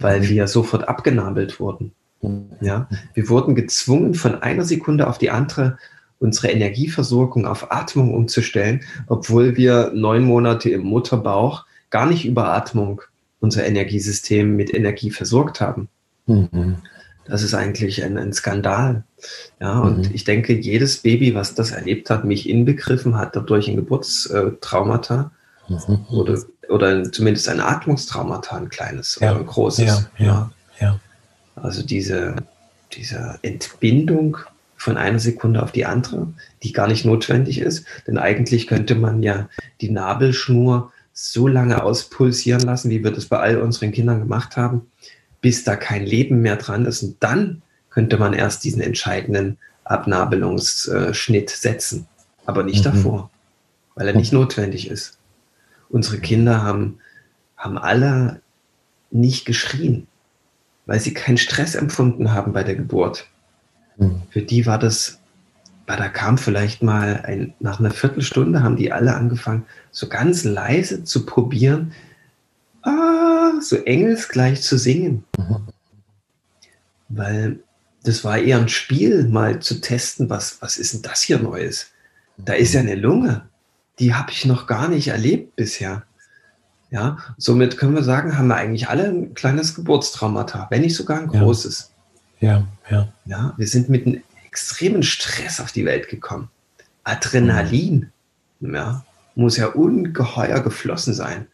weil 0.00 0.28
wir 0.28 0.48
sofort 0.48 0.86
abgenabelt 0.86 1.60
wurden. 1.60 1.92
Ja, 2.60 2.90
wir 3.14 3.28
wurden 3.30 3.54
gezwungen, 3.54 4.12
von 4.12 4.42
einer 4.42 4.64
Sekunde 4.64 5.06
auf 5.06 5.16
die 5.16 5.30
andere 5.30 5.78
unsere 6.18 6.48
Energieversorgung 6.48 7.46
auf 7.46 7.72
Atmung 7.72 8.12
umzustellen, 8.12 8.82
obwohl 9.06 9.56
wir 9.56 9.92
neun 9.94 10.24
Monate 10.24 10.68
im 10.68 10.82
Mutterbauch 10.82 11.64
gar 11.88 12.04
nicht 12.04 12.26
über 12.26 12.52
Atmung 12.52 13.00
unser 13.40 13.64
Energiesystem 13.64 14.56
mit 14.56 14.74
Energie 14.74 15.10
versorgt 15.10 15.62
haben. 15.62 15.88
Mhm. 16.28 16.76
Das 17.26 17.42
ist 17.42 17.54
eigentlich 17.54 18.02
ein, 18.04 18.16
ein 18.16 18.32
Skandal. 18.32 19.04
Ja, 19.60 19.80
und 19.80 20.08
mhm. 20.08 20.14
ich 20.14 20.24
denke, 20.24 20.54
jedes 20.54 20.98
Baby, 20.98 21.34
was 21.34 21.54
das 21.54 21.72
erlebt 21.72 22.08
hat, 22.10 22.24
mich 22.24 22.48
inbegriffen 22.48 23.16
hat, 23.16 23.36
dadurch 23.36 23.68
ein 23.68 23.76
Geburtstraumata 23.76 25.30
mhm. 25.68 26.06
oder, 26.10 26.38
oder 26.68 27.10
zumindest 27.10 27.48
ein 27.48 27.60
Atmungstraumata, 27.60 28.56
ein 28.56 28.68
kleines 28.68 29.18
ja. 29.20 29.32
oder 29.32 29.40
ein 29.40 29.46
großes. 29.46 29.86
Ja, 29.86 30.06
ja, 30.18 30.50
ja. 30.80 31.00
Also 31.56 31.82
diese, 31.82 32.36
diese 32.92 33.38
Entbindung 33.42 34.38
von 34.76 34.96
einer 34.96 35.18
Sekunde 35.18 35.62
auf 35.62 35.72
die 35.72 35.84
andere, 35.84 36.28
die 36.62 36.72
gar 36.72 36.86
nicht 36.86 37.04
notwendig 37.04 37.60
ist. 37.60 37.84
Denn 38.06 38.16
eigentlich 38.16 38.68
könnte 38.68 38.94
man 38.94 39.22
ja 39.22 39.48
die 39.80 39.90
Nabelschnur 39.90 40.92
so 41.12 41.48
lange 41.48 41.82
auspulsieren 41.82 42.60
lassen, 42.60 42.90
wie 42.90 43.02
wir 43.02 43.10
das 43.10 43.26
bei 43.26 43.38
all 43.38 43.60
unseren 43.60 43.90
Kindern 43.90 44.20
gemacht 44.20 44.56
haben, 44.56 44.92
bis 45.40 45.64
da 45.64 45.76
kein 45.76 46.04
Leben 46.04 46.40
mehr 46.42 46.56
dran 46.56 46.86
ist. 46.86 47.02
Und 47.02 47.16
dann 47.20 47.62
könnte 47.90 48.18
man 48.18 48.32
erst 48.32 48.64
diesen 48.64 48.82
entscheidenden 48.82 49.58
Abnabelungsschnitt 49.84 51.50
setzen. 51.50 52.06
Aber 52.46 52.62
nicht 52.62 52.84
mhm. 52.84 52.90
davor, 52.90 53.30
weil 53.94 54.08
er 54.08 54.14
nicht 54.14 54.32
notwendig 54.32 54.90
ist. 54.90 55.18
Unsere 55.88 56.18
Kinder 56.18 56.62
haben, 56.62 56.98
haben 57.56 57.78
alle 57.78 58.40
nicht 59.10 59.46
geschrien, 59.46 60.06
weil 60.86 61.00
sie 61.00 61.14
keinen 61.14 61.38
Stress 61.38 61.74
empfunden 61.74 62.32
haben 62.32 62.52
bei 62.52 62.62
der 62.62 62.74
Geburt. 62.74 63.26
Mhm. 63.96 64.22
Für 64.30 64.42
die 64.42 64.66
war 64.66 64.78
das, 64.78 65.18
da 65.86 66.08
kam 66.08 66.38
vielleicht 66.38 66.82
mal 66.82 67.22
ein, 67.24 67.54
nach 67.60 67.80
einer 67.80 67.90
Viertelstunde 67.90 68.62
haben 68.62 68.76
die 68.76 68.92
alle 68.92 69.14
angefangen, 69.14 69.64
so 69.90 70.08
ganz 70.08 70.44
leise 70.44 71.04
zu 71.04 71.24
probieren, 71.24 71.92
ah, 72.82 73.17
so 73.62 73.76
engelsgleich 73.76 74.62
zu 74.62 74.78
singen. 74.78 75.24
Mhm. 75.36 75.68
Weil 77.08 77.60
das 78.04 78.24
war 78.24 78.38
eher 78.38 78.58
ein 78.58 78.68
Spiel, 78.68 79.28
mal 79.28 79.60
zu 79.60 79.80
testen, 79.80 80.30
was, 80.30 80.62
was 80.62 80.76
ist 80.78 80.94
denn 80.94 81.02
das 81.02 81.22
hier 81.22 81.38
Neues? 81.38 81.88
Da 82.36 82.52
ist 82.54 82.74
ja 82.74 82.80
eine 82.80 82.94
Lunge, 82.94 83.48
die 83.98 84.14
habe 84.14 84.30
ich 84.30 84.44
noch 84.44 84.66
gar 84.66 84.88
nicht 84.88 85.08
erlebt 85.08 85.56
bisher. 85.56 86.04
Ja, 86.90 87.18
somit 87.36 87.76
können 87.76 87.94
wir 87.94 88.02
sagen, 88.02 88.38
haben 88.38 88.48
wir 88.48 88.56
eigentlich 88.56 88.88
alle 88.88 89.08
ein 89.08 89.34
kleines 89.34 89.74
Geburtstraumata, 89.74 90.68
wenn 90.70 90.80
nicht 90.82 90.96
sogar 90.96 91.18
ein 91.18 91.26
großes. 91.26 91.92
Ja, 92.40 92.66
ja. 92.88 92.96
Ja, 92.96 93.12
ja 93.26 93.54
wir 93.56 93.66
sind 93.66 93.88
mit 93.88 94.06
einem 94.06 94.22
extremen 94.46 95.02
Stress 95.02 95.60
auf 95.60 95.72
die 95.72 95.84
Welt 95.84 96.08
gekommen. 96.08 96.48
Adrenalin, 97.04 98.10
ja, 98.60 99.04
muss 99.34 99.56
ja 99.56 99.66
ungeheuer 99.66 100.60
geflossen 100.60 101.12
sein. 101.12 101.46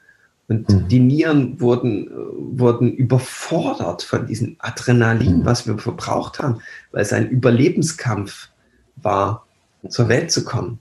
Und 0.49 0.69
mhm. 0.69 0.89
die 0.89 1.01
Nieren 1.01 1.61
wurden, 1.61 2.11
wurden 2.59 2.93
überfordert 2.93 4.03
von 4.03 4.27
diesem 4.27 4.57
Adrenalin, 4.59 5.39
mhm. 5.39 5.45
was 5.45 5.67
wir 5.67 5.79
verbraucht 5.79 6.39
haben, 6.39 6.61
weil 6.93 7.03
es 7.03 7.13
ein 7.13 7.29
Überlebenskampf 7.29 8.49
war, 8.97 9.47
zur 9.89 10.09
Welt 10.09 10.31
zu 10.31 10.45
kommen. 10.45 10.79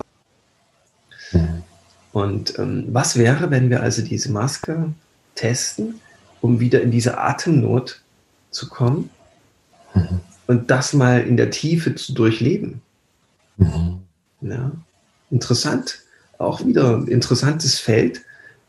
Mhm. 1.31 1.63
Und 2.11 2.59
ähm, 2.59 2.85
was 2.89 3.17
wäre, 3.17 3.51
wenn 3.51 3.69
wir 3.69 3.81
also 3.81 4.01
diese 4.01 4.31
Maske 4.31 4.93
testen, 5.35 5.95
um 6.41 6.59
wieder 6.59 6.81
in 6.81 6.91
diese 6.91 7.17
Atemnot 7.17 8.01
zu 8.51 8.69
kommen 8.69 9.09
mhm. 9.95 10.19
und 10.47 10.69
das 10.69 10.93
mal 10.93 11.21
in 11.21 11.37
der 11.37 11.49
Tiefe 11.49 11.95
zu 11.95 12.13
durchleben? 12.13 12.81
Mhm. 13.57 13.99
Ja, 14.41 14.71
interessant. 15.31 16.01
Auch 16.37 16.65
wieder 16.65 16.97
ein 16.97 17.07
interessantes 17.07 17.79
Feld 17.79 18.21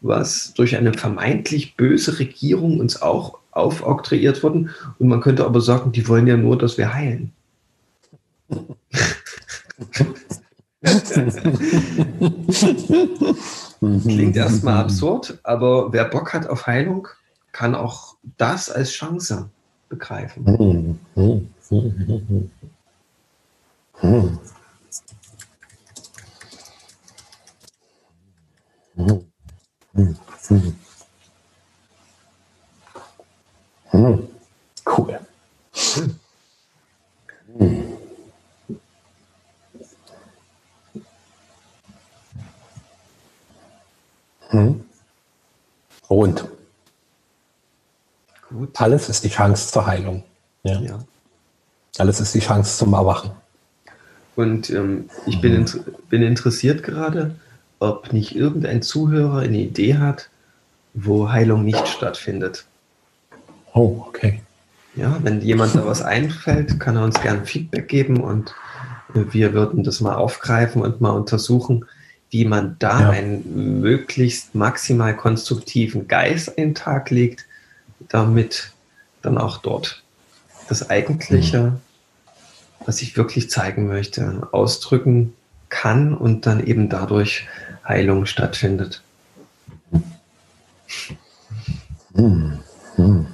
was 0.04 0.52
durch 0.54 0.76
eine 0.76 0.92
vermeintlich 0.92 1.76
böse 1.76 2.18
Regierung 2.18 2.78
uns 2.78 3.00
auch 3.00 3.38
aufoktroyiert 3.52 4.42
worden. 4.42 4.70
Und 4.98 5.08
man 5.08 5.20
könnte 5.20 5.44
aber 5.44 5.60
sagen, 5.60 5.92
die 5.92 6.06
wollen 6.08 6.26
ja 6.26 6.36
nur, 6.36 6.58
dass 6.58 6.76
wir 6.76 6.92
heilen. 6.92 7.32
Klingt 14.02 14.36
erstmal 14.36 14.82
absurd, 14.82 15.38
aber 15.42 15.92
wer 15.92 16.04
Bock 16.04 16.34
hat 16.34 16.46
auf 16.48 16.66
Heilung, 16.66 17.08
kann 17.52 17.74
auch 17.74 18.16
das 18.36 18.70
als 18.70 18.90
Chance 18.90 19.48
begreifen. 19.88 20.98
Cool. 34.86 35.20
Hm. 44.48 44.84
Rund. 46.10 46.44
Gut. 48.48 48.80
Alles 48.80 49.08
ist 49.08 49.24
die 49.24 49.28
Chance 49.28 49.72
zur 49.72 49.86
Heilung. 49.86 50.22
Ja. 50.62 50.80
ja. 50.80 50.98
Alles 51.98 52.20
ist 52.20 52.34
die 52.34 52.40
Chance 52.40 52.78
zum 52.78 52.92
Erwachen. 52.92 53.30
Und 54.36 54.70
ähm, 54.70 55.08
ich 55.26 55.40
bin, 55.40 55.54
in, 55.54 55.66
bin 56.08 56.22
interessiert 56.22 56.82
gerade, 56.82 57.36
ob 57.78 58.12
nicht 58.12 58.34
irgendein 58.34 58.82
Zuhörer 58.82 59.40
eine 59.40 59.58
Idee 59.58 59.96
hat, 59.96 60.30
wo 60.94 61.30
Heilung 61.30 61.64
nicht 61.64 61.86
stattfindet. 61.88 62.64
Oh, 63.72 64.04
okay. 64.08 64.40
Ja, 64.96 65.18
wenn 65.22 65.40
jemand 65.40 65.74
da 65.74 65.84
was 65.84 66.02
einfällt, 66.02 66.78
kann 66.78 66.96
er 66.96 67.04
uns 67.04 67.20
gerne 67.20 67.44
Feedback 67.44 67.88
geben 67.88 68.20
und 68.20 68.54
wir 69.12 69.52
würden 69.52 69.82
das 69.82 70.00
mal 70.00 70.14
aufgreifen 70.14 70.82
und 70.82 71.00
mal 71.00 71.10
untersuchen, 71.10 71.84
wie 72.30 72.44
man 72.44 72.76
da 72.78 73.00
ja. 73.00 73.10
einen 73.10 73.80
möglichst 73.80 74.54
maximal 74.54 75.16
konstruktiven 75.16 76.08
Geist 76.08 76.48
in 76.48 76.70
den 76.70 76.74
Tag 76.74 77.10
legt, 77.10 77.46
damit 78.08 78.72
dann 79.22 79.38
auch 79.38 79.58
dort 79.58 80.02
das 80.68 80.90
Eigentliche, 80.90 81.62
mhm. 81.62 81.76
was 82.86 83.02
ich 83.02 83.16
wirklich 83.16 83.50
zeigen 83.50 83.86
möchte, 83.86 84.48
ausdrücken 84.52 85.34
kann 85.68 86.14
und 86.14 86.46
dann 86.46 86.64
eben 86.64 86.88
dadurch 86.88 87.46
Heilung 87.86 88.26
stattfindet. 88.26 89.02
Mhm. 92.14 92.58
Mhm. 92.96 93.26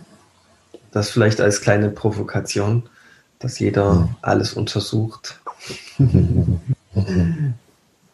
Das 0.90 1.10
vielleicht 1.10 1.40
als 1.40 1.60
kleine 1.60 1.90
Provokation, 1.90 2.88
dass 3.38 3.58
jeder 3.58 4.08
alles 4.22 4.54
untersucht. 4.54 5.40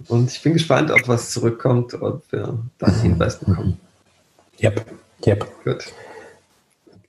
Und 0.08 0.30
ich 0.30 0.42
bin 0.42 0.52
gespannt, 0.52 0.90
ob 0.90 1.08
was 1.08 1.30
zurückkommt, 1.30 1.94
ob 1.94 2.22
wir 2.30 2.58
da 2.78 2.86
einen 2.86 3.00
Hinweis 3.00 3.38
bekommen. 3.38 3.80
Yep, 4.60 4.84
yep. 5.26 5.46
Gut. 5.64 5.92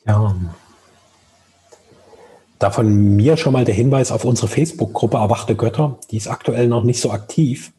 Ja. 0.06 0.36
Da 2.60 2.72
von 2.72 3.16
mir 3.16 3.38
schon 3.38 3.54
mal 3.54 3.66
der 3.66 3.76
Hinweis 3.76 4.12
auf 4.12 4.26
unsere 4.26 4.48
Facebook-Gruppe 4.48 5.18
Erwachte 5.18 5.56
Götter. 5.56 6.00
Die 6.10 6.18
ist 6.18 6.28
aktuell 6.28 6.68
noch 6.68 6.84
nicht 6.84 7.00
so 7.00 7.12
aktiv, 7.12 7.72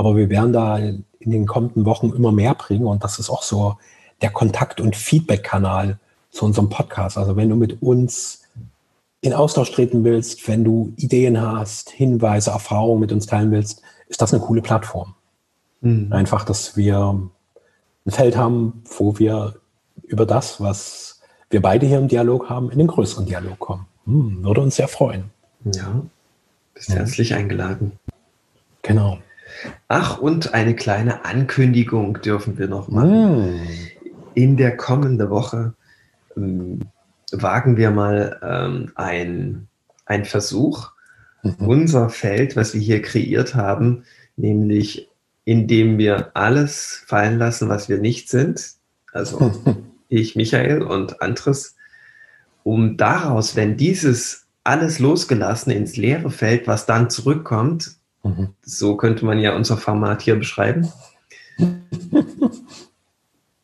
aber 0.00 0.16
wir 0.16 0.30
werden 0.30 0.54
da 0.54 0.78
in 0.78 1.04
den 1.20 1.44
kommenden 1.44 1.84
Wochen 1.84 2.10
immer 2.16 2.32
mehr 2.32 2.54
bringen 2.54 2.86
und 2.86 3.04
das 3.04 3.18
ist 3.18 3.28
auch 3.28 3.42
so 3.42 3.76
der 4.22 4.30
Kontakt- 4.30 4.80
und 4.80 4.96
Feedback-Kanal 4.96 5.98
zu 6.30 6.46
unserem 6.46 6.70
Podcast. 6.70 7.18
Also 7.18 7.36
wenn 7.36 7.50
du 7.50 7.54
mit 7.54 7.82
uns 7.82 8.44
in 9.20 9.34
Austausch 9.34 9.70
treten 9.72 10.02
willst, 10.02 10.48
wenn 10.48 10.64
du 10.64 10.94
Ideen 10.96 11.38
hast, 11.38 11.90
Hinweise, 11.90 12.50
Erfahrungen 12.50 12.98
mit 12.98 13.12
uns 13.12 13.26
teilen 13.26 13.50
willst, 13.50 13.82
ist 14.08 14.22
das 14.22 14.32
eine 14.32 14.42
coole 14.42 14.62
Plattform. 14.62 15.14
Mhm. 15.82 16.10
Einfach, 16.14 16.46
dass 16.46 16.78
wir 16.78 17.20
ein 18.06 18.10
Feld 18.10 18.38
haben, 18.38 18.82
wo 18.96 19.18
wir 19.18 19.56
über 20.04 20.24
das, 20.24 20.62
was 20.62 21.20
wir 21.50 21.60
beide 21.60 21.84
hier 21.84 21.98
im 21.98 22.08
Dialog 22.08 22.48
haben, 22.48 22.70
in 22.70 22.78
den 22.78 22.86
größeren 22.86 23.26
Dialog 23.26 23.58
kommen. 23.58 23.86
Hm, 24.06 24.44
würde 24.44 24.62
uns 24.62 24.76
sehr 24.76 24.88
freuen. 24.88 25.24
Ja, 25.64 26.00
bist 26.72 26.88
ja. 26.88 26.94
herzlich 26.94 27.34
eingeladen. 27.34 27.98
Genau. 28.80 29.18
Ach, 29.88 30.18
und 30.18 30.54
eine 30.54 30.74
kleine 30.74 31.24
Ankündigung 31.24 32.20
dürfen 32.20 32.58
wir 32.58 32.68
noch 32.68 32.88
machen. 32.88 33.56
Mm. 33.56 33.60
In 34.34 34.56
der 34.56 34.76
kommenden 34.76 35.28
Woche 35.30 35.74
ähm, 36.36 36.80
wagen 37.32 37.76
wir 37.76 37.90
mal 37.90 38.38
ähm, 38.42 38.92
ein, 40.06 40.24
Versuch, 40.24 40.90
mhm. 41.42 41.54
unser 41.60 42.08
Feld, 42.08 42.56
was 42.56 42.74
wir 42.74 42.80
hier 42.80 43.02
kreiert 43.02 43.54
haben, 43.54 44.04
nämlich 44.36 45.08
indem 45.44 45.98
wir 45.98 46.30
alles 46.34 47.02
fallen 47.06 47.38
lassen, 47.38 47.68
was 47.68 47.88
wir 47.88 47.98
nicht 47.98 48.28
sind, 48.28 48.72
also 49.12 49.52
ich, 50.08 50.36
Michael 50.36 50.82
und 50.82 51.22
Andres, 51.22 51.76
um 52.62 52.96
daraus, 52.96 53.56
wenn 53.56 53.76
dieses 53.76 54.46
alles 54.64 54.98
losgelassen 54.98 55.72
ins 55.72 55.96
leere 55.96 56.30
Feld, 56.30 56.66
was 56.66 56.86
dann 56.86 57.08
zurückkommt, 57.08 57.96
mhm. 58.22 58.48
so 58.62 58.96
könnte 58.96 59.24
man 59.24 59.38
ja 59.38 59.54
unser 59.54 59.76
Format 59.76 60.22
hier 60.22 60.36
beschreiben, 60.36 60.90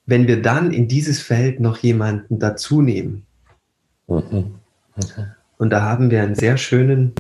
wenn 0.07 0.27
wir 0.27 0.43
dann 0.43 0.73
in 0.73 0.89
dieses 0.89 1.21
Feld 1.21 1.61
noch 1.61 1.79
jemanden 1.79 2.39
dazu 2.39 2.83
nehmen. 2.83 3.27
Mhm. 4.07 4.55
Und 5.59 5.71
da 5.71 5.83
haben 5.83 6.11
wir 6.11 6.23
einen 6.23 6.35
sehr 6.35 6.57
schönen 6.59 7.15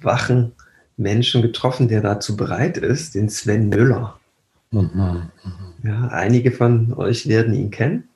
wachen 0.00 0.52
Menschen 0.96 1.42
getroffen, 1.42 1.88
der 1.88 2.02
dazu 2.02 2.36
bereit 2.36 2.76
ist, 2.76 3.14
den 3.14 3.28
Sven 3.28 3.68
Müller. 3.68 4.18
Mhm, 4.70 4.90
mhm. 4.94 5.30
Ja, 5.82 6.08
einige 6.08 6.52
von 6.52 6.92
euch 6.94 7.26
werden 7.26 7.54
ihn 7.54 7.70
kennen. 7.70 8.08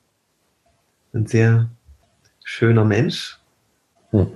Ein 1.13 1.25
sehr 1.25 1.69
schöner 2.43 2.85
Mensch, 2.85 3.39
mhm. 4.11 4.27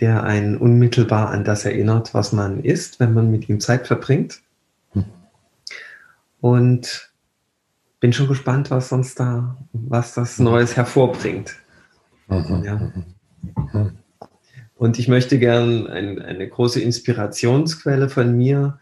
Der 0.00 0.24
einen 0.24 0.56
unmittelbar 0.56 1.30
an 1.30 1.44
das 1.44 1.64
erinnert, 1.64 2.14
was 2.14 2.32
man 2.32 2.60
ist, 2.60 3.00
wenn 3.00 3.14
man 3.14 3.30
mit 3.30 3.48
ihm 3.48 3.60
Zeit 3.60 3.86
verbringt. 3.86 4.40
Mhm. 4.94 5.04
Und 6.40 7.12
bin 8.00 8.12
schon 8.12 8.28
gespannt, 8.28 8.70
was 8.70 8.92
uns 8.92 9.14
da, 9.14 9.56
was 9.72 10.14
das 10.14 10.38
Neues 10.38 10.76
hervorbringt. 10.76 11.56
Mhm. 12.28 12.64
Ja. 12.64 13.92
Und 14.76 14.98
ich 14.98 15.08
möchte 15.08 15.38
gern 15.38 15.88
ein, 15.88 16.20
eine 16.20 16.48
große 16.48 16.80
Inspirationsquelle 16.80 18.08
von 18.08 18.36
mir 18.36 18.78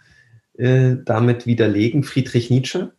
äh, 0.58 0.96
damit 1.04 1.46
widerlegen. 1.46 2.02
Friedrich 2.02 2.50
Nietzsche 2.50 2.92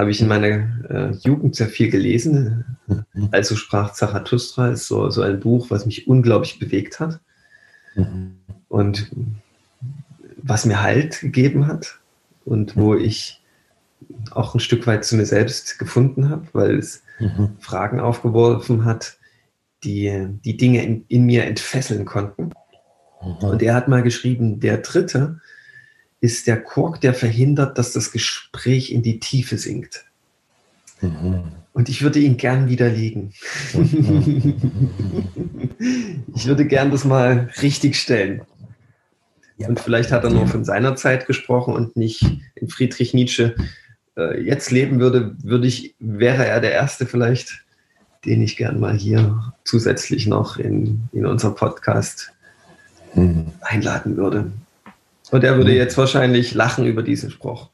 habe 0.00 0.10
ich 0.10 0.20
in 0.20 0.28
meiner 0.28 0.68
äh, 0.88 1.10
Jugend 1.22 1.54
sehr 1.54 1.68
viel 1.68 1.90
gelesen. 1.90 2.76
Mhm. 2.86 3.28
Also 3.30 3.56
sprach 3.56 3.92
Zarathustra 3.92 4.70
ist 4.70 4.86
so, 4.86 5.10
so 5.10 5.22
ein 5.22 5.40
Buch, 5.40 5.70
was 5.70 5.86
mich 5.86 6.08
unglaublich 6.08 6.58
bewegt 6.58 7.00
hat 7.00 7.20
mhm. 7.94 8.36
und 8.68 9.10
was 10.36 10.64
mir 10.64 10.82
Halt 10.82 11.20
gegeben 11.20 11.66
hat 11.66 11.98
und 12.44 12.76
wo 12.76 12.94
ich 12.94 13.42
auch 14.30 14.54
ein 14.54 14.60
Stück 14.60 14.86
weit 14.86 15.04
zu 15.04 15.16
mir 15.16 15.26
selbst 15.26 15.78
gefunden 15.78 16.30
habe, 16.30 16.46
weil 16.52 16.78
es 16.78 17.02
mhm. 17.18 17.56
Fragen 17.58 18.00
aufgeworfen 18.00 18.84
hat, 18.84 19.18
die 19.84 20.26
die 20.44 20.56
Dinge 20.56 20.82
in, 20.82 21.04
in 21.08 21.24
mir 21.26 21.44
entfesseln 21.44 22.04
konnten. 22.04 22.50
Mhm. 23.22 23.48
Und 23.48 23.62
er 23.62 23.74
hat 23.74 23.88
mal 23.88 24.02
geschrieben, 24.02 24.60
der 24.60 24.78
dritte 24.78 25.40
ist 26.20 26.46
der 26.46 26.60
Kork, 26.60 27.00
der 27.00 27.14
verhindert, 27.14 27.78
dass 27.78 27.92
das 27.92 28.12
Gespräch 28.12 28.92
in 28.92 29.02
die 29.02 29.20
Tiefe 29.20 29.56
sinkt. 29.58 30.04
Mhm. 31.00 31.44
Und 31.72 31.88
ich 31.88 32.02
würde 32.02 32.18
ihn 32.18 32.36
gern 32.36 32.68
widerlegen. 32.68 33.32
ich 36.34 36.46
würde 36.46 36.66
gern 36.66 36.90
das 36.90 37.04
mal 37.04 37.48
richtig 37.62 37.96
stellen. 37.96 38.42
Ja. 39.56 39.68
Und 39.68 39.78
vielleicht 39.80 40.10
hat 40.10 40.24
er 40.24 40.30
nur 40.30 40.48
von 40.48 40.64
seiner 40.64 40.96
Zeit 40.96 41.26
gesprochen 41.26 41.74
und 41.74 41.96
nicht 41.96 42.24
in 42.54 42.68
Friedrich 42.68 43.14
Nietzsche 43.14 43.54
äh, 44.16 44.42
jetzt 44.42 44.70
leben 44.70 45.00
würde, 45.00 45.36
würde 45.42 45.66
ich, 45.66 45.94
wäre 45.98 46.46
er 46.46 46.60
der 46.60 46.72
Erste 46.72 47.06
vielleicht, 47.06 47.64
den 48.24 48.42
ich 48.42 48.56
gern 48.56 48.80
mal 48.80 48.96
hier 48.96 49.52
zusätzlich 49.64 50.26
noch 50.26 50.56
in, 50.56 51.08
in 51.12 51.26
unser 51.26 51.52
Podcast 51.52 52.32
mhm. 53.14 53.52
einladen 53.60 54.16
würde. 54.16 54.50
Und 55.30 55.44
er 55.44 55.56
würde 55.56 55.70
mhm. 55.70 55.76
jetzt 55.76 55.96
wahrscheinlich 55.96 56.54
lachen 56.54 56.86
über 56.86 57.02
diesen 57.02 57.30
Spruch. 57.30 57.70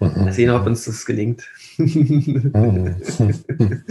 Mhm. 0.00 0.24
Mal 0.24 0.32
sehen, 0.32 0.50
ob 0.50 0.66
uns 0.66 0.84
das 0.84 1.04
gelingt. 1.04 1.48
Mhm. 1.76 2.96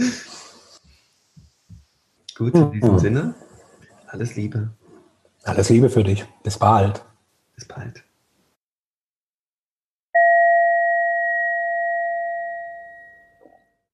Gut, 2.34 2.54
in 2.54 2.72
diesem 2.72 2.98
Sinne, 2.98 3.34
alles 4.08 4.36
Liebe. 4.36 4.70
Alles 5.44 5.68
Liebe 5.68 5.90
für 5.90 6.04
dich. 6.04 6.24
Bis 6.42 6.58
bald. 6.58 7.04
Bis 7.54 7.66
bald. 7.66 8.02